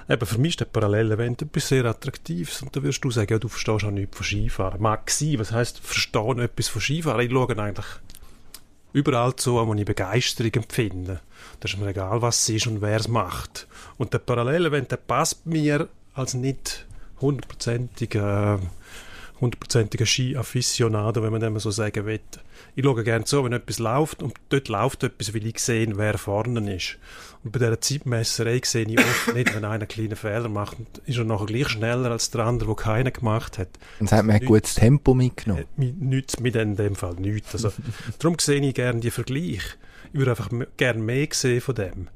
Eben, 0.08 0.26
für 0.26 0.38
mich 0.38 0.52
ist 0.52 0.60
der 0.60 0.66
Parallel-Event 0.66 1.42
etwas 1.42 1.68
sehr 1.68 1.84
Attraktives. 1.86 2.62
Und 2.62 2.76
da 2.76 2.82
wirst 2.82 3.02
du 3.04 3.10
sagen, 3.10 3.32
ja, 3.32 3.38
du 3.38 3.48
verstehst 3.48 3.84
auch 3.84 3.90
nichts 3.90 4.16
von 4.16 4.24
Skifahren. 4.24 4.82
Mag 4.82 5.10
sein, 5.10 5.38
was 5.38 5.52
heisst, 5.52 5.80
verstehen 5.80 6.40
etwas 6.40 6.68
von 6.68 6.82
Skifahren? 6.82 7.20
Ich 7.20 7.32
schaue 7.32 7.58
eigentlich 7.58 7.86
überall 8.92 9.34
zu, 9.36 9.54
wo 9.54 9.74
ich 9.74 9.84
Begeisterung 9.84 10.52
empfinde. 10.54 11.20
Das 11.60 11.72
ist 11.72 11.78
mir 11.78 11.88
egal, 11.88 12.22
was 12.22 12.42
es 12.42 12.48
ist 12.50 12.66
und 12.66 12.82
wer 12.82 12.98
es 12.98 13.08
macht. 13.08 13.66
Und 13.96 14.12
der 14.12 14.18
Parallel-Event, 14.18 14.90
der 14.90 14.98
passt 14.98 15.46
mir 15.46 15.88
als 16.14 16.34
nicht 16.34 16.86
hundertprozentiger 17.20 18.60
hundertprozentiger 19.40 20.07
Ski-Afficionado, 20.07 21.23
wenn 21.23 21.33
man 21.33 21.40
dem 21.40 21.59
so 21.59 21.70
sagen 21.70 22.07
will. 22.07 22.20
Ich 22.77 22.85
schaue 22.85 23.05
gerne 23.05 23.25
zu, 23.25 23.44
wenn 23.44 23.53
etwas 23.53 23.79
läuft 23.79 24.23
und 24.23 24.35
dort 24.49 24.68
läuft 24.68 25.03
etwas, 25.03 25.35
weil 25.35 25.47
ich 25.47 25.59
sehe, 25.59 25.88
wer 25.97 26.18
vorne 26.18 26.75
ist. 26.75 26.99
Und 27.42 27.53
bei 27.53 27.59
dieser 27.59 27.81
Zeitmesserei 27.81 28.61
sehe 28.64 28.87
ich 28.87 28.99
oft 28.99 29.35
nicht, 29.35 29.55
wenn 29.55 29.64
einer 29.64 29.70
einen 29.75 29.88
kleinen 29.88 30.16
Fehler 30.16 30.49
macht, 30.49 30.77
ist 31.05 31.18
er 31.18 31.25
nachher 31.25 31.47
gleich 31.47 31.68
schneller 31.68 32.11
als 32.11 32.31
der 32.31 32.44
andere, 32.47 32.68
der 32.75 32.77
keinen 32.77 33.12
gemacht 33.12 33.59
hat. 33.59 33.68
Und 34.01 34.07
es 34.07 34.12
hat 34.12 34.25
mir 34.25 34.35
ein 34.35 34.44
gutes 34.44 34.75
Tempo 34.77 35.14
mitgenommen. 35.14 35.64
Mi- 35.77 35.94
nützt 35.99 36.40
mir 36.40 36.53
dann 36.53 36.70
in 36.70 36.77
dem 36.77 36.94
Fall 36.94 37.14
nichts. 37.14 37.53
Also, 37.55 37.70
darum 38.18 38.38
sehe 38.38 38.61
ich 38.61 38.75
gerne 38.75 39.01
die 39.01 39.11
Vergleich. 39.11 39.61
Ich 40.12 40.18
würde 40.18 40.31
einfach 40.31 40.49
gerne 40.77 41.03
mehr 41.03 41.27
sehen 41.33 41.61
von 41.61 41.75
dem. 41.75 42.09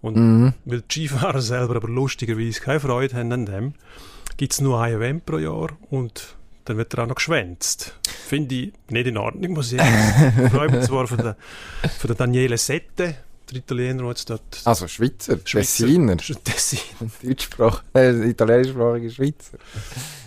Und 0.00 0.16
Mhm. 0.16 0.54
weil 0.64 0.80
die 0.80 1.06
Skifahrer 1.08 1.42
selber 1.42 1.76
aber 1.76 1.88
lustigerweise 1.88 2.60
keine 2.60 2.80
Freude 2.80 3.16
haben 3.16 3.32
an 3.32 3.44
dem, 3.46 3.74
gibt 4.38 4.54
es 4.54 4.60
nur 4.62 4.80
ein 4.80 4.94
Event 4.94 5.26
pro 5.26 5.36
Jahr 5.36 5.76
und 5.90 6.36
dann 6.64 6.76
wird 6.76 6.94
er 6.94 7.04
auch 7.04 7.08
noch 7.08 7.14
geschwänzt. 7.16 7.94
Finde 8.26 8.54
ich 8.54 8.72
nicht 8.90 9.06
in 9.06 9.16
Ordnung, 9.16 9.52
muss 9.52 9.72
ich 9.72 9.78
sagen. 9.80 10.44
Ich 10.46 10.52
freue 10.52 10.70
mich 10.70 10.84
zwar 10.86 11.06
von 11.06 11.18
der, 11.18 11.36
von 11.98 12.08
der 12.08 12.16
Daniele 12.16 12.58
Sette, 12.58 13.16
der 13.50 13.56
Italiener, 13.56 14.02
der 14.02 14.08
jetzt 14.10 14.30
dort... 14.30 14.62
Also 14.64 14.86
Schweizer, 14.86 15.38
Schweizer- 15.44 15.84
Tessiner, 15.86 16.16
Tessin, 16.16 16.78
Deutschsprach, 17.22 17.82
äh, 17.94 18.28
italienischsprachige 18.30 19.10
Schweizer. 19.10 19.58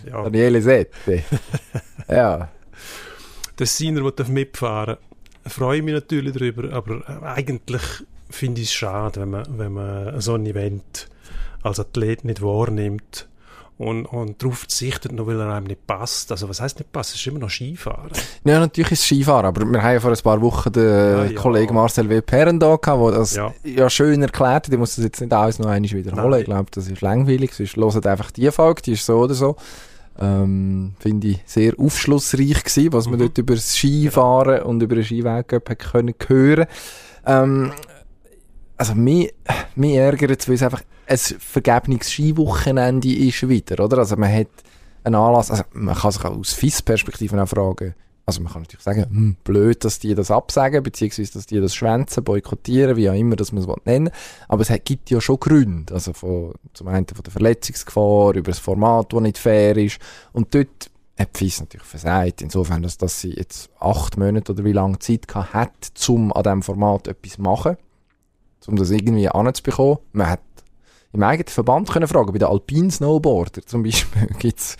ja. 0.06 0.22
Daniele 0.24 0.60
Sette. 0.60 1.22
ja. 2.08 2.48
Tessiner, 3.56 4.02
der 4.02 4.10
darf 4.12 4.28
mitfahren 4.28 4.96
freue 5.46 5.78
ich 5.78 5.82
mich 5.84 5.94
natürlich 5.94 6.32
darüber, 6.32 6.72
aber 6.72 7.02
äh, 7.08 7.24
eigentlich 7.26 7.82
finde 8.30 8.60
ich 8.62 8.68
es 8.68 8.74
schade, 8.74 9.20
wenn 9.20 9.30
man, 9.30 9.58
wenn 9.58 9.72
man 9.72 10.20
so 10.20 10.34
ein 10.34 10.46
Event 10.46 11.08
als 11.62 11.80
Athlet 11.80 12.24
nicht 12.24 12.42
wahrnimmt 12.42 13.28
und, 13.76 14.06
und 14.06 14.40
darauf 14.40 14.58
verzichtet, 14.60 15.10
nur 15.12 15.26
weil 15.26 15.40
er 15.40 15.52
einem 15.52 15.66
nicht 15.66 15.84
passt. 15.86 16.30
Also 16.30 16.48
was 16.48 16.60
heißt 16.60 16.78
nicht 16.78 16.92
passt? 16.92 17.10
Es 17.14 17.20
ist 17.20 17.26
immer 17.26 17.40
noch 17.40 17.50
Skifahren. 17.50 18.10
Ja, 18.44 18.60
natürlich 18.60 18.92
ist 18.92 19.00
es 19.00 19.06
Skifahren, 19.06 19.46
aber 19.46 19.64
wir 19.66 19.82
haben 19.82 19.94
ja 19.94 20.00
vor 20.00 20.12
ein 20.12 20.18
paar 20.22 20.40
Wochen 20.40 20.70
den 20.72 20.84
Ja, 20.84 21.24
ja. 21.24 21.32
Kollegen 21.40 21.74
Marcel 21.74 22.08
W. 22.08 22.20
Perren 22.20 22.60
da 22.60 22.76
gehabt, 22.76 23.02
der 23.02 23.10
das 23.12 23.34
ja. 23.34 23.52
Ja. 23.64 23.90
schön 23.90 24.22
erklärt 24.22 24.66
hat. 24.66 24.72
Ich 24.72 24.78
muss 24.78 24.94
das 24.94 25.04
jetzt 25.04 25.20
nicht 25.20 25.32
alles 25.32 25.58
noch 25.58 25.66
einmal 25.66 25.90
wiederholen. 25.90 26.30
Nein. 26.30 26.40
Ich 26.40 26.46
glaube, 26.46 26.70
das 26.70 26.86
ist 26.88 27.00
langweilig. 27.00 27.52
Sonst 27.52 27.76
hört 27.76 28.06
einfach 28.06 28.30
die 28.30 28.50
Folge, 28.52 28.82
die 28.82 28.92
ist 28.92 29.04
so 29.06 29.18
oder 29.18 29.34
so. 29.34 29.56
Ähm, 30.20 30.94
Finde 31.00 31.26
ich 31.26 31.40
sehr 31.44 31.72
aufschlussreich 31.76 32.62
gewesen, 32.62 32.92
was 32.92 33.06
man 33.06 33.16
Mhm. 33.16 33.22
dort 33.22 33.38
über 33.38 33.54
das 33.56 33.74
Skifahren 33.74 34.62
und 34.62 34.80
über 34.82 34.94
den 34.94 35.04
hat 35.64 35.78
können 35.80 36.14
hören. 36.28 36.66
Ähm, 37.26 37.72
also 38.76 38.94
mich, 38.94 39.34
mich 39.74 39.94
ärgert 39.94 40.40
es, 40.40 40.48
weil 40.48 40.54
es 40.54 40.62
einfach 40.62 40.82
ein 41.06 41.18
vergebenes 41.18 42.10
Skiwochenende 42.10 43.12
ist 43.14 43.48
wieder, 43.48 43.84
oder? 43.84 43.98
Also 43.98 44.16
man 44.16 44.32
hat 44.32 44.48
einen 45.04 45.14
Anlass, 45.16 45.50
also 45.50 45.64
man 45.72 45.94
kann 45.94 46.12
sich 46.12 46.24
auch 46.24 46.36
aus 46.36 46.52
FIS-Perspektive 46.54 47.40
auch 47.42 47.48
fragen, 47.48 47.94
also 48.26 48.40
man 48.40 48.50
kann 48.52 48.62
natürlich 48.62 48.82
sagen, 48.82 49.04
hm, 49.10 49.36
blöd, 49.44 49.84
dass 49.84 49.98
die 49.98 50.14
das 50.14 50.30
absagen, 50.30 50.82
beziehungsweise, 50.82 51.34
dass 51.34 51.44
die 51.44 51.60
das 51.60 51.74
schwänzen, 51.74 52.24
boykottieren, 52.24 52.96
wie 52.96 53.10
auch 53.10 53.14
immer, 53.14 53.36
dass 53.36 53.52
man 53.52 53.62
es 53.62 53.68
nennen. 53.84 54.10
Aber 54.48 54.62
es 54.62 54.70
hat- 54.70 54.86
gibt 54.86 55.10
ja 55.10 55.20
schon 55.20 55.38
Gründe. 55.38 55.92
Also 55.92 56.14
von, 56.14 56.54
zum 56.72 56.88
einen 56.88 57.06
von 57.06 57.22
der 57.22 57.32
Verletzungsgefahr, 57.32 58.34
über 58.34 58.50
das 58.50 58.58
Format, 58.60 59.12
das 59.12 59.20
nicht 59.20 59.36
fair 59.36 59.76
ist. 59.76 59.98
Und 60.32 60.54
dort 60.54 60.90
hat 61.18 61.36
FIS 61.36 61.60
natürlich 61.60 61.86
versagt. 61.86 62.40
Insofern, 62.40 62.82
dass, 62.82 62.96
dass 62.96 63.20
sie 63.20 63.32
jetzt 63.34 63.68
acht 63.78 64.16
Monate 64.16 64.52
oder 64.52 64.64
wie 64.64 64.72
lange 64.72 64.98
Zeit 65.00 65.28
gehabt 65.28 65.52
hat, 65.52 66.08
um 66.08 66.32
an 66.32 66.42
diesem 66.44 66.62
Format 66.62 67.08
etwas 67.08 67.32
zu 67.32 67.42
machen. 67.42 67.76
Um 68.66 68.76
das 68.76 68.90
irgendwie 68.90 69.28
anzubekommen. 69.28 69.98
Man 70.12 70.30
hat 70.30 70.40
im 71.14 71.22
eigenen 71.22 71.48
Verband 71.48 71.90
können 71.90 72.08
fragen, 72.08 72.32
bei 72.32 72.38
den 72.38 72.48
Alpine 72.48 72.90
Snowboarder 72.90 73.62
zum 73.64 73.82
Beispiel, 73.82 74.26
gibt's 74.38 74.76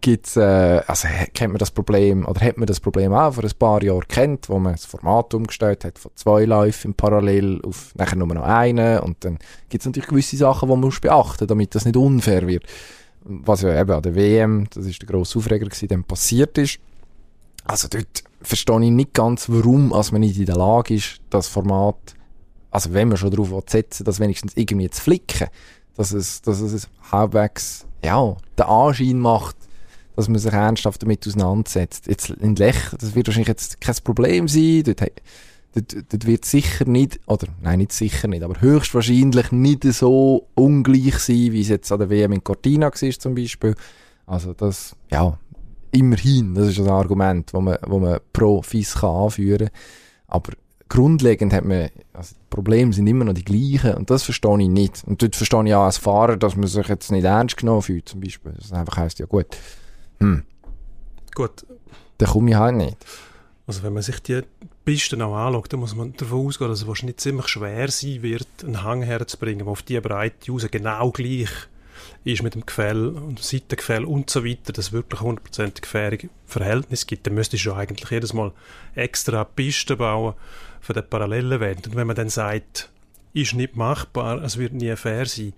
gibt's, 0.00 0.36
äh, 0.36 0.82
also 0.86 1.08
kennt 1.34 1.52
man 1.52 1.58
das 1.58 1.70
Problem, 1.70 2.26
oder 2.26 2.40
hat 2.40 2.56
man 2.56 2.66
das 2.66 2.80
Problem 2.80 3.12
auch 3.12 3.34
vor 3.34 3.44
ein 3.44 3.50
paar 3.58 3.82
Jahren 3.82 4.06
kennt, 4.06 4.48
wo 4.48 4.58
man 4.58 4.72
das 4.72 4.84
Format 4.84 5.34
umgestellt 5.34 5.84
hat 5.84 5.98
von 5.98 6.12
zwei 6.14 6.44
Läufen 6.44 6.94
parallel 6.94 7.60
auf 7.62 7.94
nachher 7.96 8.16
nur 8.16 8.28
noch 8.28 8.44
einen 8.44 9.00
und 9.00 9.24
dann 9.24 9.38
gibt's 9.68 9.86
natürlich 9.86 10.08
gewisse 10.08 10.36
Sachen, 10.36 10.68
die 10.68 10.72
man 10.72 10.80
muss 10.80 11.00
beachten, 11.00 11.46
damit 11.46 11.74
das 11.74 11.84
nicht 11.84 11.96
unfair 11.96 12.46
wird. 12.46 12.64
Was 13.24 13.62
ja 13.62 13.78
eben 13.78 13.90
an 13.90 14.02
der 14.02 14.14
WM, 14.14 14.68
das 14.72 14.86
ist 14.86 15.02
der 15.02 15.08
grosse 15.08 15.38
Aufreger 15.38 15.66
gewesen, 15.66 15.88
dann 15.88 16.04
passiert 16.04 16.56
ist. 16.58 16.78
Also 17.64 17.88
dort 17.88 18.22
verstehe 18.40 18.82
ich 18.84 18.90
nicht 18.90 19.12
ganz, 19.12 19.48
warum 19.50 19.92
als 19.92 20.12
man 20.12 20.20
nicht 20.20 20.38
in 20.38 20.46
der 20.46 20.56
Lage 20.56 20.94
ist, 20.94 21.20
das 21.28 21.48
Format, 21.48 21.96
also 22.70 22.94
wenn 22.94 23.08
man 23.08 23.16
schon 23.16 23.30
darauf 23.30 23.64
setzen 23.66 24.04
das 24.04 24.20
wenigstens 24.20 24.56
irgendwie 24.56 24.88
zu 24.88 25.02
flicken, 25.02 25.48
dass 25.98 26.12
es, 26.12 26.40
dass 26.42 26.60
es 26.60 26.88
halbwegs, 27.10 27.84
ja, 28.04 28.36
den 28.56 28.64
Anschein 28.66 29.18
macht, 29.18 29.56
dass 30.14 30.28
man 30.28 30.38
sich 30.38 30.52
ernsthaft 30.52 31.02
damit 31.02 31.26
auseinandersetzt. 31.26 32.06
Jetzt 32.06 32.30
in 32.30 32.54
Lech, 32.54 32.76
das 32.98 33.16
wird 33.16 33.26
wahrscheinlich 33.26 33.48
jetzt 33.48 33.80
kein 33.80 33.96
Problem 34.04 34.46
sein, 34.46 34.84
dort, 34.84 35.00
dort, 35.74 36.12
dort 36.12 36.26
wird 36.26 36.44
sicher 36.44 36.84
nicht, 36.84 37.18
oder 37.26 37.48
nein, 37.60 37.80
nicht 37.80 37.92
sicher 37.92 38.28
nicht, 38.28 38.44
aber 38.44 38.60
höchstwahrscheinlich 38.60 39.50
nicht 39.50 39.82
so 39.92 40.46
ungleich 40.54 41.18
sein, 41.18 41.52
wie 41.52 41.62
es 41.62 41.68
jetzt 41.68 41.90
an 41.90 41.98
der 41.98 42.10
WM 42.10 42.30
in 42.30 42.44
Cortina 42.44 42.92
war 42.92 43.18
zum 43.18 43.34
Beispiel. 43.34 43.74
Also 44.24 44.52
das, 44.52 44.94
ja, 45.10 45.36
immerhin, 45.90 46.54
das 46.54 46.68
ist 46.68 46.78
ein 46.78 46.88
Argument, 46.88 47.52
wo 47.52 47.60
man, 47.60 47.76
wo 47.84 47.98
man 47.98 48.20
pro 48.32 48.62
FIS 48.62 48.94
kann 48.94 49.10
anführen 49.10 49.70
Aber 50.28 50.52
grundlegend 50.88 51.52
hat 51.52 51.64
man, 51.64 51.90
also 52.12 52.34
die 52.34 52.46
Probleme 52.50 52.92
sind 52.92 53.06
immer 53.06 53.24
noch 53.24 53.34
die 53.34 53.44
gleichen 53.44 53.94
und 53.94 54.10
das 54.10 54.22
verstehe 54.22 54.60
ich 54.60 54.68
nicht. 54.68 55.02
Und 55.06 55.22
dort 55.22 55.36
verstehe 55.36 55.64
ich 55.66 55.74
auch 55.74 55.84
als 55.84 55.98
Fahrer, 55.98 56.36
dass 56.36 56.56
man 56.56 56.66
sich 56.66 56.88
jetzt 56.88 57.10
nicht 57.10 57.24
ernst 57.24 57.56
genommen 57.56 57.82
fühlt, 57.82 58.08
zum 58.08 58.20
Beispiel. 58.20 58.52
Das 58.58 58.72
einfach 58.72 58.96
heisst, 58.96 59.18
ja 59.18 59.26
gut, 59.26 59.46
hm, 60.20 60.42
Gut, 61.34 61.64
dann 62.18 62.28
komme 62.28 62.50
ich 62.50 62.56
halt 62.56 62.74
nicht. 62.74 62.96
also 63.66 63.84
wenn 63.84 63.92
man 63.92 64.02
sich 64.02 64.18
die 64.20 64.42
Pisten 64.84 65.22
auch 65.22 65.36
anschaut, 65.36 65.72
dann 65.72 65.78
muss 65.78 65.94
man 65.94 66.14
davon 66.16 66.46
ausgehen, 66.46 66.68
dass 66.68 66.80
es 66.80 66.86
wahrscheinlich 66.88 67.18
ziemlich 67.18 67.46
schwer 67.46 67.88
sein 67.90 68.22
wird, 68.22 68.48
einen 68.64 68.82
Hang 68.82 69.02
herzubringen, 69.02 69.60
der 69.60 69.68
auf 69.68 69.82
diese 69.82 70.00
Breite 70.00 70.50
raus 70.50 70.66
genau 70.68 71.12
gleich 71.12 71.50
ist 72.24 72.42
mit 72.42 72.54
dem 72.54 72.66
Gefäll 72.66 73.06
und 73.08 73.38
dem 73.38 73.42
Seitengefäll 73.42 74.04
und 74.04 74.30
so 74.30 74.44
weiter, 74.44 74.72
dass 74.72 74.86
es 74.86 74.92
wirklich 74.92 75.20
hundertprozentig 75.20 75.86
faire 75.86 76.18
Verhältnis 76.46 77.06
gibt. 77.06 77.26
Dann 77.26 77.34
müsste 77.34 77.56
ich 77.56 77.62
schon 77.62 77.76
eigentlich 77.76 78.10
jedes 78.10 78.32
Mal 78.32 78.52
extra 78.94 79.44
Pisten 79.44 79.96
bauen 79.96 80.34
für 80.80 80.92
den 80.92 81.08
Parallelevent. 81.08 81.86
Und 81.88 81.96
wenn 81.96 82.06
man 82.06 82.16
dann 82.16 82.28
sagt, 82.28 82.90
ist 83.32 83.54
nicht 83.54 83.76
machbar, 83.76 84.42
es 84.42 84.58
wird 84.58 84.72
nie 84.72 84.94
fair 84.96 85.26
sein, 85.26 85.52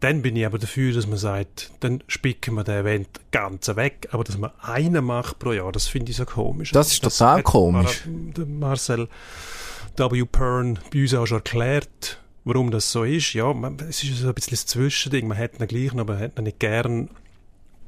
dann 0.00 0.22
bin 0.22 0.34
ich 0.34 0.46
aber 0.46 0.58
dafür, 0.58 0.94
dass 0.94 1.06
man 1.06 1.18
sagt, 1.18 1.70
dann 1.80 2.02
spicken 2.06 2.54
wir 2.54 2.64
den 2.64 2.80
Event 2.80 3.08
ganz 3.32 3.68
weg, 3.68 4.08
aber 4.12 4.24
dass 4.24 4.38
man 4.38 4.50
einen 4.62 5.04
macht 5.04 5.38
pro 5.38 5.52
Jahr, 5.52 5.72
das 5.72 5.88
finde 5.88 6.10
ich 6.10 6.16
so 6.16 6.24
komisch. 6.24 6.72
Das 6.72 6.90
ist 6.90 7.04
total 7.04 7.38
hat 7.38 7.44
komisch. 7.44 8.02
Marcel 8.46 9.08
W. 9.96 10.24
Pern 10.24 10.78
bei 10.90 11.02
uns 11.02 11.14
auch 11.14 11.26
schon 11.26 11.38
erklärt, 11.38 12.18
warum 12.44 12.70
das 12.70 12.90
so 12.90 13.04
ist. 13.04 13.34
Ja, 13.34 13.52
man, 13.52 13.76
es 13.88 14.02
ist 14.02 14.18
so 14.18 14.28
ein 14.28 14.34
bisschen 14.34 14.52
das 14.52 14.66
Zwischending. 14.66 15.28
Man 15.28 15.36
hätte 15.36 15.62
ihn 15.62 15.68
gleich, 15.68 15.92
aber 15.92 16.14
man 16.14 16.18
hätte 16.18 16.40
ihn 16.40 16.44
nicht 16.44 16.60
gern. 16.60 17.10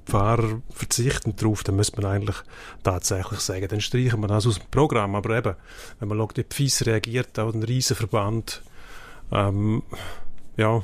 Fahrer 0.04 0.60
verzichten 0.70 1.34
darauf, 1.36 1.62
dann 1.62 1.76
müsste 1.76 2.00
man 2.00 2.10
eigentlich 2.10 2.36
tatsächlich 2.82 3.40
sagen, 3.40 3.68
dann 3.68 3.80
streichen 3.80 4.20
wir 4.20 4.28
das 4.28 4.46
aus 4.46 4.58
dem 4.58 4.68
Programm. 4.70 5.14
Aber 5.14 5.36
eben, 5.36 5.54
wenn 6.00 6.08
man 6.08 6.18
schaut, 6.18 6.36
wie 6.36 6.44
die 6.44 6.54
FIS 6.54 6.86
reagiert, 6.86 7.38
auch 7.38 7.52
ein 7.52 7.62
riesen 7.62 7.96
Verband, 7.96 8.62
ähm, 9.30 9.82
ja, 10.56 10.82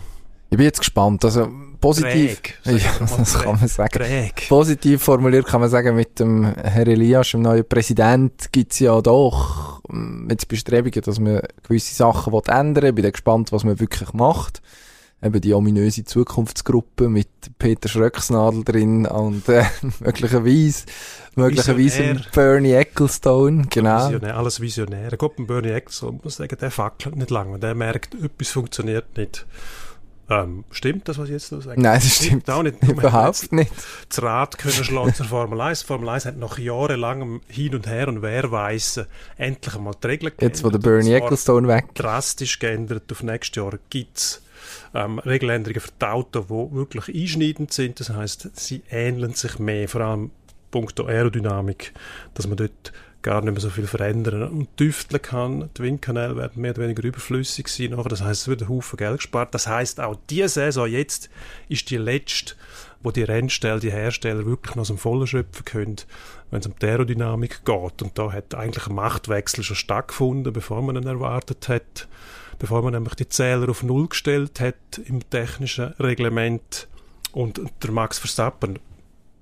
Ich 0.50 0.56
bin 0.56 0.64
jetzt 0.64 0.78
gespannt. 0.78 1.24
Also 1.24 1.48
positiv, 1.80 2.40
Träg, 2.40 2.58
ja, 2.64 2.90
das 3.00 3.38
kann 3.38 3.56
man 3.56 3.68
sagen. 3.68 3.90
träg. 3.90 4.48
Positiv 4.48 5.02
formuliert 5.02 5.46
kann 5.46 5.60
man 5.60 5.68
sagen, 5.68 5.94
mit 5.94 6.18
dem 6.20 6.44
Herr 6.44 6.86
Elias, 6.86 7.30
dem 7.30 7.42
neuen 7.42 7.68
Präsident, 7.68 8.50
gibt 8.52 8.72
es 8.72 8.78
ja 8.78 9.00
doch 9.02 9.82
ähm, 9.90 10.26
jetzt 10.30 10.48
Bestrebungen, 10.48 11.02
dass 11.02 11.20
man 11.20 11.42
gewisse 11.62 11.94
Sachen 11.94 12.32
ändern 12.32 12.82
will. 12.82 12.88
Ich 12.88 12.94
bin 12.94 13.12
gespannt, 13.12 13.52
was 13.52 13.64
man 13.64 13.78
wirklich 13.78 14.12
macht. 14.14 14.62
Eben 15.20 15.40
die 15.40 15.52
ominöse 15.52 16.04
Zukunftsgruppe 16.04 17.08
mit 17.08 17.28
Peter 17.58 17.88
Schröcksnadel 17.88 18.62
drin 18.62 19.04
und 19.04 19.48
äh, 19.48 19.64
möglicherweise, 20.00 20.84
möglicherweise. 21.34 22.20
Bernie 22.32 22.74
Ecclestone, 22.74 23.66
genau. 23.68 24.06
Visionär, 24.06 24.36
alles 24.36 24.60
Visionär. 24.60 25.10
Gott, 25.16 25.34
Bernie 25.38 25.70
Ecclestone 25.70 26.20
muss 26.22 26.36
sagen, 26.36 26.56
der 26.60 26.70
fackelt 26.70 27.16
nicht 27.16 27.30
lange. 27.30 27.58
Der 27.58 27.74
merkt, 27.74 28.14
etwas 28.14 28.50
funktioniert 28.50 29.16
nicht. 29.16 29.44
Ähm, 30.30 30.64
stimmt 30.70 31.08
das, 31.08 31.16
was 31.16 31.24
ich 31.26 31.32
jetzt 31.32 31.52
noch 31.52 31.62
sage? 31.62 31.80
Nein, 31.80 32.00
das 32.00 32.16
stimmt 32.16 32.50
auch 32.50 32.62
nicht. 32.62 32.82
Man 32.82 32.90
überhaupt 32.92 33.50
nicht. 33.50 33.72
das 34.08 34.22
Rad 34.22 34.58
können 34.58 34.84
schlagen 34.84 35.14
zur 35.14 35.26
Formel 35.26 35.60
1. 35.60 35.82
Formel 35.82 36.10
1 36.10 36.26
hat 36.26 36.36
nach 36.36 36.58
jahrelangem 36.58 37.40
Hin 37.48 37.74
und 37.74 37.86
Her 37.86 38.08
und 38.08 38.20
Wehrweisen 38.20 39.06
endlich 39.38 39.74
einmal 39.74 39.94
die 40.02 40.06
Regeln 40.06 40.32
Jetzt, 40.40 40.62
wo 40.62 40.68
der 40.68 40.80
geändert. 40.80 40.82
Bernie 40.82 41.14
Ecclestone 41.14 41.66
weg 41.66 41.94
drastisch 41.94 42.58
geändert. 42.58 43.10
Auf 43.10 43.22
nächstes 43.22 43.56
Jahr 43.56 43.78
gibt 43.88 44.18
es 44.18 44.42
ähm, 44.94 45.18
Regeländerungen 45.20 45.80
für 45.80 45.90
die 46.00 46.06
Autos, 46.06 46.46
die 46.46 46.74
wirklich 46.76 47.14
einschneidend 47.14 47.72
sind. 47.72 48.00
Das 48.00 48.10
heißt, 48.10 48.50
sie 48.54 48.82
ähneln 48.90 49.34
sich 49.34 49.58
mehr, 49.58 49.88
vor 49.88 50.00
allem 50.02 50.30
punkto 50.70 51.06
Aerodynamik, 51.06 51.92
dass 52.34 52.46
man 52.46 52.56
dort 52.56 52.92
gar 53.22 53.42
nicht 53.42 53.52
mehr 53.52 53.60
so 53.60 53.70
viel 53.70 53.86
verändern 53.86 54.42
und 54.44 54.76
tüfteln 54.76 55.20
kann. 55.20 55.70
Die 55.76 55.82
Windkanäle 55.82 56.36
werden 56.36 56.62
mehr 56.62 56.70
oder 56.72 56.82
weniger 56.82 57.02
überflüssig 57.02 57.68
sein. 57.68 57.90
Nachher. 57.90 58.08
Das 58.08 58.22
heißt, 58.22 58.42
es 58.42 58.48
wird 58.48 58.62
ein 58.62 58.68
Haufen 58.68 58.96
Geld 58.96 59.16
gespart. 59.16 59.54
Das 59.54 59.66
heißt, 59.66 60.00
auch 60.00 60.16
diese 60.30 60.48
Saison 60.48 60.86
jetzt 60.86 61.28
ist 61.68 61.90
die 61.90 61.96
letzte, 61.96 62.54
wo 63.02 63.10
die 63.10 63.24
Rennstelle, 63.24 63.80
die 63.80 63.90
Hersteller 63.90 64.46
wirklich 64.46 64.76
noch 64.76 64.86
dem 64.86 64.98
Vollen 64.98 65.26
schöpfen 65.26 65.64
können, 65.64 65.96
wenn 66.50 66.60
es 66.60 66.66
um 66.66 66.74
die 66.80 66.86
Aerodynamik 66.86 67.64
geht. 67.64 68.02
Und 68.02 68.16
da 68.16 68.32
hat 68.32 68.54
eigentlich 68.54 68.86
ein 68.86 68.94
Machtwechsel 68.94 69.64
schon 69.64 69.76
stattgefunden, 69.76 70.52
bevor 70.52 70.82
man 70.82 70.96
ihn 70.96 71.06
erwartet 71.06 71.68
hat 71.68 72.08
bevor 72.58 72.82
man 72.82 72.92
nämlich 72.92 73.14
die 73.14 73.28
Zähler 73.28 73.68
auf 73.68 73.82
Null 73.82 74.08
gestellt 74.08 74.60
hat 74.60 74.98
im 75.06 75.28
technischen 75.28 75.94
Reglement. 76.00 76.88
Und 77.32 77.60
der 77.82 77.90
Max 77.90 78.18
Verstappen 78.18 78.78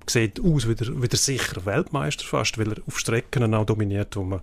sieht 0.09 0.39
aus 0.39 0.67
wie 0.67 0.75
der, 0.75 1.01
wie 1.01 1.07
der 1.07 1.19
sicher 1.19 1.65
Weltmeister 1.65 2.25
fast, 2.25 2.57
weil 2.57 2.73
er 2.73 2.81
auf 2.87 2.99
Strecken 2.99 3.53
auch 3.53 3.65
dominiert, 3.65 4.15
wo 4.15 4.23
man 4.23 4.41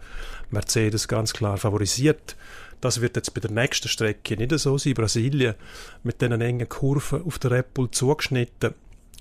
Mercedes 0.50 1.08
ganz 1.08 1.32
klar 1.32 1.56
favorisiert. 1.56 2.36
Das 2.80 3.00
wird 3.00 3.16
jetzt 3.16 3.32
bei 3.32 3.40
der 3.40 3.50
nächsten 3.50 3.88
Strecke 3.88 4.36
nicht 4.36 4.58
so 4.58 4.76
sein. 4.76 4.94
Brasilien 4.94 5.54
mit 6.02 6.20
diesen 6.20 6.40
engen 6.40 6.68
Kurven 6.68 7.24
auf 7.24 7.38
der 7.38 7.52
Red 7.52 7.72
Bull 7.72 7.90
zugeschnitten 7.90 8.74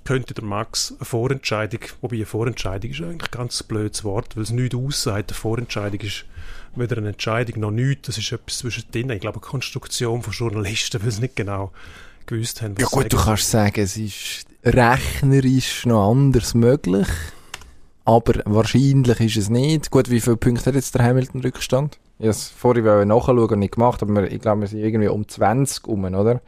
könnte 0.04 0.34
der 0.34 0.44
Max 0.44 0.94
eine 0.98 1.06
Vorentscheidung, 1.06 1.82
wobei 2.02 2.18
eine 2.18 2.26
Vorentscheidung 2.26 2.92
ist 2.92 3.02
eigentlich 3.02 3.32
ein 3.32 3.38
ganz 3.38 3.64
blödes 3.64 4.04
Wort, 4.04 4.36
weil 4.36 4.44
es 4.44 4.52
nichts 4.52 4.76
aussagt. 4.76 5.32
Eine 5.32 5.38
Vorentscheidung 5.38 6.02
ist 6.02 6.26
weder 6.76 6.98
eine 6.98 7.10
Entscheidung 7.10 7.62
noch 7.62 7.72
nichts. 7.72 8.08
Das 8.08 8.18
ist 8.18 8.32
etwas 8.32 8.60
zwischendrin. 8.60 9.10
Ich 9.10 9.22
glaube, 9.22 9.40
eine 9.40 9.48
Konstruktion 9.48 10.22
von 10.22 10.34
Journalisten, 10.34 11.04
weil 11.04 11.12
sie 11.12 11.22
nicht 11.22 11.36
genau 11.36 11.72
gewusst 12.26 12.62
haben, 12.62 12.76
was 12.78 12.84
Ja 12.84 12.90
gut, 12.90 13.12
du 13.12 13.18
kannst 13.18 13.50
sagen, 13.50 13.82
es 13.82 13.98
ist 13.98 14.46
rechnerisch 14.64 15.86
noch 15.86 16.12
anders 16.12 16.54
möglich, 16.54 17.08
aber 18.06 18.42
wahrscheinlich 18.46 19.20
ist 19.20 19.38
es 19.38 19.50
nicht. 19.50 19.92
Gut, 19.92 20.10
wie 20.10 20.22
viele 20.22 20.38
Punkte 20.38 20.68
hat 20.68 20.76
jetzt 20.76 20.96
der 20.96 21.04
Hamilton 21.04 21.42
Rückstand? 21.42 22.00
Ich 22.20 22.26
wollte 22.26 22.38
es 22.38 22.50
vorhin 22.50 23.08
nachschauen 23.08 23.40
und 23.40 23.60
nicht 23.60 23.74
gemacht, 23.74 24.02
aber 24.02 24.32
ich 24.32 24.40
glaube, 24.40 24.62
wir 24.62 24.68
sind 24.68 24.80
irgendwie 24.80 25.10
um 25.10 25.28
20 25.28 25.88
rum, 25.88 26.06
oder? 26.06 26.42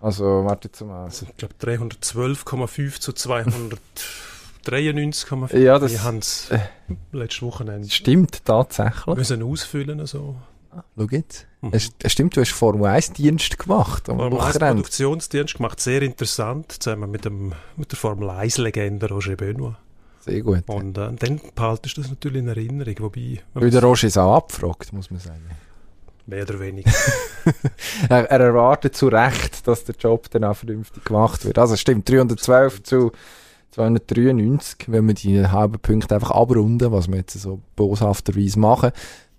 Also, 0.00 0.24
warte 0.44 0.68
jetzt 0.68 0.80
mal. 0.80 1.04
Also, 1.04 1.26
ich 1.28 1.36
glaube 1.36 1.54
312,5 1.60 3.00
zu 3.00 3.12
293,5. 3.12 5.56
Ja, 5.58 5.78
das- 5.78 5.92
Wir 5.92 6.02
haben 6.04 6.18
es 6.18 6.50
äh. 6.50 6.58
letztes 7.12 7.42
Wochenende 7.42 7.88
Stimmt 7.90 8.44
tatsächlich. 8.44 9.16
müssen 9.16 9.42
ausfüllen. 9.42 10.06
So. 10.06 10.36
Schau 10.96 11.06
jetzt. 11.10 11.46
Mhm. 11.62 11.70
Es, 11.72 11.90
es 12.02 12.12
stimmt, 12.12 12.36
du 12.36 12.40
hast 12.40 12.52
Formel 12.52 12.86
1 12.86 13.12
Dienst 13.12 13.58
gemacht 13.58 14.08
am 14.08 14.18
Formel 14.18 14.38
1 14.40 14.54
Wochenende. 14.54 14.82
Produktionsdienst 14.82 15.56
gemacht, 15.56 15.80
sehr 15.80 16.00
interessant, 16.02 16.72
zusammen 16.80 17.10
mit, 17.10 17.24
dem, 17.24 17.52
mit 17.76 17.90
der 17.90 17.98
Formel 17.98 18.30
1 18.30 18.58
Legende 18.58 19.08
Roger 19.08 19.36
Benoit. 19.36 19.74
Sehr 20.20 20.42
gut. 20.42 20.62
Und 20.68 20.96
äh, 20.98 21.12
dann 21.12 21.40
behaltest 21.54 21.96
du 21.96 22.02
das 22.02 22.10
natürlich 22.10 22.38
in 22.40 22.48
Erinnerung, 22.48 22.94
wobei, 23.00 23.40
Weil 23.54 23.70
der 23.70 23.82
Roger 23.82 24.06
ist 24.06 24.18
auch 24.18 24.36
abgefragt, 24.36 24.92
muss 24.92 25.10
man 25.10 25.18
sagen. 25.20 25.40
Mehr 26.30 26.42
oder 26.44 26.60
weniger. 26.60 26.90
Er, 28.08 28.30
er 28.30 28.40
erwartet 28.40 28.94
zu 28.94 29.08
Recht, 29.08 29.66
dass 29.66 29.84
der 29.84 29.94
Job 29.98 30.30
dann 30.30 30.44
auch 30.44 30.54
vernünftig 30.56 31.04
gemacht 31.04 31.44
wird. 31.44 31.58
Also 31.58 31.74
es 31.74 31.80
stimmt, 31.80 32.08
312 32.08 32.82
zu 32.82 33.12
293, 33.72 34.86
wenn 34.88 35.06
wir 35.06 35.14
die 35.14 35.46
halben 35.46 35.78
Punkte 35.80 36.14
einfach 36.14 36.30
abrunden, 36.30 36.92
was 36.92 37.08
wir 37.08 37.16
jetzt 37.16 37.38
so 37.40 37.60
boshafterweise 37.76 38.58
machen. 38.58 38.90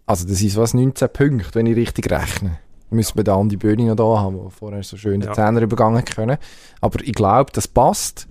Also 0.06 0.28
das 0.28 0.42
ist 0.42 0.58
was, 0.58 0.74
19 0.74 1.10
Punkte, 1.10 1.56
wenn 1.56 1.66
ich 1.68 1.76
richtig 1.76 2.12
rechne. 2.12 2.58
Müssen 2.90 3.18
wir 3.18 3.24
dann 3.24 3.50
die 3.50 3.58
Bühne 3.58 3.86
noch 3.86 3.96
da 3.96 4.20
haben, 4.20 4.36
wo 4.38 4.50
vorher 4.50 4.84
so 4.84 4.98
schön 4.98 5.22
den 5.22 5.30
Ja. 5.30 5.34
Zehner 5.34 5.62
übergangen 5.62 6.04
können. 6.04 6.38
Aber 6.82 7.00
ich 7.02 7.14
glaube, 7.14 7.52
das 7.54 7.68
passt. 7.68 8.28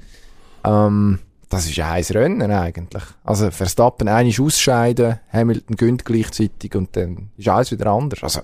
Ähm, 0.65 1.21
das 1.51 1.69
ist 1.69 1.79
ein 1.79 2.03
Rennen 2.03 2.51
eigentlich. 2.51 3.03
Also 3.25 3.51
Verstappen 3.51 4.09
einig 4.09 4.41
ausscheiden, 4.41 5.19
Hamilton 5.33 5.77
gönnt 5.77 6.05
gleichzeitig 6.05 6.75
und 6.77 6.97
dann 6.97 7.31
ist 7.37 7.49
alles 7.49 7.73
wieder 7.73 7.87
anders. 7.89 8.23
Also 8.23 8.41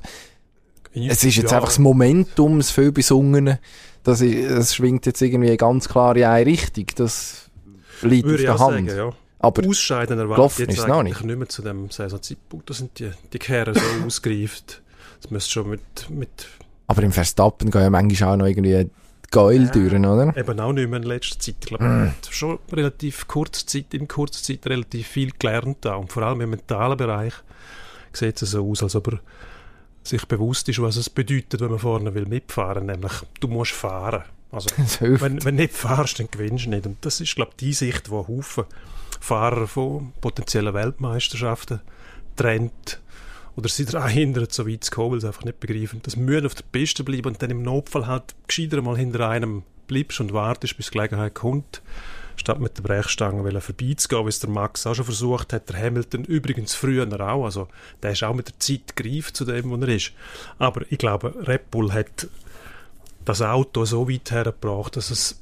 es 0.93 1.23
ist 1.25 1.37
jetzt 1.37 1.51
Ja, 1.53 1.59
einfach 1.59 1.69
das 1.69 1.79
Momentum, 1.79 2.59
das 2.59 2.71
viel 2.73 2.91
besungene, 2.91 3.61
das, 4.03 4.21
ist, 4.21 4.51
das 4.51 4.75
schwingt 4.75 5.07
jetzt 5.07 5.23
irgendwie 5.23 5.57
ganz 5.57 5.89
klar 5.89 6.17
in 6.17 6.25
eine 6.25 6.47
Richtung. 6.47 6.87
Das 6.97 7.49
liegt 8.03 8.25
auf 8.25 8.31
Würde 8.31 8.43
ich 8.43 8.49
der 8.49 8.59
Hand. 8.59 8.89
sagen, 8.91 8.99
ja. 8.99 9.13
Aber 9.39 9.69
Ausscheiden 9.69 10.19
erwartet 10.19 10.59
jetzt 10.59 10.73
ist 10.73 10.79
es 10.81 10.87
noch 10.87 10.99
eigentlich 11.01 11.21
nicht 11.23 11.39
mehr 11.39 11.49
zu 11.49 11.63
dem 11.63 11.91
Saisonzeitpunkt. 11.91 12.69
Da 12.69 12.75
sind 12.75 12.99
die, 12.99 13.11
die 13.33 13.39
Kerren 13.39 13.75
so 13.75 13.81
ausgereift. 14.07 14.83
Das 15.23 15.31
müsste 15.31 15.51
schon 15.51 15.71
mit, 15.71 16.11
mit 16.11 16.49
Aber 16.89 17.03
im 17.03 17.13
Verstappen 17.13 17.71
gehen 17.71 17.83
ja 17.83 17.91
manchmal 17.91 18.33
auch 18.33 18.37
noch 18.37 18.47
irgendwie 18.47 18.91
geil 19.31 19.65
Ja. 19.65 19.71
durch, 19.71 19.93
oder? 19.93 20.37
eben 20.37 20.61
auch 20.61 20.73
nicht 20.73 20.89
mehr 20.89 21.01
in 21.01 21.07
letzter 21.07 21.39
Zeit. 21.39 21.57
Ich 21.61 21.67
glaube, 21.67 21.85
man 21.85 22.09
hat 22.11 22.29
schon 22.31 22.59
relativ 22.73 23.27
kurzer 23.27 23.67
Zeit, 23.67 23.95
in 23.95 24.09
kurzer 24.09 24.43
Zeit 24.43 24.67
relativ 24.67 25.07
viel 25.07 25.33
gelernt 25.39 25.79
da. 25.83 25.95
Und 25.97 26.13
vor 26.13 26.23
allem 26.23 26.41
im 26.41 26.51
mentalen 26.51 26.97
Bereich 26.97 27.35
sieht 28.13 28.41
es 28.43 28.51
so 28.51 28.69
aus, 28.71 28.83
als 28.83 28.95
ob 28.97 29.09
er 29.09 29.21
sich 30.03 30.25
bewusst 30.27 30.69
ist, 30.69 30.81
was 30.81 30.97
es 30.97 31.11
bedeutet, 31.11 31.61
wenn 31.61 31.71
man 31.71 31.79
vorne 31.79 32.15
will 32.15 32.27
mitfahren. 32.27 32.87
Nämlich, 32.87 33.13
du 33.41 33.49
musst 33.49 33.73
fahren. 33.73 34.23
Also, 34.53 34.69
wenn, 35.01 35.45
wenn 35.45 35.57
du 35.57 35.63
nicht 35.63 35.75
fahrst, 35.75 36.21
dann 36.21 36.29
gewinnst 36.31 36.67
du 36.67 36.71
nicht. 36.71 36.87
Und 36.87 37.05
das 37.05 37.21
ist, 37.21 37.35
glaube 37.35 37.51
ich, 37.53 37.57
die 37.57 37.73
Sicht, 37.73 38.07
die 38.07 38.13
Haufen 38.13 38.65
Fahrer 39.21 39.67
von 39.67 40.13
potenziellen 40.21 40.75
Weltmeisterschaften 40.75 41.81
trennt 42.37 43.01
oder 43.57 43.69
sie 43.69 43.87
daran 43.87 44.11
hindert, 44.11 44.53
so 44.53 44.69
weit 44.69 44.85
zu 44.85 44.91
kommen, 44.91 45.13
weil 45.13 45.21
sie 45.21 45.27
einfach 45.27 45.45
nicht 45.45 45.61
begreifen. 45.61 46.01
Das 46.03 46.17
müssen 46.17 46.47
auf 46.47 46.55
der 46.55 46.65
Piste 46.71 47.05
bleiben 47.05 47.29
und 47.29 47.43
dann 47.43 47.51
im 47.51 47.63
Notfall 47.63 48.07
halt 48.07 48.35
gescheiter 48.47 48.83
mal 48.83 48.97
hinter 48.97 49.29
einem 49.29 49.63
bleibst 49.87 50.21
und 50.21 50.33
wartest, 50.33 50.77
bis 50.77 50.87
die 50.87 50.93
Gelegenheit 50.93 51.35
kommt. 51.35 51.83
statt 52.37 52.61
mit 52.61 52.77
der 52.77 52.83
Brechstange 52.83 53.61
vorbeizugehen, 53.61 54.25
wie 54.25 54.29
es 54.29 54.41
der 54.41 54.51
Max 54.51 54.87
auch 54.87 54.95
schon 54.95 55.05
versucht 55.05 55.53
hat. 55.53 55.69
Der 55.69 55.81
Hamilton 55.81 56.25
übrigens 56.25 56.75
früher 56.75 57.07
auch, 57.21 57.45
also 57.45 57.69
der 58.03 58.13
ist 58.13 58.23
auch 58.23 58.35
mit 58.35 58.49
der 58.49 58.59
Zeit 58.59 58.95
gereift 58.95 59.37
zu 59.37 59.45
dem, 59.45 59.71
wo 59.71 59.77
er 59.77 59.89
ist. 59.89 60.13
Aber 60.59 60.83
ich 60.91 60.99
glaube, 60.99 61.35
Red 61.47 61.71
Bull 61.71 61.93
hat 61.93 62.29
das 63.25 63.43
Auto 63.43 63.85
so 63.85 64.09
weit 64.09 64.31
hergebracht, 64.31 64.97
dass 64.97 65.11
es 65.11 65.41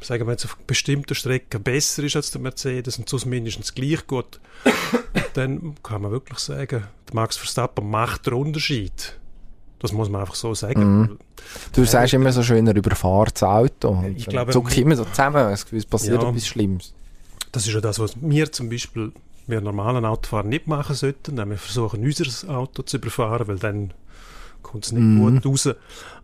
sagen 0.00 0.26
wir 0.26 0.32
jetzt 0.32 0.44
auf 0.44 0.56
bestimmten 0.66 1.14
Strecken 1.14 1.62
besser 1.62 2.02
ist 2.04 2.16
als 2.16 2.30
der 2.30 2.40
Mercedes 2.40 2.98
und 2.98 3.08
zumindest 3.08 3.74
gleich 3.74 4.06
gut, 4.06 4.40
dann 5.34 5.74
kann 5.82 6.02
man 6.02 6.10
wirklich 6.10 6.38
sagen, 6.38 6.84
der 7.08 7.14
Max 7.14 7.36
Verstappen 7.36 7.88
macht 7.90 8.26
den 8.26 8.34
Unterschied. 8.34 9.18
Das 9.80 9.92
muss 9.92 10.08
man 10.08 10.22
einfach 10.22 10.34
so 10.34 10.54
sagen. 10.54 11.00
Mhm. 11.00 11.18
Du 11.72 11.84
sagst 11.84 12.12
immer 12.14 12.32
so 12.32 12.42
schön, 12.42 12.66
er 12.66 12.74
überfahrt 12.74 13.34
das 13.36 13.42
Auto. 13.44 14.04
Ich 14.16 14.26
glaube, 14.26 14.52
zuckt 14.52 14.76
immer 14.76 14.96
so 14.96 15.04
zusammen, 15.04 15.52
es 15.52 15.86
passiert 15.86 16.22
Ja. 16.22 16.28
etwas 16.28 16.46
Schlimmes. 16.46 16.94
Das 17.52 17.66
ist 17.66 17.72
ja 17.72 17.80
das, 17.80 17.98
was 17.98 18.14
wir 18.20 18.50
zum 18.50 18.68
Beispiel, 18.68 19.12
wir 19.46 19.60
normalen 19.60 20.04
Autofahrer 20.04 20.46
nicht 20.46 20.66
machen 20.66 20.96
sollten. 20.96 21.36
Nämlich 21.36 21.60
versuchen, 21.60 22.04
unser 22.04 22.50
Auto 22.50 22.82
zu 22.82 22.96
überfahren, 22.96 23.46
weil 23.46 23.58
dann 23.58 23.92
kommt 24.62 24.84
es 24.86 24.92
nicht 24.92 25.02
Mhm. 25.02 25.40
gut 25.40 25.46
raus. 25.46 25.68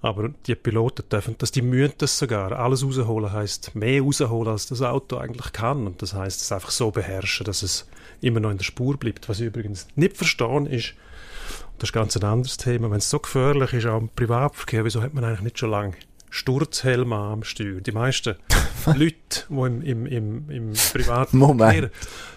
Aber 0.03 0.30
die 0.47 0.55
Piloten 0.55 1.09
dürfen 1.11 1.35
das, 1.39 1.51
die 1.51 1.62
müssen 1.62 1.95
das 1.99 2.18
sogar. 2.18 2.53
Alles 2.53 2.85
rausholen 2.85 3.32
heisst 3.32 3.74
mehr 3.74 4.03
rausholen, 4.03 4.53
als 4.53 4.66
das 4.66 4.82
Auto 4.82 5.16
eigentlich 5.16 5.53
kann. 5.53 5.87
Und 5.87 6.03
das 6.03 6.14
heisst, 6.14 6.43
es 6.43 6.53
einfach 6.53 6.70
so 6.70 6.91
beherrschen, 6.91 7.45
dass 7.45 7.62
es 7.62 7.89
immer 8.20 8.41
noch 8.41 8.51
in 8.51 8.59
der 8.59 8.64
Spur 8.64 8.97
bleibt. 8.97 9.28
Was 9.28 9.41
ich 9.41 9.47
übrigens 9.47 9.87
nicht 9.97 10.16
verstehen 10.16 10.66
ist, 10.66 10.95
das 11.78 11.89
ist 11.89 11.93
ganz 11.93 12.16
ein 12.16 12.24
anderes 12.24 12.57
Thema, 12.57 12.91
wenn 12.91 12.99
es 12.99 13.11
so 13.11 13.18
gefährlich 13.18 13.72
ist, 13.72 13.87
auch 13.87 14.01
im 14.01 14.09
Privatverkehr, 14.09 14.85
wieso 14.85 15.03
hat 15.03 15.12
man 15.14 15.24
eigentlich 15.24 15.41
nicht 15.43 15.59
schon 15.59 15.70
lange 15.70 15.95
Sturzhelme 16.35 17.14
am 17.14 17.45
Steuer? 17.45 17.80
Die 17.80 17.93
meisten 17.93 18.35
Leute, 18.87 19.14
die 19.49 19.55
im, 19.55 19.82
im, 19.82 20.07
im, 20.07 20.51
im 20.51 20.72
privaten 20.93 21.39
Moment. 21.39 21.91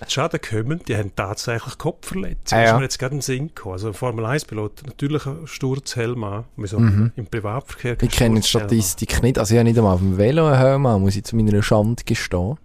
Schaden 0.08 0.40
kommen, 0.40 0.82
die 0.88 0.96
haben 0.96 1.12
tatsächlich 1.16 1.80
Kopfverletzungen. 1.80 2.38
Ah, 2.52 2.58
Das 2.58 2.62
ist 2.64 2.68
ja. 2.70 2.78
mir 2.78 2.84
jetzt 2.84 3.00
gerade 3.00 3.14
in 3.14 3.18
den 3.18 3.22
Sinn 3.24 3.48
gekommen. 3.48 3.74
Also 3.74 3.88
ein 3.88 3.94
Formel-1-Pilot, 3.96 4.84
natürlich 4.86 5.26
ein 5.26 5.48
Sturzhelm 5.48 6.24
an. 6.24 6.44
Wieso 6.58 6.80
Mhm. 6.80 7.12
im 7.16 7.26
Privatverkehr 7.26 7.98
Ich 8.02 8.12
kenne 8.12 8.40
die 8.40 8.48
Sturzhelm? 8.48 8.70
Statistik 8.70 9.24
nicht. 9.24 9.40
Also 9.40 9.56
ich 9.56 9.58
habe 9.60 9.68
nicht 9.68 9.78
einmal 9.80 9.96
auf 9.96 10.00
dem 10.00 10.16
Velo 10.18 10.46
einen 10.46 10.60
Helm 10.60 10.86
an, 10.86 11.02
muss 11.02 11.16
ich 11.16 11.24
zu 11.24 11.36
meiner 11.36 11.64
Schande 11.64 12.04
gestehen. 12.06 12.58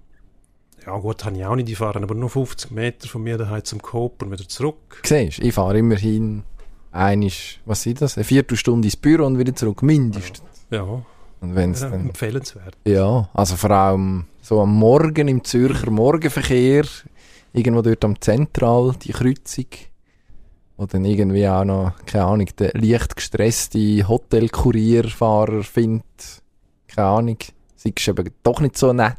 Ja 0.84 0.98
gut, 0.98 1.24
habe 1.24 1.36
ich 1.38 1.46
auch 1.46 1.56
nicht 1.56 1.68
gefahren, 1.68 2.02
aber 2.04 2.14
nur 2.14 2.28
50 2.28 2.72
Meter 2.72 3.08
von 3.08 3.22
mir 3.22 3.38
daheim 3.38 3.64
zum 3.64 3.80
Coop 3.80 4.20
und 4.22 4.30
wieder 4.32 4.46
zurück. 4.46 5.00
Siehst 5.04 5.38
ich 5.38 5.54
fahre 5.54 5.78
immerhin 5.78 6.42
einisch, 6.90 7.60
was 7.64 7.82
sind 7.84 8.02
das, 8.02 8.18
eine 8.18 8.24
Viertelstunde 8.24 8.86
ins 8.86 8.96
Büro 8.96 9.24
und 9.24 9.38
wieder 9.38 9.54
zurück, 9.54 9.82
mindestens. 9.82 10.42
Ja, 10.70 11.02
Und 11.42 11.56
wenn's 11.56 11.80
ja 11.80 11.90
dann, 11.90 12.06
empfehlenswert. 12.08 12.76
ja, 12.86 13.28
also 13.34 13.56
vor 13.56 13.70
allem 13.72 14.26
so 14.40 14.60
am 14.60 14.78
Morgen 14.78 15.26
im 15.26 15.42
Zürcher 15.42 15.90
Morgenverkehr, 15.90 16.84
irgendwo 17.52 17.82
dort 17.82 18.04
am 18.04 18.20
Zentral, 18.20 18.94
die 19.02 19.10
Kreuzung, 19.10 19.66
wo 20.76 20.86
dann 20.86 21.04
irgendwie 21.04 21.48
auch 21.48 21.64
noch, 21.64 21.96
keine 22.06 22.26
Ahnung, 22.26 22.48
der 22.56 22.70
leicht 22.74 23.16
gestresste 23.16 24.06
Hotelkurierfahrer 24.06 25.64
findet, 25.64 26.04
keine 26.86 27.08
Ahnung, 27.08 27.38
sei 27.74 27.92
es 27.96 28.06
eben 28.06 28.30
doch 28.44 28.60
nicht 28.60 28.78
so 28.78 28.92
nett. 28.92 29.16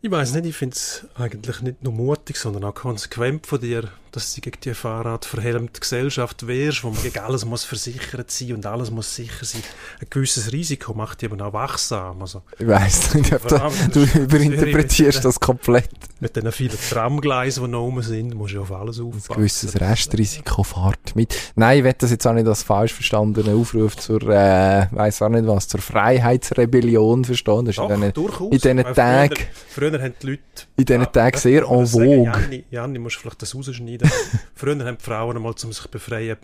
Ich 0.00 0.12
weiß 0.12 0.34
nicht, 0.34 0.46
ich 0.46 0.56
finde 0.56 0.76
es 0.76 1.04
eigentlich 1.16 1.60
nicht 1.62 1.82
nur 1.82 1.92
mutig, 1.92 2.36
sondern 2.36 2.62
auch 2.62 2.74
konsequent 2.74 3.44
von 3.48 3.60
dir, 3.60 3.88
dass 4.18 4.34
du 4.34 4.40
gegen 4.40 4.58
die 4.64 4.74
Fahrradverhelmte 4.74 5.80
Gesellschaft 5.80 6.46
wehrst, 6.46 6.82
wo 6.84 6.90
man 6.90 7.02
gegen 7.02 7.18
alles 7.20 7.44
muss 7.44 7.64
versichert 7.64 8.30
sein 8.30 8.52
und 8.54 8.66
alles 8.66 8.90
muss 8.90 9.14
sicher 9.14 9.44
sein. 9.44 9.62
Ein 10.00 10.06
gewisses 10.10 10.52
Risiko 10.52 10.92
macht 10.94 11.22
dich 11.22 11.30
eben 11.30 11.40
auch 11.40 11.52
wachsam. 11.52 12.20
Also 12.20 12.42
Ich 12.58 12.66
weiss 12.66 13.10
da, 13.48 13.56
allem, 13.56 13.72
du 13.92 14.02
überinterpretierst 14.18 15.24
das 15.24 15.38
komplett. 15.40 15.88
mit 16.20 16.34
den 16.36 16.50
vielen 16.52 16.76
Tramgleisen, 16.90 17.64
die 17.64 17.70
noch 17.70 17.82
rum 17.82 18.02
sind, 18.02 18.34
musst 18.34 18.54
du 18.54 18.60
auf 18.62 18.72
alles 18.72 18.98
Ein 18.98 19.06
aufpassen. 19.06 19.34
gewisses 19.34 19.80
Restrisiko 19.80 20.62
fährt 20.64 21.14
mit. 21.14 21.34
Nein, 21.54 21.78
ich 21.78 21.84
will 21.84 21.94
das 21.96 22.10
jetzt 22.10 22.26
auch 22.26 22.32
nicht 22.32 22.46
als 22.48 22.62
falsch 22.64 22.92
verstandenen 22.92 23.54
Aufruf 23.60 23.96
zur, 23.96 24.22
äh, 24.22 24.86
weiss 24.90 25.22
auch 25.22 25.28
nicht 25.28 25.46
was, 25.46 25.68
zur 25.68 25.80
Freiheitsrebellion 25.80 27.24
verstehen. 27.24 27.64
Das 27.66 27.76
ist 27.76 27.78
Doch, 27.78 27.90
in 27.90 28.50
diesen, 28.50 28.78
in 28.78 28.84
diesen 28.84 28.94
Tagen, 28.94 29.34
Früher, 29.68 29.90
früher 29.90 30.02
haben 30.02 30.14
die 30.22 30.26
Leute... 30.26 30.42
in 30.76 30.84
diesen 30.84 31.00
Ja, 31.02 31.06
Tagen 31.06 31.32
das 31.32 31.42
sehr 31.42 31.62
en 31.62 31.86
vogue. 31.86 32.24
Janni, 32.24 32.64
Janni, 32.70 32.98
musst 32.98 33.16
vielleicht 33.16 33.42
das 33.42 33.54
rausschneiden. 33.54 34.07
früher 34.54 34.84
haben 34.84 34.98
die 34.98 35.04
Frauen 35.04 35.36
einmal, 35.36 35.52
um 35.52 35.72
sich 35.72 35.86
befreien, 35.88 36.36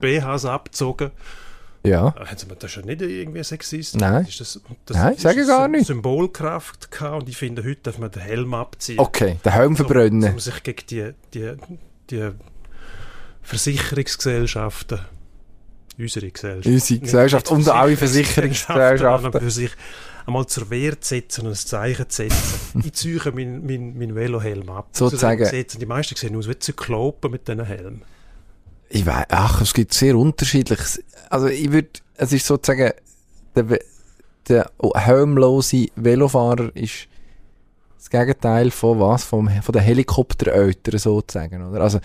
BHs 0.00 0.44
abgezogen. 0.44 1.10
Ja. 1.86 2.14
Das 2.18 2.42
ist 2.42 2.76
ja 2.76 2.82
nicht 2.82 3.00
irgendwie 3.00 3.44
sexistisch. 3.44 4.00
Nein. 4.00 4.26
Ist 4.26 4.40
das, 4.40 4.60
das 4.86 4.96
Nein, 4.96 5.14
ist 5.14 5.20
sage 5.20 5.40
das 5.40 5.48
gar 5.48 5.68
nicht. 5.68 5.86
Symbolkraft 5.86 6.90
gehabt 6.90 7.22
und 7.22 7.28
ich 7.28 7.36
finde, 7.36 7.62
heute 7.62 7.80
darf 7.82 7.98
man 7.98 8.10
den 8.10 8.22
Helm 8.22 8.54
abziehen. 8.54 8.98
Okay, 8.98 9.36
den 9.44 9.52
Helm 9.52 9.76
verbrennen. 9.76 10.32
Um 10.32 10.40
sich 10.40 10.62
gegen 10.64 10.84
die, 10.90 11.12
die, 11.32 11.52
die 12.10 12.30
Versicherungsgesellschaften, 13.42 14.98
unsere 15.96 16.30
Gesellschaft, 16.30 16.66
Unsere 16.66 17.00
Gesellschaft 17.00 17.50
und 17.52 17.68
alle 17.68 17.96
Versicherungsgesellschaften, 17.96 19.30
Versicherungsgesellschaften. 19.30 19.70
Einmal 20.26 20.46
zur 20.46 20.70
Wehr 20.70 21.00
zu 21.00 21.14
setzen 21.14 21.46
und 21.46 21.52
ein 21.52 21.56
Zeichen 21.56 22.08
zu 22.08 22.22
setzen. 22.22 22.80
ich 22.84 22.92
ziehe 22.92 23.20
meinen 23.32 23.66
mein, 23.66 23.98
mein 23.98 24.14
Velohelm 24.14 24.68
ab. 24.70 24.88
Sozusagen-. 24.92 25.48
Die 25.50 25.86
meisten 25.86 26.16
sehen 26.16 26.36
aus 26.36 26.48
wie 26.48 26.58
Zyklopen 26.58 27.30
mit 27.30 27.48
diesen 27.48 27.64
Helmen. 27.64 28.02
Ich 28.88 29.04
weiß, 29.04 29.26
ach, 29.30 29.60
es 29.62 29.74
gibt 29.74 29.94
sehr 29.94 30.16
unterschiedliches. 30.16 31.02
Also 31.30 31.48
ich 31.48 31.72
würde, 31.72 31.88
es 32.14 32.32
ist 32.32 32.46
sozusagen, 32.46 32.92
der, 33.54 33.80
der 34.48 34.70
helmlose 34.94 35.88
Velofahrer 35.96 36.74
ist 36.74 37.08
das 37.98 38.10
Gegenteil 38.10 38.70
von 38.70 39.00
was? 39.00 39.24
Vom, 39.24 39.48
von 39.48 39.72
den 39.72 39.82
Helikoptereltern 39.82 40.98
sozusagen, 40.98 41.68
oder? 41.68 41.80
Also 41.80 41.98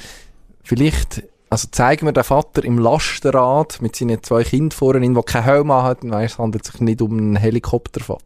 vielleicht, 0.63 1.23
also 1.51 1.67
zeigen 1.69 2.05
wir 2.05 2.13
den 2.13 2.23
Vater 2.23 2.63
im 2.63 2.77
Lastenrad 2.77 3.81
mit 3.81 3.95
seinen 3.97 4.23
zwei 4.23 4.43
Kindern 4.43 4.71
vorne, 4.71 5.13
der 5.13 5.23
keinen 5.23 5.43
Helm 5.43 5.71
hat, 5.71 6.01
dann 6.01 6.11
weiss, 6.11 6.33
es 6.33 6.39
handelt 6.39 6.63
sich 6.63 6.79
nicht 6.79 7.01
um 7.01 7.11
einen 7.11 7.35
Helikoptervater. 7.35 8.23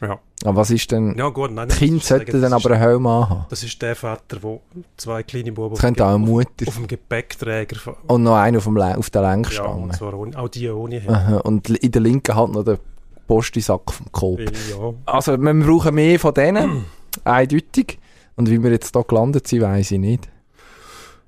Ja. 0.00 0.18
Aber 0.44 0.56
was 0.56 0.70
ist 0.70 0.90
denn, 0.90 1.14
Ja 1.16 1.28
gut, 1.28 1.52
nein, 1.52 1.68
die 1.68 1.72
das 1.72 1.78
Kinder 1.78 2.02
sollten 2.02 2.40
dann 2.40 2.52
aber 2.54 2.70
einen 2.70 2.80
Helm 2.80 3.06
anhaben. 3.06 3.42
Ist, 3.42 3.52
das 3.52 3.62
ist 3.64 3.82
der 3.82 3.94
Vater, 3.94 4.38
der 4.38 4.60
zwei 4.96 5.22
kleine 5.22 5.52
Buben 5.52 5.78
eine 5.78 6.18
Mutter 6.18 6.66
auf 6.66 6.76
dem 6.76 6.86
Gepäckträger 6.86 7.96
und 8.06 8.22
noch 8.22 8.36
einer 8.36 8.58
auf, 8.58 8.64
dem, 8.64 8.78
auf 8.78 9.10
der 9.10 9.22
ja, 9.22 9.32
Lenkstange. 9.32 9.82
und 9.82 9.94
zwar 9.94 10.14
ohne, 10.14 10.38
auch 10.38 10.48
die 10.48 10.68
ohne 10.70 11.00
Helm. 11.00 11.14
Aha, 11.14 11.36
und 11.40 11.68
in 11.68 11.92
der 11.92 12.00
linken 12.00 12.34
Hand 12.34 12.54
noch 12.54 12.64
der 12.64 12.78
Postisack 13.26 13.92
vom 13.92 14.10
Coop. 14.10 14.40
Ja. 14.40 14.94
Also, 15.04 15.36
wir 15.36 15.54
brauchen 15.54 15.94
mehr 15.94 16.18
von 16.18 16.32
denen. 16.32 16.86
Eindeutig. 17.24 17.98
Und 18.36 18.50
wie 18.50 18.62
wir 18.62 18.70
jetzt 18.70 18.94
hier 18.94 19.04
gelandet 19.04 19.46
sind, 19.46 19.60
weiss 19.60 19.90
ich 19.90 19.98
nicht. 19.98 20.28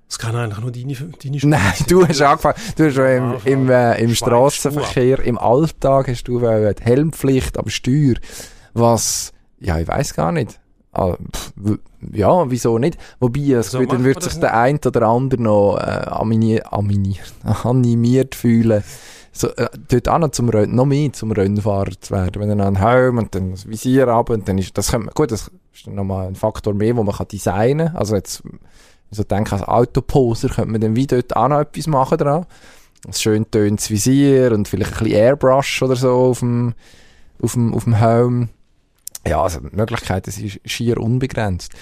Das 0.09 0.19
kann 0.19 0.37
eigentlich 0.37 0.61
nur 0.61 0.71
deine, 0.71 0.95
deine 0.95 1.39
Nein, 1.43 1.75
du 1.89 2.07
hast 2.07 2.23
angefangen. 2.23 2.57
Du 2.77 2.87
hast 2.87 2.95
schon 2.95 3.07
im, 3.07 3.35
im, 3.45 3.71
äh, 3.71 4.01
im 4.01 4.15
Strassenverkehr, 4.15 5.19
im 5.21 5.37
Alltag 5.37 6.09
hast 6.09 6.25
du 6.25 6.39
äh, 6.41 6.75
die 6.75 6.85
Helmpflicht 6.85 7.59
am 7.59 7.69
Steuer. 7.69 8.15
Was, 8.73 9.33
ja, 9.59 9.79
ich 9.79 9.89
weiss 9.89 10.15
gar 10.15 10.31
nicht. 10.31 10.61
Ah, 10.93 11.17
pff, 11.35 11.53
ja, 12.13 12.51
wieso 12.51 12.79
nicht? 12.79 12.97
Wobei, 13.21 13.51
es 13.53 13.73
würde, 13.75 13.89
dann 13.89 14.05
würde 14.05 14.21
man 14.21 14.31
sich 14.31 14.41
der 14.41 14.57
ein 14.57 14.79
oder 14.85 15.03
andere 15.03 15.43
noch 15.43 15.77
äh, 15.77 16.07
aminiert, 16.09 16.65
animiert 17.65 18.35
fühlen, 18.35 18.83
so, 19.37 19.49
äh, 19.49 19.69
dort 19.89 20.09
auch 20.09 20.19
noch, 20.19 20.31
zum 20.31 20.49
Renn, 20.49 20.75
noch 20.75 20.87
mehr 20.87 21.13
zum 21.13 21.33
Rennfahrer 21.33 22.01
zu 22.01 22.15
werden. 22.15 22.41
Wenn 22.41 22.59
er 22.59 22.67
einen 22.67 22.77
Helm 22.77 23.19
und 23.19 23.35
dann 23.35 23.51
das 23.51 23.69
Visier 23.69 24.09
ab 24.09 24.31
und 24.31 24.49
dann 24.49 24.57
ist, 24.57 24.77
das 24.79 24.91
man, 24.93 25.09
gut, 25.15 25.31
das 25.31 25.51
ist 25.75 25.87
dann 25.87 25.95
nochmal 25.95 26.29
ein 26.29 26.37
Faktor 26.37 26.73
mehr, 26.73 26.97
wo 26.97 27.03
man 27.03 27.15
kann 27.15 27.29
designen 27.29 27.89
kann. 27.89 27.97
Also 27.97 28.17
jetzt, 28.17 28.43
so 29.11 29.23
denke 29.23 29.53
als 29.53 29.63
Autoposer 29.63 30.49
könnte 30.49 30.71
man 30.71 30.81
dann 30.81 30.97
wie 30.97 31.07
dort 31.07 31.35
auch 31.37 31.49
noch 31.49 31.61
etwas 31.61 31.87
machen 31.87 32.19
dran. 32.19 32.47
Ein 33.07 33.13
schön 33.13 33.51
tönendes 33.51 33.91
Visier 33.91 34.53
und 34.53 34.69
vielleicht 34.69 34.93
ein 34.95 35.05
bisschen 35.05 35.19
Airbrush 35.19 35.83
oder 35.83 35.97
so 35.97 36.13
auf 36.13 36.41
dem, 36.41 36.75
auf 37.41 37.53
dem, 37.53 37.75
auf 37.75 37.85
dem 37.85 37.95
Helm. 37.95 38.49
Ja, 39.27 39.43
also 39.43 39.61
die 39.61 39.75
Möglichkeiten 39.77 40.31
sind 40.31 40.61
schier 40.65 40.99
unbegrenzt. 40.99 41.73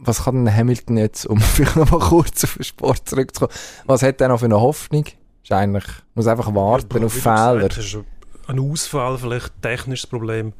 Was 0.00 0.24
kann 0.24 0.44
denn 0.44 0.54
Hamilton 0.54 0.96
jetzt, 0.96 1.26
um 1.26 1.40
vielleicht 1.40 1.76
noch 1.76 1.90
mal 1.90 2.00
kurz 2.00 2.44
auf 2.44 2.54
den 2.54 2.64
Sport 2.64 3.08
zurückzukommen, 3.08 3.52
was 3.86 4.02
hat 4.02 4.20
er 4.20 4.28
noch 4.28 4.40
für 4.40 4.46
eine 4.46 4.60
Hoffnung? 4.60 5.04
Ist 5.42 5.52
eigentlich, 5.52 5.84
muss 6.14 6.26
einfach 6.26 6.54
warten 6.54 6.98
Ja, 6.98 7.06
auf 7.06 7.12
Fehler. 7.12 7.68
gesagt 7.68 7.76
hast, 7.76 7.98
ein 8.46 8.58
Ausfall, 8.58 9.18
vielleicht 9.18 9.52
ein 9.56 9.62
technisches 9.62 10.06
Problem 10.06 10.52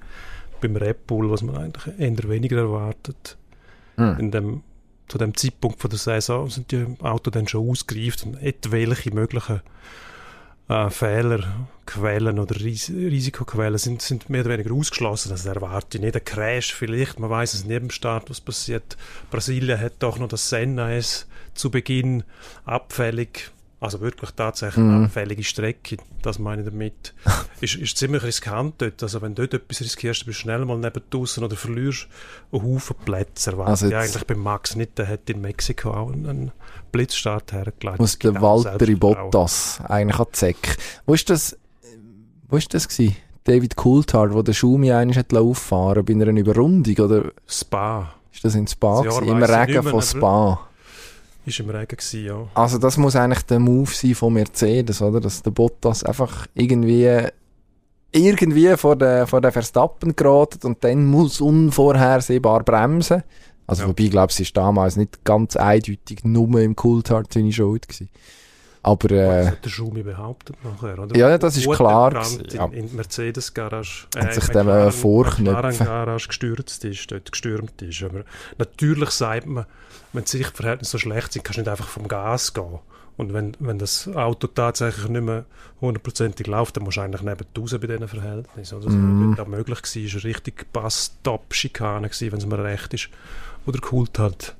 beim 0.60 0.76
Red 0.76 1.06
Bull, 1.06 1.30
was 1.30 1.42
man 1.42 1.56
eigentlich 1.56 1.98
eher 1.98 2.28
weniger 2.28 2.58
erwartet. 2.58 3.36
Hm. 3.96 4.18
In 4.18 4.30
dem, 4.30 4.62
zu 5.08 5.18
dem 5.18 5.36
Zeitpunkt 5.36 5.80
von 5.80 5.90
der 5.90 5.98
Saison 5.98 6.48
sind 6.48 6.70
die 6.70 6.86
Autos 7.00 7.32
dann 7.32 7.48
schon 7.48 7.68
ausgereift 7.68 8.24
und 8.24 8.42
etwaige 8.42 9.14
mögliche 9.14 9.62
äh, 10.68 10.90
Fehlerquellen 10.90 12.38
oder 12.38 12.58
Ris 12.60 12.90
Risikoquellen 12.90 13.78
sind, 13.78 14.02
sind 14.02 14.30
mehr 14.30 14.42
oder 14.42 14.50
weniger 14.50 14.72
ausgeschlossen. 14.72 15.32
Also 15.32 15.48
erwarte 15.48 15.98
ich 15.98 16.04
nicht 16.04 16.16
einen 16.16 16.24
Crash 16.24 16.74
vielleicht, 16.74 17.18
man 17.20 17.30
weiß 17.30 17.54
es 17.54 17.64
im 17.64 17.90
Start, 17.90 18.30
was 18.30 18.40
passiert. 18.40 18.96
Brasilien 19.30 19.80
hat 19.80 19.94
doch 19.98 20.18
noch 20.18 20.28
das 20.28 20.48
Senna 20.48 20.90
zu 21.54 21.70
Beginn 21.70 22.24
abfällig 22.64 23.50
also 23.84 24.00
wirklich 24.00 24.30
tatsächlich 24.32 24.78
eine 24.84 24.92
Mhm. 24.96 25.04
anfällige 25.04 25.44
Strecke, 25.44 25.96
das 26.22 26.38
meine 26.38 26.62
ich 26.62 26.68
damit, 26.68 27.14
ist, 27.60 27.76
ist 27.76 27.96
ziemlich 27.96 28.22
riskant 28.22 28.74
dort. 28.78 29.02
Also 29.02 29.22
wenn 29.22 29.34
du 29.34 29.46
dort 29.46 29.62
etwas 29.62 29.80
riskierst, 29.80 30.26
bist 30.26 30.38
du 30.38 30.42
schnell 30.42 30.64
mal 30.64 30.78
neben 30.78 31.00
draussen 31.10 31.44
oder 31.44 31.54
verlierst 31.56 32.08
einen 32.52 32.62
Haufen 32.62 32.96
Plätze. 33.04 33.56
Was 33.56 33.68
Also 33.68 33.86
ja 33.88 34.02
jetzt- 34.02 34.16
eigentlich 34.16 34.26
bei 34.26 34.34
Max 34.34 34.74
nicht, 34.76 34.98
der 34.98 35.06
hat 35.08 35.28
in 35.30 35.40
Mexiko 35.40 35.90
auch 35.90 36.12
einen, 36.12 36.50
Blitzstart 36.92 37.52
hergelegt. 37.52 37.98
Muss 37.98 38.18
der 38.18 38.40
Walter. 38.40 38.78
Bottas 38.96 39.80
eigentlich 39.88 40.18
an 40.20 40.26
Säcke. 40.32 40.76
Wo 41.06 41.14
ist 41.14 41.28
das, 41.28 41.56
wo 42.48 42.56
ist 42.56 42.72
das 42.72 42.88
gewesen? 42.88 43.16
David 43.44 43.76
Coulthard, 43.76 44.32
wo 44.32 44.42
der 44.42 44.52
Schumi 44.54 44.90
eigentlich 44.92 45.18
hat 45.18 45.34
auffahren 45.34 46.04
bei 46.04 46.12
einer 46.14 46.28
Überrundung, 46.28 46.94
oder 47.04 47.32
Spa 47.46 48.14
ist 48.32 48.44
das 48.44 48.54
in 48.54 48.66
Spa 48.66 49.02
Das? 49.02 49.18
Im 49.18 49.42
ich 49.42 49.48
Regen 49.48 49.82
von 49.82 50.00
Spa. 50.02 50.68
Ist 51.46 51.60
im 51.60 51.70
Regen 51.70 51.86
gewesen, 51.96 52.24
ja. 52.24 52.46
Also 52.54 52.78
das 52.78 52.96
muss 52.96 53.16
eigentlich 53.16 53.42
der 53.44 53.58
Move 53.58 53.90
sein 53.90 54.14
von 54.14 54.32
Mercedes, 54.32 55.00
oder? 55.02 55.20
Dass 55.20 55.42
der 55.42 55.50
Bottas 55.50 56.02
einfach 56.04 56.46
irgendwie 56.54 57.26
irgendwie 58.12 58.76
vor 58.76 58.96
den, 58.96 59.26
vor 59.26 59.40
den 59.40 59.50
Verstappen 59.52 60.14
geratet 60.14 60.64
und 60.64 60.82
dann 60.84 61.04
muss 61.06 61.40
unvorhersehbar 61.40 62.62
bremsen. 62.62 63.22
Also 63.66 63.82
Ja. 63.82 63.88
wobei, 63.88 64.04
ich 64.04 64.10
glaube, 64.10 64.30
es 64.30 64.38
ist 64.40 64.56
damals 64.56 64.96
nicht 64.96 65.24
ganz 65.24 65.56
eindeutig 65.56 66.22
nur 66.22 66.60
im 66.60 66.76
Coulthard 66.76 67.32
seine 67.32 67.52
Schuld 67.52 67.88
gewesen. 67.88 68.08
Aber 68.82 69.08
Das 69.08 69.46
äh, 69.46 69.46
hat 69.48 69.64
der 69.64 69.70
Schumi 69.70 70.02
behauptet 70.02 70.56
nachher, 70.62 70.98
oder? 70.98 71.16
Ja, 71.16 71.38
das 71.38 71.56
ist 71.56 71.64
Gut 71.64 71.76
klar 71.76 72.10
gewesen, 72.10 72.44
ja. 72.52 72.66
In, 72.66 72.72
in 72.74 72.88
die 72.90 72.94
Mercedes-Garage. 72.96 74.06
Hat 74.14 74.34
sich 74.34 74.46
dem, 74.48 74.68
äh, 74.68 74.90
vorknöpfen. 74.90 75.54
McLaren-Garage 75.54 76.28
gestürzt 76.28 76.84
ist, 76.84 77.10
dort 77.10 77.32
gestürmt 77.32 77.80
ist. 77.80 78.02
Aber 78.02 78.24
natürlich 78.58 79.08
sagt 79.10 79.46
man, 79.46 79.64
wenn 80.14 80.24
die 80.24 80.30
Sichtverhältnisse 80.30 80.92
so 80.92 80.98
schlecht 80.98 81.32
sind, 81.32 81.44
kannst 81.44 81.58
du 81.58 81.62
nicht 81.62 81.70
einfach 81.70 81.88
vom 81.88 82.08
Gas 82.08 82.54
gehen. 82.54 82.78
Und 83.16 83.32
wenn, 83.32 83.56
wenn 83.60 83.78
das 83.78 84.08
Auto 84.08 84.48
tatsächlich 84.48 85.08
nicht 85.08 85.22
mehr 85.22 85.44
hundertprozentig 85.80 86.46
läuft, 86.46 86.76
dann 86.76 86.84
musst 86.84 86.96
du 86.96 87.00
eigentlich 87.00 87.22
neben 87.22 87.46
raus 87.56 87.76
bei 87.80 87.86
diesen 87.86 88.08
Verhältnissen. 88.08 88.78
Oder? 88.78 88.90
Mhm. 88.90 89.30
Was 89.30 89.36
da 89.36 89.44
möglich 89.44 89.78
war, 89.82 90.02
war 90.02 90.12
eine 90.12 90.24
richtig 90.24 90.72
Pass-Top-Schikane, 90.72 92.08
gewesen, 92.08 92.32
wenn 92.32 92.38
es 92.38 92.46
mir 92.46 92.64
recht 92.64 92.94
ist, 92.94 93.08
wo 93.66 93.72
der 93.72 93.80
Kult 93.80 94.18
halt 94.18 94.56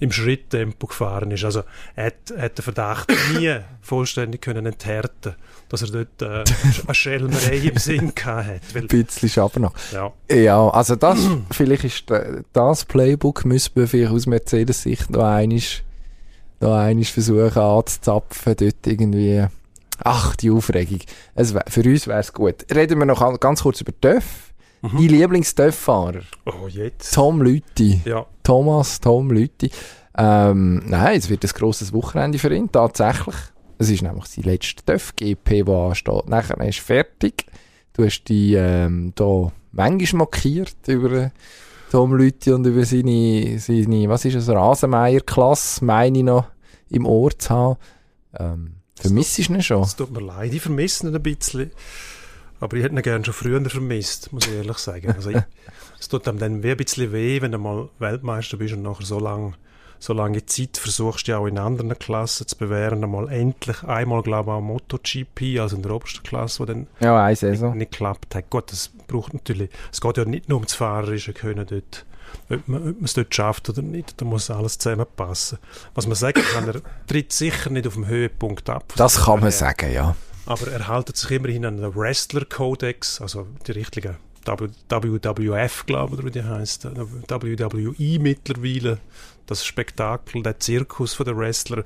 im 0.00 0.10
Schritttempo 0.12 0.86
gefahren 0.88 1.30
ist. 1.30 1.44
Also 1.44 1.62
er 1.94 2.06
hat, 2.06 2.14
hat 2.36 2.58
den 2.58 2.62
Verdacht 2.62 3.12
nie 3.34 3.54
vollständig 3.82 4.40
können 4.40 4.66
enthärten 4.66 5.34
dass 5.68 5.82
er 5.82 5.88
dort 6.04 6.20
äh, 6.22 6.52
eine 6.86 6.94
Schelmerei 6.96 7.58
im 7.58 7.76
Sinn 7.76 8.12
gehabt 8.12 8.48
hat. 8.48 8.60
Weil, 8.74 8.82
ein 8.82 8.88
bisschen 8.88 9.28
schaffen 9.28 9.62
noch. 9.62 9.72
ja, 9.92 10.12
Ja, 10.28 10.68
also 10.70 10.96
das, 10.96 11.18
vielleicht 11.52 11.84
ist 11.84 12.10
da- 12.10 12.24
das 12.52 12.84
Playbook, 12.86 13.44
müssen 13.44 13.70
wir 13.76 13.86
vielleicht 13.86 14.10
aus 14.10 14.26
Mercedes-Sicht 14.26 15.10
noch 15.10 15.22
einiges, 15.22 15.82
noch 16.58 16.74
einiges 16.74 17.10
versuchen 17.10 17.56
anzuzapfen, 17.62 18.56
dort 18.56 18.84
irgendwie. 18.86 19.46
Ach, 20.02 20.34
die 20.34 20.50
Aufregung. 20.50 20.98
Es 21.36 21.54
für 21.68 21.82
uns 21.84 22.06
wäre 22.08 22.18
es 22.20 22.32
gut. 22.32 22.64
Reden 22.74 22.98
wir 22.98 23.06
noch 23.06 23.20
an- 23.20 23.36
ganz 23.38 23.62
kurz 23.62 23.80
über 23.82 23.92
TÜV. 24.00 24.24
Mhm. 24.82 24.96
Dein 24.96 25.08
Lieblings-TÜV-Fahrer? 25.08 26.22
oh 26.46 26.66
jetzt. 26.68 27.14
Tom 27.14 27.42
Lüthi. 27.42 28.00
Ja, 28.04 28.26
Thomas 28.42 29.00
Tom 29.00 29.30
Lüthi. 29.30 29.70
Ähm, 30.16 30.82
nein, 30.86 31.18
es 31.18 31.28
wird 31.28 31.44
ein 31.44 31.50
grosses 31.50 31.92
Wochenende 31.92 32.38
für 32.38 32.54
ihn, 32.54 32.70
tatsächlich. 32.70 33.36
Es 33.78 33.90
ist 33.90 34.02
nämlich 34.02 34.26
die 34.28 34.42
letzte 34.42 34.84
TÜV-GP, 34.84 35.64
die 35.64 35.70
ansteht. 35.70 36.28
Nachher 36.28 36.60
ist 36.66 36.80
fertig. 36.80 37.46
Du 37.92 38.04
hast 38.04 38.24
dich 38.24 38.54
ähm, 38.56 39.12
da 39.14 39.52
manchmal 39.72 40.18
markiert 40.20 40.76
über 40.86 41.12
äh, 41.12 41.30
Tom 41.90 42.14
Lüthi 42.14 42.52
und 42.52 42.66
über 42.66 42.84
seine, 42.84 43.58
seine 43.58 44.08
was 44.08 44.24
ist 44.24 44.34
es, 44.34 44.48
Rasenmeier-Klasse, 44.48 45.84
meine 45.84 46.18
ich 46.18 46.24
noch, 46.24 46.46
im 46.88 47.06
Ohr 47.06 47.36
zu 47.36 47.50
haben. 47.50 47.76
Ähm, 48.38 48.74
vermisst 48.94 49.38
du 49.38 49.52
ihn 49.54 49.62
schon? 49.62 49.82
es 49.82 49.96
tut 49.96 50.12
mir 50.12 50.20
leid, 50.20 50.52
ich 50.52 50.62
vermisse 50.62 51.08
ihn 51.08 51.14
ein 51.14 51.22
bisschen. 51.22 51.70
Aber 52.60 52.76
ich 52.76 52.84
hätte 52.84 52.94
ihn 52.94 53.02
gerne 53.02 53.24
schon 53.24 53.34
früher 53.34 53.64
vermisst, 53.70 54.32
muss 54.32 54.46
ich 54.46 54.52
ehrlich 54.54 54.78
sagen. 54.78 55.12
Also 55.12 55.30
ich, 55.30 55.36
es 55.98 56.08
tut 56.08 56.28
einem 56.28 56.38
dann 56.38 56.62
wie 56.62 56.70
ein 56.70 56.76
bisschen 56.76 57.12
weh, 57.12 57.40
wenn 57.42 57.52
du 57.52 57.58
mal 57.58 57.88
Weltmeister 57.98 58.56
bist 58.58 58.74
und 58.74 58.82
nachher 58.82 59.04
so 59.06 59.18
lange 59.18 59.54
so 60.02 60.14
lange 60.14 60.46
Zeit 60.46 60.78
versuchst 60.78 61.28
du 61.28 61.32
ja 61.32 61.38
auch 61.38 61.46
in 61.46 61.58
anderen 61.58 61.98
Klassen 61.98 62.46
zu 62.46 62.56
bewähren, 62.56 63.04
einmal 63.04 63.28
endlich, 63.30 63.82
einmal 63.82 64.22
glaube 64.22 64.50
ich 64.50 64.54
auch 64.56 64.60
MotoGP, 64.62 65.60
also 65.60 65.76
in 65.76 65.82
der 65.82 65.92
obersten 65.92 66.22
Klasse, 66.22 66.60
wo 66.60 66.64
dann 66.64 66.86
Ja, 67.00 67.22
eine 67.22 67.36
Saison. 67.36 67.76
nicht 67.76 67.90
geklappt 67.92 68.34
hat. 68.34 68.48
Gut, 68.48 68.72
das 68.72 68.88
braucht 69.08 69.34
natürlich, 69.34 69.68
es 69.92 70.00
geht 70.00 70.16
ja 70.16 70.24
nicht 70.24 70.48
nur 70.48 70.56
ums 70.56 70.72
Fahrerische 70.72 71.34
können 71.34 71.66
dort, 71.68 72.06
ob 72.48 72.66
man, 72.66 72.96
es 73.04 73.12
dort 73.12 73.34
schafft 73.34 73.68
oder 73.68 73.82
nicht, 73.82 74.18
da 74.18 74.24
muss 74.24 74.50
alles 74.50 74.78
zusammenpassen. 74.78 75.58
Was 75.94 76.06
man 76.06 76.16
sagen 76.16 76.40
kann, 76.54 76.66
er 76.66 76.80
tritt 77.06 77.34
sicher 77.34 77.68
nicht 77.68 77.86
auf 77.86 77.92
dem 77.92 78.06
Höhepunkt 78.06 78.70
ab. 78.70 78.94
Das 78.96 79.16
kann 79.24 79.34
man 79.34 79.40
Daher- 79.40 79.52
sagen, 79.52 79.92
ja. 79.92 80.16
Aber 80.46 80.68
er 80.68 80.88
haltet 80.88 81.16
sich 81.16 81.30
immerhin 81.30 81.64
an 81.64 81.76
den 81.76 81.94
Wrestler-Kodex, 81.94 83.20
also 83.20 83.46
die 83.66 83.72
richtigen 83.72 84.16
WWF, 84.44 85.86
glaube 85.86 86.12
ich, 86.12 86.18
oder 86.18 86.24
wie 86.24 86.30
die 86.30 86.42
heißt, 86.42 86.84
WWE 86.86 88.18
mittlerweile, 88.18 88.98
das 89.46 89.64
Spektakel, 89.64 90.42
der 90.42 90.58
Zirkus 90.58 91.16
der 91.16 91.36
Wrestler, 91.36 91.84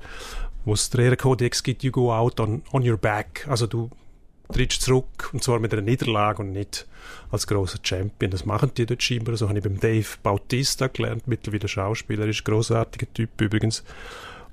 wo 0.63 0.73
es 0.73 0.89
den 0.89 1.01
Ehrenkodex 1.01 1.63
gibt, 1.63 1.83
you 1.83 1.91
go 1.91 2.13
out 2.13 2.39
on, 2.39 2.63
on 2.71 2.87
your 2.87 2.97
back, 2.97 3.45
also 3.47 3.67
du 3.67 3.89
trittst 4.51 4.81
zurück 4.83 5.29
und 5.33 5.43
zwar 5.43 5.59
mit 5.59 5.73
einer 5.73 5.81
Niederlage 5.81 6.41
und 6.41 6.51
nicht 6.51 6.87
als 7.31 7.47
großer 7.47 7.79
Champion. 7.81 8.31
Das 8.31 8.45
machen 8.45 8.71
die 8.77 8.85
dort 8.85 9.01
scheinbar. 9.01 9.35
So 9.37 9.47
habe 9.49 9.57
ich 9.57 9.63
beim 9.63 9.79
Dave 9.79 10.05
Bautista 10.21 10.87
gelernt, 10.87 11.27
mittlerweile 11.27 11.67
Schauspieler, 11.67 12.25
ist 12.27 12.41
ein 12.41 12.51
großartiger 12.51 13.11
Typ 13.13 13.41
übrigens. 13.41 13.83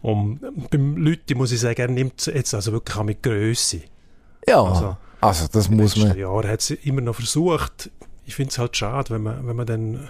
Und 0.01 0.41
beim 0.71 0.97
Lütti 0.97 1.35
muss 1.35 1.53
ich 1.53 1.61
sagen, 1.61 1.81
er 1.81 1.89
nimmt 1.89 2.27
jetzt 2.27 2.55
also 2.55 2.73
wirklich 2.73 2.97
auch 2.97 3.05
mit 3.05 3.23
Größe. 3.23 3.83
Ja, 4.49 4.63
Also, 4.63 4.97
also 5.21 5.47
das 5.51 5.69
muss 5.69 5.97
man... 5.97 6.17
Jahren 6.17 6.49
hat 6.49 6.61
sie 6.61 6.75
immer 6.75 7.01
noch 7.01 7.15
versucht. 7.15 7.91
Ich 8.25 8.35
finde 8.35 8.51
es 8.51 8.59
halt 8.59 8.77
schade, 8.77 9.15
wenn 9.15 9.23
man, 9.23 9.47
wenn 9.47 9.57
man 9.57 9.67
dann 9.67 10.09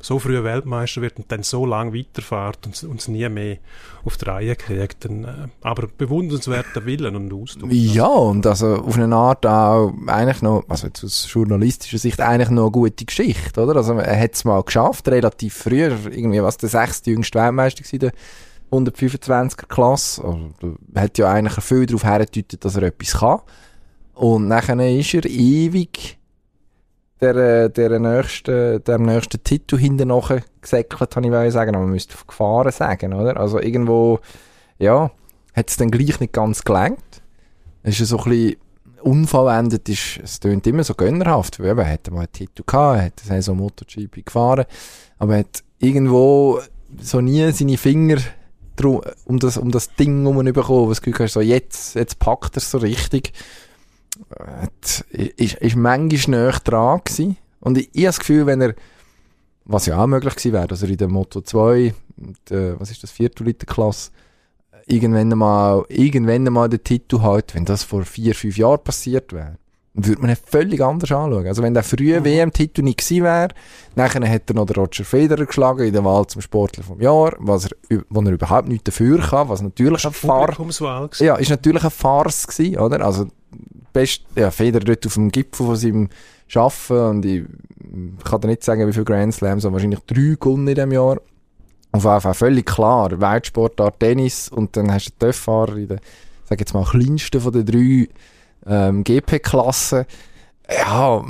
so 0.00 0.18
früh 0.18 0.42
Weltmeister 0.42 1.02
wird 1.02 1.18
und 1.18 1.30
dann 1.30 1.42
so 1.42 1.66
lange 1.66 1.92
weiterfährt 1.92 2.66
und 2.66 2.98
es 2.98 3.08
nie 3.08 3.28
mehr 3.28 3.58
auf 4.04 4.16
die 4.16 4.24
Reihe 4.26 4.56
kriegt. 4.56 5.04
Dann, 5.04 5.24
äh, 5.24 5.48
aber 5.60 5.88
bewundernswerter 5.88 6.86
Willen 6.86 7.16
und 7.16 7.32
Ausdruck. 7.32 7.70
Ja, 7.72 8.06
und 8.06 8.46
also 8.46 8.76
auf 8.76 8.96
eine 8.96 9.14
Art 9.14 9.44
auch 9.44 9.92
eigentlich 10.06 10.42
noch, 10.42 10.64
also 10.68 10.86
jetzt 10.86 11.02
aus 11.04 11.28
journalistischer 11.32 11.98
Sicht, 11.98 12.20
eigentlich 12.20 12.50
noch 12.50 12.62
eine 12.64 12.70
gute 12.70 13.04
Geschichte, 13.04 13.60
oder? 13.60 13.76
Also 13.76 13.94
er 13.94 14.20
hat 14.20 14.34
es 14.34 14.44
mal 14.44 14.62
geschafft, 14.62 15.08
relativ 15.08 15.54
früh, 15.54 15.82
irgendwie 15.84 16.42
was 16.42 16.56
der 16.58 16.68
sechste 16.68 17.10
jüngste 17.10 17.40
Weltmeister 17.40 17.82
gewesen, 17.82 17.98
der 17.98 18.12
125er 18.70 19.66
Klasse. 19.66 20.24
Also, 20.24 20.76
er 20.94 21.02
hat 21.02 21.18
ja 21.18 21.30
eigentlich 21.30 21.62
viel 21.64 21.86
darauf 21.86 22.04
hergedeutet, 22.04 22.64
dass 22.64 22.76
er 22.76 22.84
etwas 22.84 23.20
kann. 23.20 23.40
Und 24.14 24.48
nachher 24.48 24.78
ist 24.98 25.14
er 25.14 25.24
ewig 25.24 26.18
der, 27.20 27.36
äh, 27.36 27.70
der 27.70 27.98
nächste, 27.98 28.80
der 28.80 28.98
nächsten 28.98 29.42
Titel 29.42 29.78
hinten 29.78 30.12
gesäckelt, 30.60 31.16
habe 31.16 31.26
ich 31.26 31.32
wollen 31.32 31.50
sagen, 31.50 31.74
aber 31.74 31.84
man 31.84 31.92
müsste 31.92 32.14
auf 32.14 32.26
Gefahren 32.26 32.72
sagen, 32.72 33.12
oder? 33.12 33.36
Also 33.36 33.60
irgendwo, 33.60 34.20
ja, 34.78 35.10
hat 35.54 35.70
es 35.70 35.76
dann 35.76 35.90
gleich 35.90 36.20
nicht 36.20 36.32
ganz 36.32 36.62
gelangt. 36.62 37.22
Es 37.82 38.00
ist 38.00 38.08
so 38.08 38.18
ein 38.18 38.24
bisschen 38.30 38.56
unvollendet, 39.02 39.88
ist, 39.88 40.20
es 40.22 40.40
tönt 40.40 40.66
immer 40.66 40.84
so 40.84 40.94
gönnerhaft, 40.94 41.60
weil 41.60 41.70
eben, 41.70 41.80
er 41.80 41.92
hat 41.92 42.10
mal 42.10 42.20
einen 42.20 42.32
Titel 42.32 42.62
gehabt, 42.66 42.98
er 42.98 43.04
hat 43.06 43.22
eine 43.22 43.36
Saison 43.36 43.56
MotoGP 43.56 44.26
gefahren, 44.26 44.64
aber 45.18 45.34
er 45.34 45.38
hat 45.40 45.62
irgendwo 45.78 46.60
so 47.00 47.20
nie 47.20 47.50
seine 47.52 47.76
Finger 47.76 48.18
um 48.84 49.38
das, 49.38 49.56
um 49.56 49.70
das 49.70 49.94
Ding 49.94 50.22
herum 50.22 50.44
bekommen, 50.44 50.88
was 50.88 51.00
du 51.00 51.10
Gefühl 51.10 51.26
hast, 51.26 51.32
so 51.34 51.40
jetzt, 51.40 51.94
jetzt 51.94 52.18
packt 52.18 52.56
er 52.56 52.58
es 52.58 52.70
so 52.70 52.78
richtig. 52.78 53.32
Hat, 54.38 55.04
ist, 55.10 55.54
ist 55.54 55.76
manchmal 55.76 56.40
näher 56.40 56.60
dran 56.64 57.00
gewesen. 57.04 57.36
Und 57.60 57.78
ich, 57.78 57.88
ich 57.92 58.02
habe 58.02 58.06
das 58.06 58.18
Gefühl, 58.20 58.46
wenn 58.46 58.60
er, 58.60 58.74
was 59.64 59.86
ja 59.86 60.02
auch 60.02 60.06
möglich 60.06 60.34
gewesen 60.34 60.52
wäre, 60.52 60.66
dass 60.66 60.82
er 60.82 60.88
in 60.88 60.96
der 60.96 61.08
Moto 61.08 61.40
2, 61.40 61.94
und, 62.16 62.50
äh, 62.50 62.78
was 62.78 62.90
ist 62.90 63.02
das, 63.02 63.10
Viertel-Liter-Klasse, 63.10 64.10
irgendwann 64.86 65.28
mal, 65.28 65.84
irgendwann 65.88 66.44
mal 66.44 66.68
den 66.68 66.82
Titel 66.82 67.20
hat, 67.20 67.54
wenn 67.54 67.64
das 67.64 67.84
vor 67.84 68.04
vier, 68.04 68.34
fünf 68.34 68.56
Jahren 68.56 68.82
passiert 68.82 69.32
wäre, 69.32 69.58
würde 70.06 70.20
man 70.20 70.30
ihn 70.30 70.36
völlig 70.44 70.80
anders 70.80 71.10
anschauen. 71.10 71.46
Also 71.46 71.62
wenn 71.62 71.74
der 71.74 71.82
frühe 71.82 72.20
Mhm. 72.20 72.24
WM-Titel 72.24 72.82
nicht 72.82 72.98
gewesen 72.98 73.24
wäre, 73.24 73.48
nachher 73.96 74.28
hat 74.28 74.48
er 74.48 74.54
noch 74.54 74.66
den 74.66 74.76
Roger 74.76 75.04
Federer 75.04 75.44
geschlagen 75.46 75.86
in 75.86 75.92
der 75.92 76.04
Wahl 76.04 76.26
zum 76.26 76.40
Sportler 76.40 76.84
vom 76.84 77.00
Jahr, 77.00 77.34
was 77.38 77.66
er, 77.66 78.02
wo 78.08 78.20
er 78.20 78.30
überhaupt 78.32 78.68
nicht 78.68 78.86
dafür 78.86 79.18
kann, 79.20 79.48
was 79.48 79.60
natürlich 79.62 80.04
ein 80.04 80.12
Fahr 80.12 80.46
Publikumswahl 80.46 81.08
gewesen. 81.08 81.24
ja, 81.26 81.36
ist 81.36 81.50
natürlich 81.50 81.82
eine 81.82 81.90
Farce 81.90 82.46
gewesen, 82.46 82.78
oder? 82.78 83.04
Also, 83.04 83.26
best, 83.92 84.22
ja, 84.36 84.50
Federer 84.50 84.84
dort 84.84 85.06
auf 85.06 85.14
dem 85.14 85.30
Gipfel 85.30 85.66
von 85.66 85.76
seinem 85.76 86.08
Schaffen 86.46 86.98
und 86.98 87.24
ich 87.24 87.44
kann 88.24 88.40
dir 88.40 88.48
nicht 88.48 88.64
sagen, 88.64 88.86
wie 88.86 88.92
viele 88.92 89.04
Grand 89.04 89.34
Slams, 89.34 89.64
aber 89.64 89.74
wahrscheinlich 89.74 90.00
drei 90.06 90.36
gewonnen 90.38 90.68
in 90.68 90.74
diesem 90.74 90.92
Jahr. 90.92 91.18
Auf 91.92 92.04
jeden 92.04 92.20
Fall 92.20 92.34
völlig 92.34 92.66
klar. 92.66 93.18
Weltsportart 93.20 93.98
Tennis 93.98 94.48
und 94.48 94.76
dann 94.76 94.92
hast 94.92 95.08
du 95.08 95.12
einen 95.26 95.32
TÜV-Fahrer 95.32 95.76
in 95.76 95.88
der, 95.88 95.98
sag 96.44 96.60
jetzt 96.60 96.74
mal, 96.74 96.84
kleinsten 96.84 97.40
von 97.40 97.52
den 97.52 97.66
drei 97.66 98.08
ähm, 98.68 99.04
GP-Klassen. 99.04 100.04
Ja, 100.70 101.24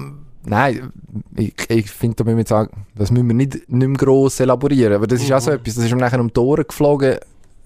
nein, 0.44 0.92
ich, 1.36 1.54
ich 1.68 1.90
finde, 1.90 2.16
da 2.16 2.24
müssen 2.24 2.38
wir 2.38 2.46
sagen, 2.46 2.86
das 2.96 3.10
müssen 3.10 3.28
wir 3.28 3.34
nicht, 3.34 3.54
nicht 3.54 3.88
mehr 3.88 3.96
gross 3.96 4.40
elaborieren, 4.40 4.94
aber 4.94 5.06
das 5.06 5.22
ist 5.22 5.32
auch 5.32 5.40
so 5.40 5.50
Mhm. 5.50 5.56
etwas, 5.58 5.74
das 5.76 5.84
ist 5.84 5.92
ihm 5.92 5.98
nachher 5.98 6.20
um 6.20 6.32
die 6.32 6.40
Ohren 6.40 6.64
geflogen, 6.66 7.18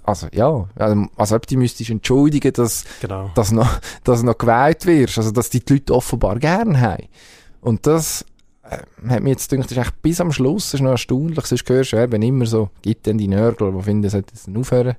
also 0.05 0.27
ja, 0.33 0.69
also, 0.77 1.07
als 1.17 1.33
ob 1.33 1.47
du 1.47 1.57
müsstest 1.57 1.91
entschuldigen, 1.91 2.53
dass, 2.53 2.85
Genau. 3.01 3.31
dass 3.35 3.53
noch, 3.53 3.79
dass 4.05 4.23
noch 4.23 4.37
gewählt 4.37 4.85
wirst, 4.87 5.17
also 5.19 5.31
dass 5.31 5.49
die, 5.49 5.61
die 5.65 5.75
Leute 5.75 5.95
offenbar 5.95 6.39
gern 6.39 6.81
haben. 6.81 7.05
Und 7.61 7.87
das 7.87 8.25
äh, 8.65 8.79
hat 9.09 9.23
mir 9.23 9.31
jetzt 9.31 9.49
gedacht, 9.49 9.71
das 9.71 9.79
ist 9.79 9.85
echt 9.87 10.03
bis 10.03 10.21
am 10.21 10.33
Schluss, 10.33 10.67
das 10.73 10.75
ist 10.81 10.85
noch 10.85 10.91
erstaunlich, 10.91 11.47
sonst 11.47 11.69
hörst 11.69 11.93
du 11.93 11.97
eben 12.03 12.21
immer 12.21 12.47
so, 12.47 12.69
gibt 12.83 13.07
denn 13.07 13.17
die 13.17 13.29
Nörgler, 13.29 13.71
die 13.71 13.83
finden, 13.83 14.11
sollte 14.11 14.35
es 14.35 14.43
denn 14.45 14.57
aufhören. 14.57 14.97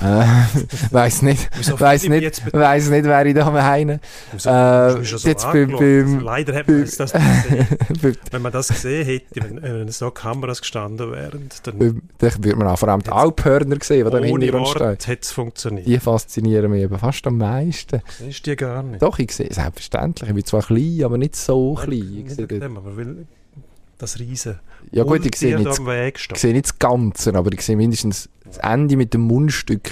Äh, 0.00 0.24
weiss 0.90 1.22
nicht, 1.22 1.48
ich 1.60 1.68
nicht, 2.08 2.52
weiss 2.52 2.88
nicht, 2.90 3.04
wer 3.04 3.26
ich 3.26 3.34
da 3.34 3.50
meine. 3.50 4.00
Wieso 4.32 4.50
Äh, 4.50 5.04
so 5.04 5.28
jetzt 5.28 5.44
beim- 5.44 5.62
angeschaut? 5.74 5.78
beim- 5.80 6.14
Also 6.14 6.24
Leider 6.24 6.54
hat 6.56 6.66
man 6.66 6.76
beim- 6.76 6.84
jetzt 6.84 7.00
das 7.00 7.14
nicht 7.14 7.48
gesehen. 7.48 8.16
Wenn 8.32 8.42
man 8.42 8.52
das 8.52 8.68
gesehen 8.68 9.04
hätte, 9.06 9.24
wenn, 9.36 9.62
wenn 9.62 9.88
so 9.88 10.10
Kameras 10.10 10.60
gestanden 10.60 11.12
wären, 11.12 11.48
dann 11.62 11.78
beim- 11.78 12.02
Da 12.18 12.28
wird 12.40 12.56
man 12.56 12.66
auch 12.68 12.78
vor 12.78 12.88
allem 12.88 13.02
die 13.02 13.10
Alphörner 13.10 13.76
sehen, 13.82 14.04
die 14.04 14.10
da 14.10 14.18
im 14.18 14.24
Hintergrund 14.24 14.68
stehen. 14.68 14.96
Hätte 15.04 15.18
es 15.22 15.30
funktioniert. 15.30 15.86
Die 15.86 15.98
faszinieren 16.00 16.70
mich 16.72 16.82
eben 16.82 16.98
fast 16.98 17.26
am 17.26 17.38
meisten. 17.38 18.02
Siehst 18.18 18.46
du 18.46 18.50
die 18.50 18.56
gar 18.56 18.82
nicht? 18.82 19.00
Doch, 19.00 19.18
ich 19.18 19.30
sehe, 19.32 19.52
selbstverständlich. 19.52 20.28
Ich 20.28 20.34
bin 20.34 20.44
zwar 20.44 20.62
klein, 20.62 21.02
aber 21.04 21.18
nicht 21.18 21.36
so 21.36 21.74
Nein, 21.76 21.84
klein. 21.84 21.98
Ich 22.00 22.08
nicht 22.24 22.28
sehe, 22.30 22.38
wegen 22.38 22.48
dort- 22.60 22.62
dem, 22.70 22.76
aber 22.78 22.96
weil 22.96 23.16
das 23.98 24.18
riesen 24.18 24.58
ja 24.90 25.02
gut, 25.02 25.24
ich 25.24 25.34
sehe, 25.36 25.56
nicht, 25.58 25.66
ich 26.30 26.38
sehe 26.38 26.52
nicht 26.52 26.66
das 26.66 26.78
Ganze, 26.78 27.34
aber 27.34 27.50
ich 27.52 27.62
sehe 27.62 27.74
mindestens 27.76 28.28
das 28.58 28.70
Ende 28.72 28.96
mit 28.96 29.14
dem 29.14 29.22
Mundstück. 29.22 29.90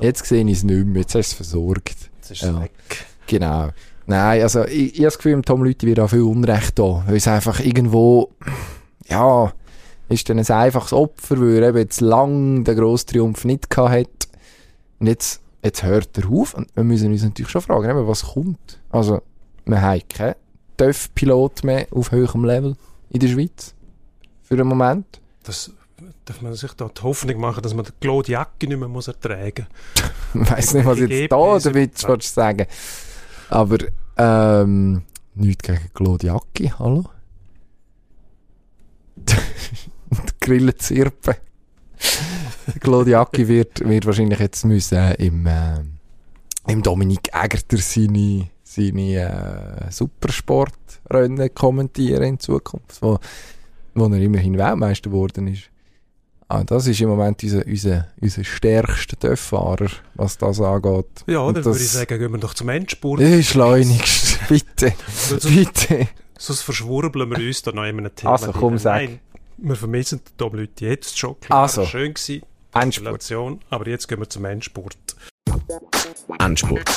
Jetzt 0.00 0.26
sehe 0.26 0.44
ich 0.44 0.58
es 0.58 0.64
nicht 0.64 0.86
mehr, 0.86 1.02
jetzt 1.02 1.14
hast 1.14 1.30
du 1.30 1.32
es 1.32 1.32
versorgt. 1.34 2.10
Jetzt 2.16 2.30
ist 2.30 2.42
es 2.42 2.48
Ja. 2.48 2.60
weg. 2.60 2.72
Genau. 3.26 3.68
Nein, 4.06 4.42
also 4.42 4.64
ich, 4.64 4.92
ich 4.94 4.98
habe 4.98 5.04
das 5.04 5.16
Gefühl, 5.18 5.40
Tom 5.42 5.64
Lüthi 5.64 5.86
wird 5.86 6.00
auch 6.00 6.10
viel 6.10 6.22
Unrecht 6.22 6.78
da, 6.78 7.04
weil 7.06 7.16
es 7.16 7.26
einfach 7.28 7.60
irgendwo, 7.60 8.30
ja, 9.08 9.52
ist 10.08 10.28
dann 10.28 10.38
ein 10.38 10.46
einfaches 10.46 10.92
Opfer, 10.92 11.40
weil 11.40 11.62
er 11.62 11.68
eben 11.70 11.78
jetzt 11.78 12.00
lang 12.02 12.64
den 12.64 12.76
grossen 12.76 13.06
Triumph 13.08 13.44
nicht 13.44 13.70
gehabt 13.70 13.90
hat. 13.94 14.28
Und 14.98 15.06
jetzt, 15.06 15.40
jetzt 15.62 15.82
hört 15.82 16.18
er 16.18 16.28
auf 16.30 16.52
und 16.54 16.68
wir 16.74 16.84
müssen 16.84 17.10
uns 17.12 17.22
natürlich 17.22 17.50
schon 17.50 17.62
fragen, 17.62 17.88
eben, 17.88 18.06
was 18.06 18.24
kommt. 18.34 18.80
Also, 18.90 19.22
wir 19.64 19.80
haben 19.80 20.02
keinen 20.08 20.34
TÜV-Pilot 20.76 21.64
mehr 21.64 21.86
auf 21.90 22.10
höherem 22.12 22.44
Level 22.44 22.76
in 23.08 23.20
der 23.20 23.28
Schweiz. 23.28 23.74
Für 24.42 24.56
den 24.56 24.66
Moment. 24.66 25.06
Das 25.44 25.70
darf 26.24 26.40
man 26.40 26.54
sich 26.54 26.72
da 26.72 26.88
die 26.88 27.02
Hoffnung 27.02 27.38
machen, 27.38 27.62
dass 27.62 27.74
man 27.74 27.84
die 27.84 27.92
Claude 28.00 28.32
Jacke 28.32 28.66
nicht 28.66 28.78
mehr 28.78 28.88
muss 28.88 29.08
ertragen 29.08 29.66
Ich 30.34 30.50
weiss 30.50 30.74
nicht, 30.74 30.86
was 30.86 30.98
ich 30.98 31.10
jetzt 31.10 31.32
da 31.32 31.36
oder 31.36 31.74
willst 31.74 32.08
du 32.08 32.16
sagen. 32.20 32.66
Aber, 33.50 33.78
ähm, 34.16 35.02
nichts 35.34 35.62
gegen 35.64 35.90
Claudiaki, 35.92 36.72
hallo? 36.78 37.04
Grillenzirpen. 40.40 41.34
Claudiaki 42.80 43.48
wird, 43.48 43.86
wird 43.86 44.06
wahrscheinlich 44.06 44.38
jetzt 44.38 44.64
müssen 44.64 44.98
äh, 44.98 45.14
im, 45.14 45.46
äh, 45.46 45.80
im 46.66 46.82
Dominik 46.82 47.28
Egerter 47.32 47.76
seine, 47.78 48.48
seine 48.62 49.86
äh, 49.86 49.90
Supersportrennen 49.90 51.54
kommentieren 51.54 52.22
in 52.24 52.40
Zukunft, 52.40 53.02
wo, 53.02 53.18
wo 53.94 54.06
er 54.06 54.20
immerhin 54.20 54.58
Weltmeister 54.58 55.10
geworden 55.10 55.48
ist. 55.48 55.70
Ah, 56.48 56.62
das 56.62 56.86
ist 56.86 57.00
im 57.00 57.08
Moment 57.08 57.42
unser, 57.42 57.66
unser, 57.66 58.08
unser 58.20 58.44
stärkster 58.44 59.18
Töfffahrer, 59.18 59.88
was 60.14 60.36
das 60.36 60.60
angeht. 60.60 61.06
Ja, 61.26 61.38
Und 61.40 61.54
dann 61.56 61.64
das- 61.64 61.74
würde 61.74 61.84
ich 61.84 61.90
sagen, 61.90 62.18
gehen 62.18 62.32
wir 62.32 62.38
doch 62.38 62.54
zum 62.54 62.68
Endspurt. 62.68 63.20
Schleunigst, 63.44 64.38
bitte, 64.48 64.92
Sonst, 65.08 65.48
bitte. 65.48 66.08
sonst 66.38 66.60
verschwurbeln 66.62 67.30
wir 67.30 67.38
uns 67.38 67.62
da 67.62 67.72
noch 67.72 67.84
in 67.84 67.98
einem 67.98 68.14
Thema. 68.14 68.32
Also, 68.32 68.52
komm, 68.52 68.76
sag. 68.78 68.94
Nein, 68.96 69.20
wir 69.56 69.76
vermissen 69.76 70.20
den 70.24 70.36
Tom 70.36 70.54
Leute 70.54 70.84
jetzt 70.84 71.18
schon. 71.18 71.40
Klar, 71.40 71.62
Also. 71.62 71.86
schön 71.86 72.12
gewesen. 72.12 72.42
Endspurt. 72.74 73.24
Aber 73.70 73.88
jetzt 73.88 74.06
gehen 74.08 74.18
wir 74.18 74.28
zum 74.28 74.44
Endspurt. 74.44 74.96
Endspurt. 76.40 76.90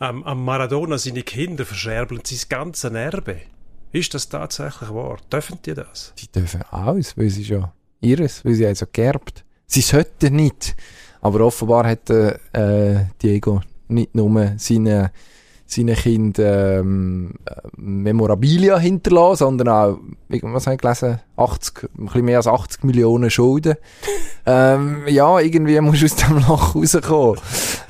Ähm, 0.00 0.22
am 0.24 0.44
Maradona 0.44 0.98
seine 0.98 1.22
Kinder 1.22 1.64
verscherbeln 1.64 2.20
sein 2.24 2.38
ganzes 2.48 2.92
Erbe. 2.92 3.40
Ist 3.96 4.12
das 4.12 4.28
tatsächlich 4.28 4.90
wahr? 4.90 5.16
Dürfen 5.32 5.58
die 5.64 5.72
das? 5.72 6.12
Die 6.18 6.30
dürfen 6.30 6.60
alles, 6.70 7.16
weil 7.16 7.30
sie 7.30 7.46
schon 7.46 7.68
ihres, 8.02 8.44
weil 8.44 8.52
sie 8.52 8.66
also 8.66 8.84
geerbt. 8.92 9.42
Sie 9.66 9.80
sollten 9.80 10.36
nicht. 10.36 10.76
Aber 11.22 11.40
offenbar 11.40 11.86
hat 11.86 12.10
äh, 12.10 12.36
äh, 12.52 13.06
Diego 13.22 13.62
nicht 13.88 14.14
nur 14.14 14.52
seine, 14.58 15.12
seine 15.66 15.94
Kinder 15.94 16.78
ähm, 16.78 17.34
äh, 17.44 17.54
Memorabilia 17.76 18.78
hinterlassen, 18.78 19.38
sondern 19.38 19.68
auch, 19.68 19.98
was 20.28 20.66
habe 20.66 20.74
ich 20.74 20.80
gelesen, 20.80 21.20
80, 21.36 21.88
ein 21.98 22.06
bisschen 22.06 22.24
mehr 22.24 22.36
als 22.38 22.46
80 22.46 22.84
Millionen 22.84 23.30
Schulden. 23.30 23.74
ähm, 24.46 25.02
ja, 25.08 25.40
irgendwie 25.40 25.80
musst 25.80 26.02
du 26.02 26.06
aus 26.06 26.16
dem 26.16 26.38
Loch 26.38 26.74
rauskommen. 26.74 27.40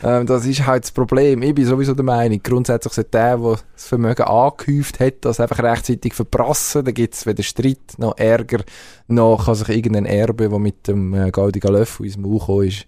ähm, 0.02 0.26
das 0.26 0.46
ist 0.46 0.66
halt 0.66 0.84
das 0.84 0.90
Problem. 0.90 1.42
Ich 1.42 1.54
bin 1.54 1.66
sowieso 1.66 1.94
der 1.94 2.04
Meinung, 2.04 2.40
grundsätzlich 2.42 2.94
sollte 2.94 3.10
der, 3.10 3.36
der 3.36 3.58
das 3.74 3.84
Vermögen 3.84 4.22
angehäuft 4.22 4.98
hat, 4.98 5.14
das 5.20 5.38
einfach 5.38 5.62
rechtzeitig 5.62 6.14
verprassen. 6.14 6.84
Da 6.84 6.90
gibt 6.92 7.14
es 7.14 7.26
weder 7.26 7.42
Streit 7.42 7.98
noch 7.98 8.16
Ärger, 8.16 8.64
noch 9.06 9.44
kann 9.44 9.54
sich 9.54 9.68
irgendein 9.68 10.06
Erbe, 10.06 10.48
der 10.48 10.58
mit 10.58 10.88
dem 10.88 11.12
äh, 11.14 11.30
goldenen 11.30 11.74
Löffel 11.74 12.06
ins 12.06 12.16
Maul 12.16 12.38
gekommen 12.38 12.68
ist, 12.68 12.86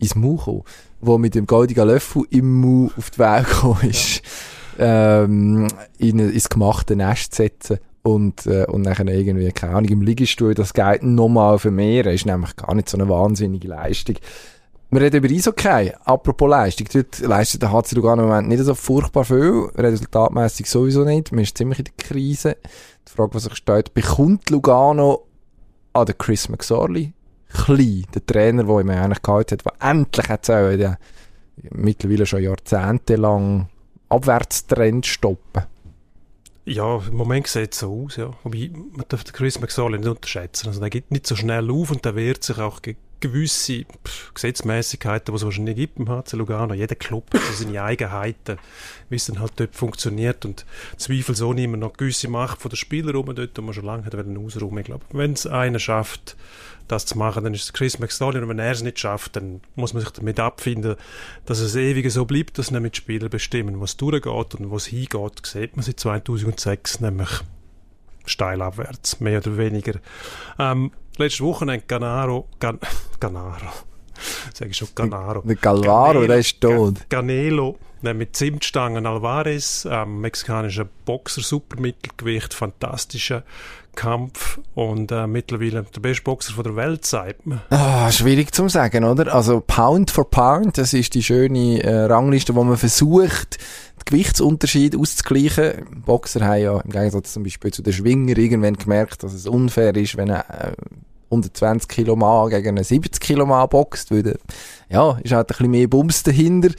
ins 0.00 0.14
kommen, 0.14 0.62
wo 1.00 1.18
mit 1.18 1.34
dem 1.34 1.46
goldenen 1.46 1.88
Löffel 1.88 2.24
im 2.30 2.60
Maul 2.60 2.90
auf 2.96 3.10
die 3.10 3.18
Welt 3.18 3.46
gekommen 3.46 3.90
ist, 3.90 4.22
ähm, 4.78 5.68
in, 5.98 6.18
ins 6.18 6.48
gemachte 6.48 6.96
Nest 6.96 7.34
setzen 7.34 7.78
und, 8.02 8.46
äh, 8.46 8.64
und 8.66 8.82
nachher 8.82 9.06
irgendwie, 9.06 9.50
keine 9.52 9.74
Ahnung, 9.74 9.90
im 9.90 10.02
Liegestuhl 10.02 10.54
das 10.54 10.72
Geld 10.72 11.02
nochmal 11.02 11.58
vermehren, 11.58 12.14
ist 12.14 12.26
nämlich 12.26 12.56
gar 12.56 12.74
nicht 12.74 12.88
so 12.88 12.96
eine 12.96 13.08
wahnsinnige 13.08 13.68
Leistung. 13.68 14.16
Wir 14.92 15.02
reden 15.02 15.18
über 15.18 15.32
Eishockey. 15.32 15.92
Apropos 16.04 16.50
Leistung. 16.50 16.88
Dort 16.92 17.20
leistet 17.20 17.62
der 17.62 17.70
HC 17.70 17.94
Lugano 17.94 18.22
im 18.22 18.28
Moment 18.28 18.48
nicht 18.48 18.64
so 18.64 18.74
furchtbar 18.74 19.24
viel. 19.24 19.70
Resultatmäßig 19.76 20.68
sowieso 20.68 21.04
nicht. 21.04 21.30
Man 21.30 21.44
ist 21.44 21.56
ziemlich 21.56 21.78
in 21.78 21.84
der 21.84 21.94
Krise. 21.94 22.56
Die 23.06 23.12
Frage, 23.12 23.34
was 23.34 23.44
sich 23.44 23.54
stellt, 23.54 23.94
bekommt 23.94 24.50
Lugano 24.50 25.28
an 25.92 26.06
den 26.06 26.18
Chris 26.18 26.48
McSorley 26.48 27.12
klein, 27.52 28.06
der 28.14 28.26
Trainer, 28.26 28.64
der 28.64 28.80
ihm 28.80 28.90
eigentlich 28.90 29.22
gehalten 29.22 29.58
hat, 29.58 29.64
der 29.64 29.88
endlich 29.88 30.26
den 30.78 30.96
mittlerweile 31.70 32.26
schon 32.26 32.42
jahrzehntelang 32.42 33.68
Abwärtstrend 34.08 35.06
stoppen. 35.06 35.64
Ja, 36.64 37.00
im 37.08 37.16
Moment 37.16 37.46
sieht 37.46 37.72
es 37.72 37.80
so 37.80 38.04
aus, 38.04 38.16
ja. 38.16 38.32
Wobei, 38.44 38.70
man 38.92 39.04
darf 39.08 39.24
den 39.24 39.32
Chris 39.32 39.60
McSorley 39.60 39.98
nicht 39.98 40.08
unterschätzen. 40.08 40.68
Also, 40.68 40.80
der 40.80 40.90
geht 40.90 41.10
nicht 41.10 41.26
so 41.26 41.34
schnell 41.34 41.70
auf 41.70 41.90
und 41.90 42.04
der 42.04 42.14
wehrt 42.14 42.44
sich 42.44 42.58
auch 42.58 42.82
gegen 42.82 42.98
gewisse 43.20 43.84
Gesetzmäßigkeiten, 44.34 45.32
die 45.32 45.36
es 45.36 45.44
wahrscheinlich 45.44 45.76
gibt 45.76 45.98
im 45.98 46.08
HC 46.08 46.36
Lugano. 46.36 46.74
Jeder 46.74 46.94
Club 46.94 47.32
hat 47.34 47.42
so 47.42 47.64
seine 47.64 47.82
Eigenheiten, 47.82 48.58
wie 49.08 49.16
es 49.16 49.26
dann 49.26 49.40
halt 49.40 49.52
dort 49.56 49.74
funktioniert 49.74 50.44
und 50.44 50.64
zweifelsohne 50.96 51.62
immer 51.64 51.76
noch 51.76 51.92
gewisse 51.92 52.28
Macht 52.28 52.60
von 52.60 52.70
den 52.70 52.76
Spielern 52.76 53.16
rum 53.16 53.34
dort, 53.34 53.56
die 53.56 53.60
man 53.62 53.74
schon 53.74 53.84
lange 53.84 54.04
hat 54.04 54.14
ausräumen. 54.14 54.78
Ich 54.78 54.84
glaube, 54.86 55.04
wenn 55.12 55.34
es 55.34 55.46
einer 55.46 55.78
schafft, 55.78 56.36
das 56.90 57.06
zu 57.06 57.16
machen, 57.18 57.44
dann 57.44 57.54
ist 57.54 57.64
es 57.64 57.72
Chris 57.72 57.98
McSorley 57.98 58.40
und 58.40 58.48
wenn 58.48 58.58
er 58.58 58.72
es 58.72 58.82
nicht 58.82 58.98
schafft, 58.98 59.36
dann 59.36 59.60
muss 59.74 59.94
man 59.94 60.02
sich 60.02 60.10
damit 60.12 60.38
abfinden, 60.40 60.96
dass 61.46 61.60
es 61.60 61.76
ewig 61.76 62.10
so 62.10 62.24
bleibt, 62.24 62.58
dass 62.58 62.70
nämlich 62.70 62.92
die 62.92 62.98
Spieler 62.98 63.28
bestimmen, 63.28 63.80
was 63.80 63.96
durchgeht 63.96 64.54
und 64.56 64.70
was 64.70 64.86
hingeht, 64.86 65.44
sieht 65.46 65.76
man 65.76 65.82
seit 65.84 66.00
2006 66.00 67.00
nämlich 67.00 67.28
steil 68.26 68.62
abwärts, 68.62 69.20
mehr 69.20 69.38
oder 69.38 69.56
weniger. 69.56 69.94
Ähm, 70.58 70.92
letzte 71.16 71.44
Woche 71.44 71.66
hat 71.66 71.88
Ganaro, 71.88 72.48
Gan, 72.58 72.78
Ganaro, 73.20 73.66
sage 74.54 74.70
ich 74.70 74.76
schon 74.76 74.88
Ganaro, 74.94 75.42
Der 75.42 75.56
Galvaro, 75.56 76.26
der 76.26 76.36
ist 76.38 76.60
tot. 76.60 76.94
Ga- 77.08 77.18
Canelo, 77.18 77.78
der 78.02 78.14
mit 78.14 78.36
Zimtstangen 78.36 79.06
Alvarez, 79.06 79.86
ähm, 79.90 80.20
mexikanischer 80.20 80.86
Boxer, 81.04 81.42
Supermittelgewicht, 81.42 82.54
fantastischer 82.54 83.42
Kampf 83.94 84.60
und 84.74 85.12
äh, 85.12 85.26
mittlerweile 85.26 85.82
der 85.82 86.00
beste 86.00 86.22
Boxer 86.22 86.52
von 86.54 86.64
der 86.64 86.76
Welt, 86.76 87.04
sagt 87.04 87.46
man. 87.46 87.60
Ah, 87.70 88.10
schwierig 88.10 88.54
zu 88.54 88.68
sagen, 88.68 89.04
oder? 89.04 89.34
Also 89.34 89.60
Pound 89.60 90.10
for 90.10 90.30
Pound, 90.30 90.78
das 90.78 90.92
ist 90.92 91.14
die 91.14 91.22
schöne 91.22 91.82
äh, 91.82 92.04
Rangliste, 92.04 92.54
wo 92.54 92.64
man 92.64 92.76
versucht, 92.76 93.58
den 93.58 94.04
Gewichtsunterschied 94.06 94.96
auszugleichen. 94.96 96.02
Boxer 96.04 96.46
haben 96.46 96.62
ja 96.62 96.80
im 96.80 96.90
Gegensatz 96.90 97.32
zum 97.32 97.42
Beispiel 97.42 97.72
zu 97.72 97.82
den 97.82 97.92
Schwinger 97.92 98.38
irgendwann 98.38 98.76
gemerkt, 98.76 99.22
dass 99.22 99.34
es 99.34 99.46
unfair 99.46 99.94
ist, 99.96 100.16
wenn 100.16 100.30
ein 100.30 100.40
äh, 100.40 100.72
120 101.30 101.88
Kilo 101.88 102.16
Mann 102.16 102.50
gegen 102.50 102.68
einen 102.68 102.84
70 102.84 103.20
Kilo 103.20 103.46
Mann 103.46 103.68
boxt, 103.68 104.10
weil 104.10 104.22
der, 104.22 104.36
ja, 104.88 105.18
ist 105.22 105.32
halt 105.32 105.46
ein 105.46 105.46
bisschen 105.46 105.70
mehr 105.70 105.88
Bums 105.88 106.22
dahinter 106.22 106.70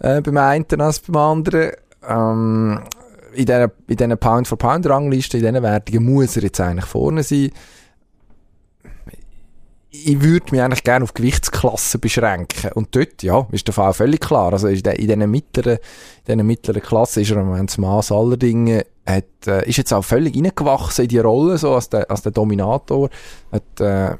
äh, 0.00 0.20
beim 0.20 0.36
einen 0.36 0.80
als 0.80 1.00
beim 1.00 1.16
anderen. 1.16 1.72
Ähm, 2.06 2.80
in 3.34 3.46
dieser, 3.46 3.70
in 3.86 3.96
dieser 3.96 4.16
Pound 4.16 4.48
for 4.48 4.58
Pound 4.58 4.86
Rangliste, 4.86 5.38
in 5.38 5.44
diesen 5.44 5.62
Wertungen 5.62 6.04
muss 6.04 6.36
er 6.36 6.42
jetzt 6.44 6.60
eigentlich 6.60 6.86
vorne 6.86 7.22
sein 7.22 7.50
ich 9.94 10.20
würde 10.20 10.46
mich 10.50 10.60
eigentlich 10.60 10.82
gerne 10.82 11.04
auf 11.04 11.14
Gewichtsklassen 11.14 12.00
beschränken. 12.00 12.72
Und 12.74 12.94
dort, 12.96 13.22
ja, 13.22 13.46
ist 13.52 13.66
der 13.66 13.74
Fall 13.74 13.92
völlig 13.92 14.20
klar. 14.20 14.52
Also 14.52 14.66
in, 14.66 14.82
de, 14.82 14.96
diesen 14.96 15.30
mittleren, 15.30 15.78
in 16.26 16.44
mittleren 16.46 16.82
Klassen 16.82 17.22
ist 17.22 17.30
er 17.30 17.36
im 17.36 17.46
Moment 17.46 17.70
das 17.70 17.78
Maß 17.78 18.10
aller 18.10 18.36
Dinge 18.36 18.84
hat, 19.06 19.24
äh, 19.46 19.68
ist 19.68 19.76
jetzt 19.76 19.92
auch 19.92 20.04
völlig 20.04 20.34
reingewachsen 20.34 21.04
in 21.04 21.08
die 21.08 21.18
Rolle, 21.18 21.58
so 21.58 21.74
als 21.74 21.90
der, 21.90 22.10
als 22.10 22.22
der 22.22 22.32
Dominator. 22.32 23.08
Hat 23.52 23.80
äh, 23.80 24.16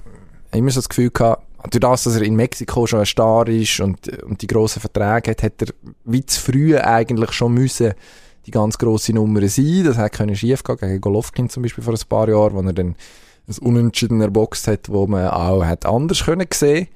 immer 0.56 0.70
so 0.70 0.78
das 0.78 0.88
Gefühl 0.88 1.10
gehabt, 1.10 1.44
durch 1.70 1.80
das, 1.80 2.04
dass 2.04 2.16
er 2.16 2.22
in 2.22 2.36
Mexiko 2.36 2.86
schon 2.86 3.00
ein 3.00 3.06
Star 3.06 3.48
ist 3.48 3.80
und, 3.80 4.06
und 4.22 4.42
die 4.42 4.46
grossen 4.46 4.80
Verträge 4.80 5.30
hat, 5.30 5.42
hat 5.42 5.62
er 5.62 5.68
wie 6.04 6.24
zu 6.24 6.40
früh 6.40 6.76
eigentlich 6.78 7.32
schon 7.32 7.54
müssen 7.54 7.94
die 8.46 8.50
ganz 8.50 8.78
grosse 8.78 9.12
Nummer 9.12 9.46
sein. 9.48 9.84
Das 9.84 9.96
hat 9.96 10.12
können 10.12 10.36
schief 10.36 10.62
gehen, 10.62 10.76
gegen 10.76 11.00
Golovkin 11.00 11.48
zum 11.48 11.62
Beispiel 11.62 11.84
vor 11.84 11.94
ein 11.94 12.08
paar 12.08 12.28
Jahren, 12.28 12.54
wo 12.54 12.60
er 12.60 12.72
dann 12.72 12.94
ein 13.48 13.58
Unentschieden 13.60 14.20
erboxt 14.20 14.68
hat, 14.68 14.88
wo 14.88 15.06
man 15.06 15.28
auch 15.28 15.64
hat 15.64 15.86
anders 15.86 16.24
können 16.24 16.46
sehen. 16.52 16.88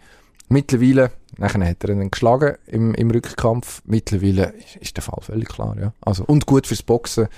Mittlerweile, 0.48 1.10
nachher 1.36 1.68
hat 1.68 1.84
er 1.84 1.90
ihn 1.90 2.10
geschlagen 2.10 2.56
im, 2.66 2.94
im 2.94 3.10
Rückkampf. 3.10 3.82
Mittlerweile 3.84 4.54
ist, 4.54 4.76
ist 4.76 4.96
der 4.96 5.02
Fall 5.02 5.20
völlig 5.20 5.48
klar, 5.48 5.76
ja. 5.78 5.92
Also, 6.00 6.24
und 6.24 6.46
gut 6.46 6.66
fürs 6.66 6.82
Boxen. 6.82 7.28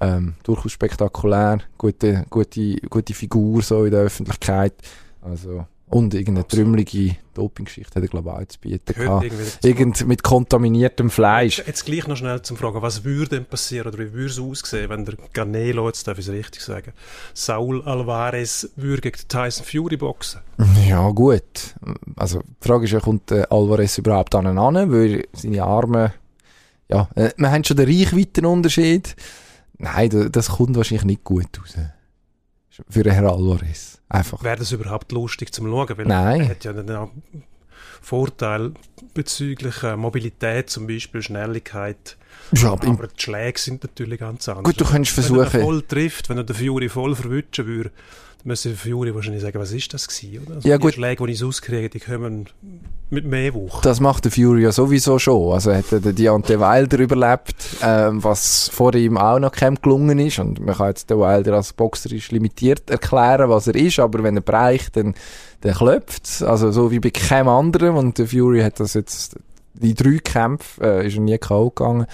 Ähm, 0.00 0.34
durchaus 0.44 0.72
spektakulär, 0.72 1.58
gute, 1.76 2.24
gute, 2.30 2.76
gute 2.88 3.14
Figur 3.14 3.62
so 3.62 3.84
in 3.84 3.90
der 3.90 4.02
Öffentlichkeit. 4.02 4.74
Also, 5.22 5.66
und 5.90 6.14
irgendeine 6.14 6.46
trümmelige 6.46 7.16
Dopinggeschichte 7.34 7.94
hat 7.94 8.02
er, 8.02 8.08
glaube 8.08 8.30
ich, 8.30 8.34
auch 8.36 8.48
zu 8.48 8.58
bieten 8.60 8.94
gehabt. 8.94 9.26
Irgend 9.64 10.06
mit 10.06 10.22
kontaminiertem 10.22 11.08
Fleisch. 11.10 11.62
Jetzt 11.66 11.84
gleich 11.86 12.06
noch 12.06 12.16
schnell 12.16 12.42
zum 12.42 12.56
Fragen, 12.56 12.82
was 12.82 13.04
würde 13.04 13.36
denn 13.36 13.44
passieren 13.44 13.86
oder 13.88 13.98
wie 13.98 14.12
würde 14.12 14.26
es 14.26 14.38
aussehen, 14.40 14.90
wenn 14.90 15.04
der 15.04 15.14
Canelo, 15.32 15.86
jetzt 15.86 16.06
darf 16.08 16.18
ich 16.18 16.26
es 16.26 16.32
richtig 16.32 16.62
sagen, 16.62 16.92
Saul 17.34 17.82
Alvarez 17.84 18.68
würde 18.76 19.02
gegen 19.02 19.18
Tyson 19.28 19.64
Fury 19.64 19.96
boxen? 19.96 20.40
Ja, 20.88 21.08
gut. 21.10 21.74
Also, 22.16 22.40
die 22.40 22.66
Frage 22.68 22.84
ist 22.86 22.90
ja, 22.92 23.00
kommt 23.00 23.30
Alvarez 23.32 23.98
überhaupt 23.98 24.34
an 24.34 24.58
an, 24.58 24.92
weil 24.92 25.24
seine 25.32 25.62
Arme, 25.62 26.12
ja, 26.88 27.08
äh, 27.14 27.30
wir 27.36 27.50
haben 27.50 27.64
schon 27.64 27.76
den 27.76 27.86
Reichweitenunterschied. 27.88 29.14
Nein, 29.78 30.10
da- 30.10 30.28
das 30.28 30.48
kommt 30.48 30.76
wahrscheinlich 30.76 31.04
nicht 31.04 31.24
gut 31.24 31.46
raus. 31.60 31.74
Für 32.88 33.02
den 33.02 33.12
Herrn 33.12 33.26
Alvarez. 33.26 34.00
Einfach. 34.08 34.42
Wäre 34.42 34.56
das 34.56 34.72
überhaupt 34.72 35.12
lustig 35.12 35.52
zum 35.52 35.66
Schauen? 35.66 35.88
Weil 35.96 36.06
Nein. 36.06 36.40
er 36.42 36.48
hat 36.48 36.64
ja 36.64 37.00
auch 37.00 37.10
Vorteil 38.00 38.72
bezüglich 39.14 39.82
äh, 39.82 39.96
Mobilität, 39.96 40.70
zum 40.70 40.86
Beispiel 40.86 41.20
Schnelligkeit. 41.22 42.16
Ja, 42.52 42.72
aber 42.72 42.86
Aber 42.88 43.06
die 43.08 43.20
Schläge 43.20 43.58
sind 43.58 43.82
natürlich 43.82 44.20
ganz 44.20 44.48
anders. 44.48 44.64
gut, 44.64 44.80
du 44.80 44.84
könntest 44.84 45.16
Wenn 45.16 45.24
er 45.24 45.46
versuchen, 45.46 45.60
voll 45.60 45.82
trifft, 45.82 46.28
wenn 46.28 46.38
er 46.38 46.44
den 46.44 46.56
Fury 46.56 46.88
voll 46.88 47.14
verwutschen 47.14 47.66
würde, 47.66 47.90
dann 48.38 48.48
müsste 48.48 48.68
der 48.68 48.78
Fury 48.78 49.14
wahrscheinlich 49.14 49.42
sagen, 49.42 49.58
was 49.58 49.72
ist 49.72 49.92
das 49.92 50.06
gewesen, 50.06 50.44
oder? 50.46 50.56
Also 50.56 50.68
Ja, 50.68 50.76
die 50.78 50.82
gut. 50.82 50.94
Schläge, 50.94 51.26
die 51.26 51.32
ich 51.32 51.44
auskriege, 51.44 51.88
die 51.90 52.00
kommen 52.00 52.46
mit 53.10 53.24
mehr 53.24 53.52
Wucht. 53.54 53.84
das 53.84 54.00
macht 54.00 54.24
der 54.26 54.32
Fury 54.32 54.62
ja 54.62 54.70
sowieso 54.72 55.18
schon. 55.18 55.52
Also 55.52 55.74
hat 55.74 55.90
er 55.90 56.00
den 56.00 56.14
Deontay 56.14 56.60
Wilder 56.60 56.98
überlebt, 56.98 57.56
ähm, 57.82 58.22
was 58.22 58.68
vor 58.68 58.94
ihm 58.94 59.16
auch 59.18 59.38
noch 59.38 59.50
keinem 59.52 59.76
gelungen 59.80 60.18
ist. 60.18 60.38
Und 60.38 60.60
man 60.60 60.76
kann 60.76 60.88
jetzt 60.88 61.10
den 61.10 61.18
Wilder 61.18 61.54
als 61.54 61.72
boxerisch 61.72 62.30
limitiert 62.30 62.88
erklären, 62.90 63.48
was 63.50 63.66
er 63.66 63.74
ist, 63.74 63.98
aber 63.98 64.22
wenn 64.22 64.36
er 64.36 64.42
bereicht, 64.42 64.96
dann, 64.96 65.14
dann 65.62 65.74
klopft 65.74 66.42
Also 66.42 66.70
so 66.70 66.90
wie 66.90 67.00
bei 67.00 67.10
keinem 67.10 67.48
anderen. 67.48 67.96
Und 67.96 68.18
der 68.18 68.28
Fury 68.28 68.60
hat 68.60 68.78
das 68.78 68.94
jetzt, 68.94 69.36
die 69.74 69.94
drei 69.94 70.18
Kämpfe, 70.22 70.80
äh, 70.82 71.06
ist 71.06 71.14
er 71.16 71.20
nie 71.22 71.38
K.O. 71.38 71.70
gegangen. 71.70 72.06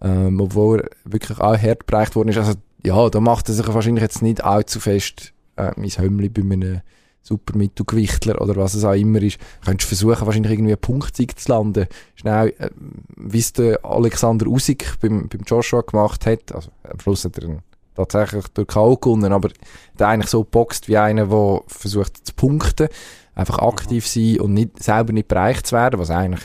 Ähm, 0.00 0.40
obwohl 0.40 0.80
er 0.80 0.90
wirklich 1.04 1.38
auch 1.40 1.58
hart 1.58 1.84
bereicht 1.86 2.16
worden 2.16 2.30
ist. 2.30 2.38
Also 2.38 2.54
ja, 2.82 3.10
da 3.10 3.20
macht 3.20 3.48
er 3.50 3.54
sich 3.54 3.66
wahrscheinlich 3.74 4.00
jetzt 4.02 4.22
nicht 4.22 4.42
allzu 4.42 4.80
fest 4.80 5.34
äh, 5.68 5.72
mein 5.76 5.90
Hömmli 5.90 6.28
bei 6.28 6.42
einem 6.42 6.80
Supermittelgewichtler 7.22 8.40
oder 8.40 8.56
was 8.56 8.74
es 8.74 8.84
auch 8.84 8.94
immer 8.94 9.20
ist, 9.22 9.38
könntest 9.64 9.90
du 9.90 9.96
versuchen, 9.96 10.26
wahrscheinlich 10.26 10.52
irgendwie 10.52 10.72
einen 10.72 10.80
Punktsieg 10.80 11.38
zu 11.38 11.52
landen. 11.52 11.86
Schnell, 12.14 12.54
äh, 12.58 12.70
wie 13.16 13.38
es 13.38 13.52
der 13.52 13.84
Alexander 13.84 14.46
Usyk 14.46 14.98
beim, 15.00 15.28
beim 15.28 15.42
Joshua 15.46 15.82
gemacht 15.82 16.26
hat. 16.26 16.52
Also, 16.54 16.70
am 16.82 16.98
Schluss 16.98 17.24
hat 17.24 17.38
er 17.38 17.44
ihn 17.44 17.58
tatsächlich 17.94 18.46
durch 18.48 18.68
K.O. 18.68 18.96
gewonnen, 18.96 19.32
aber 19.32 19.50
der 19.98 20.08
eigentlich 20.08 20.30
so 20.30 20.44
boxt 20.44 20.88
wie 20.88 20.96
einer, 20.96 21.26
der 21.26 21.60
versucht 21.66 22.26
zu 22.26 22.34
punkten, 22.34 22.88
einfach 23.34 23.58
aktiv 23.58 24.06
sein 24.06 24.40
und 24.40 24.54
nicht, 24.54 24.82
selber 24.82 25.12
nicht 25.12 25.28
bereicht 25.28 25.66
zu 25.66 25.76
werden, 25.76 26.00
was 26.00 26.10
eigentlich 26.10 26.44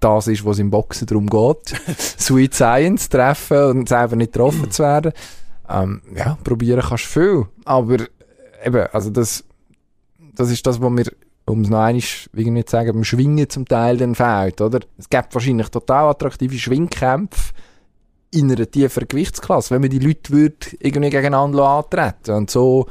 das 0.00 0.26
ist, 0.26 0.44
was 0.44 0.58
im 0.58 0.70
Boxen 0.70 1.06
darum 1.06 1.26
geht. 1.26 1.80
Sweet 1.98 2.54
Science 2.54 3.08
treffen 3.08 3.64
und 3.64 3.88
selber 3.88 4.16
nicht 4.16 4.32
getroffen 4.32 4.70
zu 4.70 4.82
werden. 4.82 5.12
Ähm, 5.68 6.02
ja, 6.14 6.38
probieren 6.44 6.82
kannst 6.86 7.06
du 7.06 7.20
viel. 7.20 7.46
Aber 7.64 7.96
eben, 8.64 8.86
also 8.92 9.10
das, 9.10 9.44
das 10.34 10.50
ist 10.50 10.66
das, 10.66 10.80
was 10.80 10.90
mir, 10.90 11.04
um 11.46 11.62
es 11.62 11.68
noch 11.68 11.78
einmal, 11.78 12.02
wie 12.32 12.42
ich 12.42 12.48
nicht 12.48 12.70
sagen, 12.70 12.92
beim 12.92 13.04
Schwingen 13.04 13.48
zum 13.48 13.66
Teil 13.66 13.96
dann 13.96 14.14
fehlt, 14.14 14.60
oder? 14.60 14.80
Es 14.98 15.08
gibt 15.08 15.34
wahrscheinlich 15.34 15.68
total 15.68 16.10
attraktive 16.10 16.58
Schwingkämpfe 16.58 17.52
in 18.32 18.50
einer 18.50 18.70
tieferen 18.70 19.08
Gewichtsklasse, 19.08 19.74
wenn 19.74 19.82
man 19.82 19.90
die 19.90 19.98
Leute 19.98 20.32
würde 20.32 20.56
irgendwie 20.80 21.10
gegeneinander 21.10 21.64
antreten 21.64 22.32
Und 22.32 22.50
so, 22.50 22.86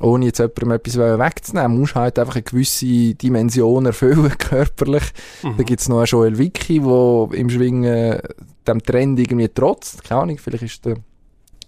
ohne 0.00 0.26
jetzt 0.26 0.38
jemandem 0.38 0.72
etwas 0.72 0.96
wegzunehmen, 0.96 1.78
musst 1.78 1.94
du 1.94 2.00
halt 2.00 2.18
einfach 2.18 2.34
eine 2.34 2.42
gewisse 2.42 3.14
Dimension 3.14 3.86
erfüllen, 3.86 4.36
körperlich. 4.38 5.04
Mhm. 5.42 5.56
Da 5.56 5.62
gibt's 5.62 5.88
noch 5.88 5.98
einen 5.98 6.06
Joel 6.06 6.38
Vicky, 6.38 6.80
der 6.80 7.28
im 7.38 7.50
Schwingen 7.50 8.18
dem 8.66 8.82
Trend 8.82 9.20
irgendwie 9.20 9.48
trotzt. 9.48 10.02
Keine 10.02 10.22
Ahnung, 10.22 10.38
vielleicht 10.38 10.64
ist 10.64 10.84
der 10.84 10.96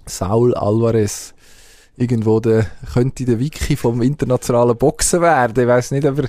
Saul 0.07 0.55
Alvarez 0.55 1.35
irgendwo 1.97 2.41
der, 2.41 2.67
könnte 2.93 3.25
der 3.25 3.39
Vicky 3.41 3.77
vom 3.77 4.03
internationalen 4.03 4.77
Boxen 4.77 5.21
werden. 5.21 5.61
Ich 5.63 5.69
weiss 5.69 5.91
nicht, 5.91 6.07
aber 6.07 6.25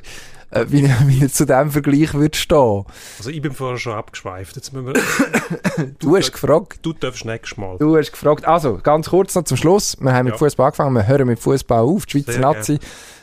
äh, 0.50 0.66
wie, 0.70 0.84
wie 1.06 1.22
er 1.24 1.30
zu 1.30 1.46
dem 1.46 1.72
Vergleich 1.72 2.14
würde 2.14 2.38
stehen. 2.38 2.86
Also 3.18 3.30
ich 3.30 3.42
bin 3.42 3.52
vorher 3.52 3.78
schon 3.78 3.94
abgeschweift. 3.94 4.56
Jetzt 4.56 4.72
müssen 4.74 4.88
wir, 4.88 4.94
Du 6.00 6.16
hast 6.16 6.32
gefragt. 6.32 6.80
du 6.82 6.94
darfst 6.94 7.26
nächstes 7.26 7.58
Mal. 7.58 7.78
Du 7.78 7.98
hast 7.98 8.12
gefragt. 8.12 8.46
Also, 8.46 8.78
ganz 8.82 9.10
kurz 9.10 9.36
noch 9.36 9.44
zum 9.44 9.58
Schluss. 9.58 9.98
Wir 10.00 10.14
haben 10.14 10.26
mit 10.26 10.36
Ja. 10.36 10.38
Fußball 10.38 10.68
angefangen. 10.68 10.96
Wir 10.96 11.08
hören 11.08 11.28
mit 11.28 11.40
Fußball 11.40 11.80
auf. 11.82 12.06
Die 12.06 12.12
Schweizer 12.20 12.32
Sehr 12.32 12.42
Nazi. 12.42 12.80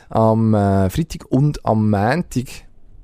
Am 0.09 0.53
äh, 0.53 0.89
Freitag 0.91 1.25
und 1.29 1.65
am 1.65 1.89
Montag 1.89 2.45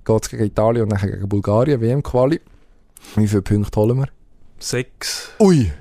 geht 0.05 0.23
es 0.23 0.29
gegen 0.29 0.43
Italien 0.43 0.83
und 0.83 0.89
dann 0.91 1.01
gegen 1.01 1.27
Bulgarien. 1.27 1.81
WM-Quali. 1.81 2.39
Wie 3.15 3.27
viele 3.27 3.41
Punkte 3.41 3.79
holen 3.79 3.97
wir? 4.01 4.07
Sechs. 4.59 5.31
Ui! 5.39 5.71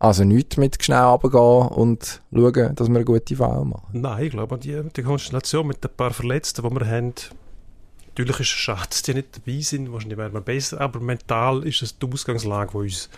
Also 0.00 0.24
nichts 0.24 0.56
mit 0.56 0.82
schnell 0.82 0.98
runtergehen 0.98 1.68
und 1.68 2.22
schauen, 2.32 2.74
dass 2.74 2.88
wir 2.88 2.96
eine 2.96 3.04
gute 3.04 3.38
Wahl 3.38 3.66
machen. 3.66 3.86
Nein, 3.92 4.24
ich 4.24 4.30
glaube, 4.30 4.56
die, 4.56 4.82
die 4.96 5.02
Konstellation 5.02 5.66
mit 5.66 5.84
ein 5.84 5.90
paar 5.94 6.12
Verletzten, 6.12 6.66
die 6.66 6.74
wir 6.74 6.86
haben, 6.86 7.12
natürlich 8.08 8.40
ist 8.40 8.46
es 8.46 8.48
schade, 8.48 8.88
dass 8.88 9.02
die 9.02 9.12
nicht 9.12 9.36
dabei 9.36 9.60
sind. 9.60 9.92
Wahrscheinlich 9.92 10.16
wären 10.16 10.32
wir 10.32 10.40
besser, 10.40 10.80
aber 10.80 11.00
mental 11.00 11.64
ist 11.66 11.82
es 11.82 11.98
die 11.98 12.10
Ausgangslage, 12.10 12.70
die 12.72 12.78
uns 12.78 13.10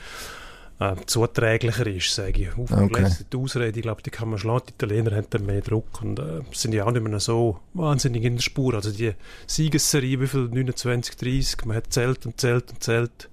äh, 0.80 0.97
zuträglicher 1.07 1.87
ist, 1.87 2.12
sage 2.12 2.43
ich. 2.43 2.59
Auf 2.59 2.72
Okay. 2.72 3.09
Die 3.33 3.37
Ausrede, 3.37 3.78
ich 3.78 3.83
glaube, 3.83 4.03
die 4.03 4.11
kann 4.11 4.30
man 4.30 4.41
schlagen. 4.41 4.64
Die 4.68 4.72
Italiener 4.72 5.14
haben 5.14 5.28
dann 5.30 5.47
mehr 5.47 5.61
Druck 5.61 6.03
und 6.03 6.18
äh, 6.18 6.41
sind 6.51 6.74
ja 6.74 6.85
auch 6.85 6.91
nicht 6.91 7.07
mehr 7.07 7.20
so 7.20 7.61
wahnsinnig 7.74 8.24
in 8.24 8.37
der 8.37 8.43
Spur. 8.43 8.74
Also 8.74 8.91
die 8.91 9.12
Siegesserie, 9.47 10.20
wie 10.20 10.26
viel? 10.26 10.49
29, 10.49 11.16
30, 11.16 11.64
man 11.64 11.76
hat 11.76 11.93
zählt 11.93 12.26
und 12.26 12.41
zählt 12.41 12.72
und 12.72 12.83
zählt. 12.83 13.28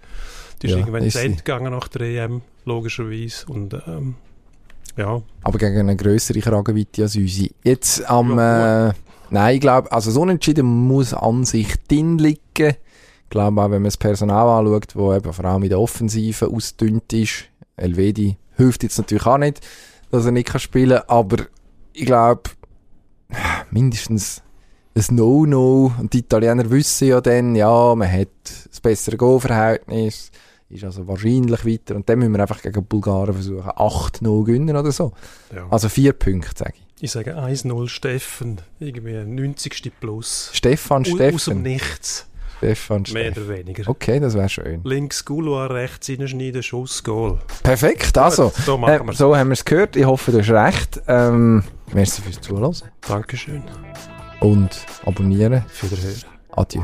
Ist 0.61 0.71
Ja, 0.71 0.77
irgendwann 0.77 1.03
ist 1.03 1.17
zu 1.17 1.29
gegangen 1.29 1.71
nach 1.71 1.87
der 1.87 2.01
EM, 2.01 2.41
logischerweise. 2.65 3.45
Und 3.47 3.73
ähm, 3.87 4.15
ja, 4.97 5.21
Aber 5.43 5.57
gegen 5.57 5.77
eine 5.77 5.95
grössere 5.95 6.39
Kragenweite 6.39 7.03
als 7.03 7.15
unsere. 7.15 7.49
Jetzt 7.63 8.09
am, 8.09 8.37
Ja, 8.37 8.89
äh, 8.89 8.93
nein, 9.29 9.55
ich 9.55 9.61
glaube, 9.61 9.91
also 9.91 10.11
so 10.11 10.25
Entschieden 10.27 10.65
muss 10.65 11.13
an 11.13 11.45
sich 11.45 11.75
drin 11.87 12.17
liegen. 12.17 12.39
Ich 12.57 13.29
glaube 13.29 13.61
auch, 13.61 13.65
wenn 13.65 13.81
man 13.81 13.85
das 13.85 13.97
Personal 13.97 14.47
anschaut, 14.47 14.95
wo 14.95 15.13
eben 15.13 15.31
vor 15.31 15.45
allem 15.45 15.63
in 15.63 15.69
der 15.69 15.79
Offensive 15.79 16.47
ausdünnt 16.47 17.13
ist, 17.13 17.45
Elvedi 17.77 18.37
hilft 18.57 18.83
jetzt 18.83 18.97
natürlich 18.97 19.25
auch 19.25 19.37
nicht, 19.37 19.61
dass 20.11 20.25
er 20.25 20.31
nicht 20.31 20.49
kann 20.49 20.59
spielen 20.59 20.99
aber 21.07 21.45
ich 21.93 22.05
glaube, 22.05 22.49
mindestens 23.71 24.41
ein 24.95 25.15
No-No. 25.15 25.93
Und 25.99 26.13
die 26.13 26.19
Italiener 26.19 26.69
wissen 26.69 27.07
ja 27.07 27.21
dann, 27.21 27.55
ja, 27.55 27.93
man 27.95 28.11
hat 28.11 28.27
das 28.69 28.79
bessere 28.81 29.17
Go-Verhältnis, 29.17 30.31
ist 30.69 30.83
also 30.83 31.07
wahrscheinlich 31.07 31.65
weiter. 31.65 31.95
Und 31.95 32.07
dann 32.09 32.19
müssen 32.19 32.31
wir 32.33 32.39
einfach 32.41 32.61
gegen 32.61 32.85
Bulgaren 32.85 33.33
versuchen, 33.33 33.69
8-0 33.69 34.45
gewinnen 34.45 34.75
oder 34.75 34.91
so. 34.91 35.13
ja. 35.53 35.67
Also 35.69 35.89
vier 35.89 36.13
Punkte, 36.13 36.51
sage 36.57 36.73
ich. 36.75 37.03
Ich 37.03 37.11
sage 37.11 37.37
1-0 37.37 37.87
Steffen, 37.87 38.59
irgendwie 38.79 39.13
90. 39.23 39.91
plus. 39.99 40.49
Stefan, 40.53 41.03
Aus- 41.03 41.11
Aus 41.11 41.17
dem 41.17 41.37
Stefan. 41.39 41.61
Nichts, 41.61 42.27
Stefan, 42.57 43.03
mehr 43.13 43.31
Stefan. 43.31 43.43
oder 43.43 43.57
weniger. 43.57 43.89
Okay, 43.89 44.19
das 44.19 44.33
wäre 44.33 44.49
schön. 44.49 44.81
Links 44.83 45.23
Couloir, 45.23 45.69
rechts 45.69 46.09
reinschneiden, 46.09 46.61
Schuss, 46.61 47.01
Goal. 47.03 47.39
Perfekt, 47.63 48.17
also. 48.17 48.51
so 48.65 48.77
Äh, 48.85 48.99
so 49.13 49.35
haben 49.35 49.47
wir 49.49 49.53
es 49.53 49.63
gehört. 49.63 49.95
Ich 49.95 50.05
hoffe, 50.05 50.31
du 50.33 50.39
hast 50.39 50.49
recht. 50.49 51.01
Ähm, 51.07 51.63
merci 51.93 52.21
fürs 52.21 52.41
Zuhören. 52.41 52.75
Dankeschön. 53.07 53.63
Und 54.41 54.69
abonnieren. 55.05 55.63
Auf 55.65 55.83
Wiederhören. 55.83 56.23
Adieu. 56.51 56.83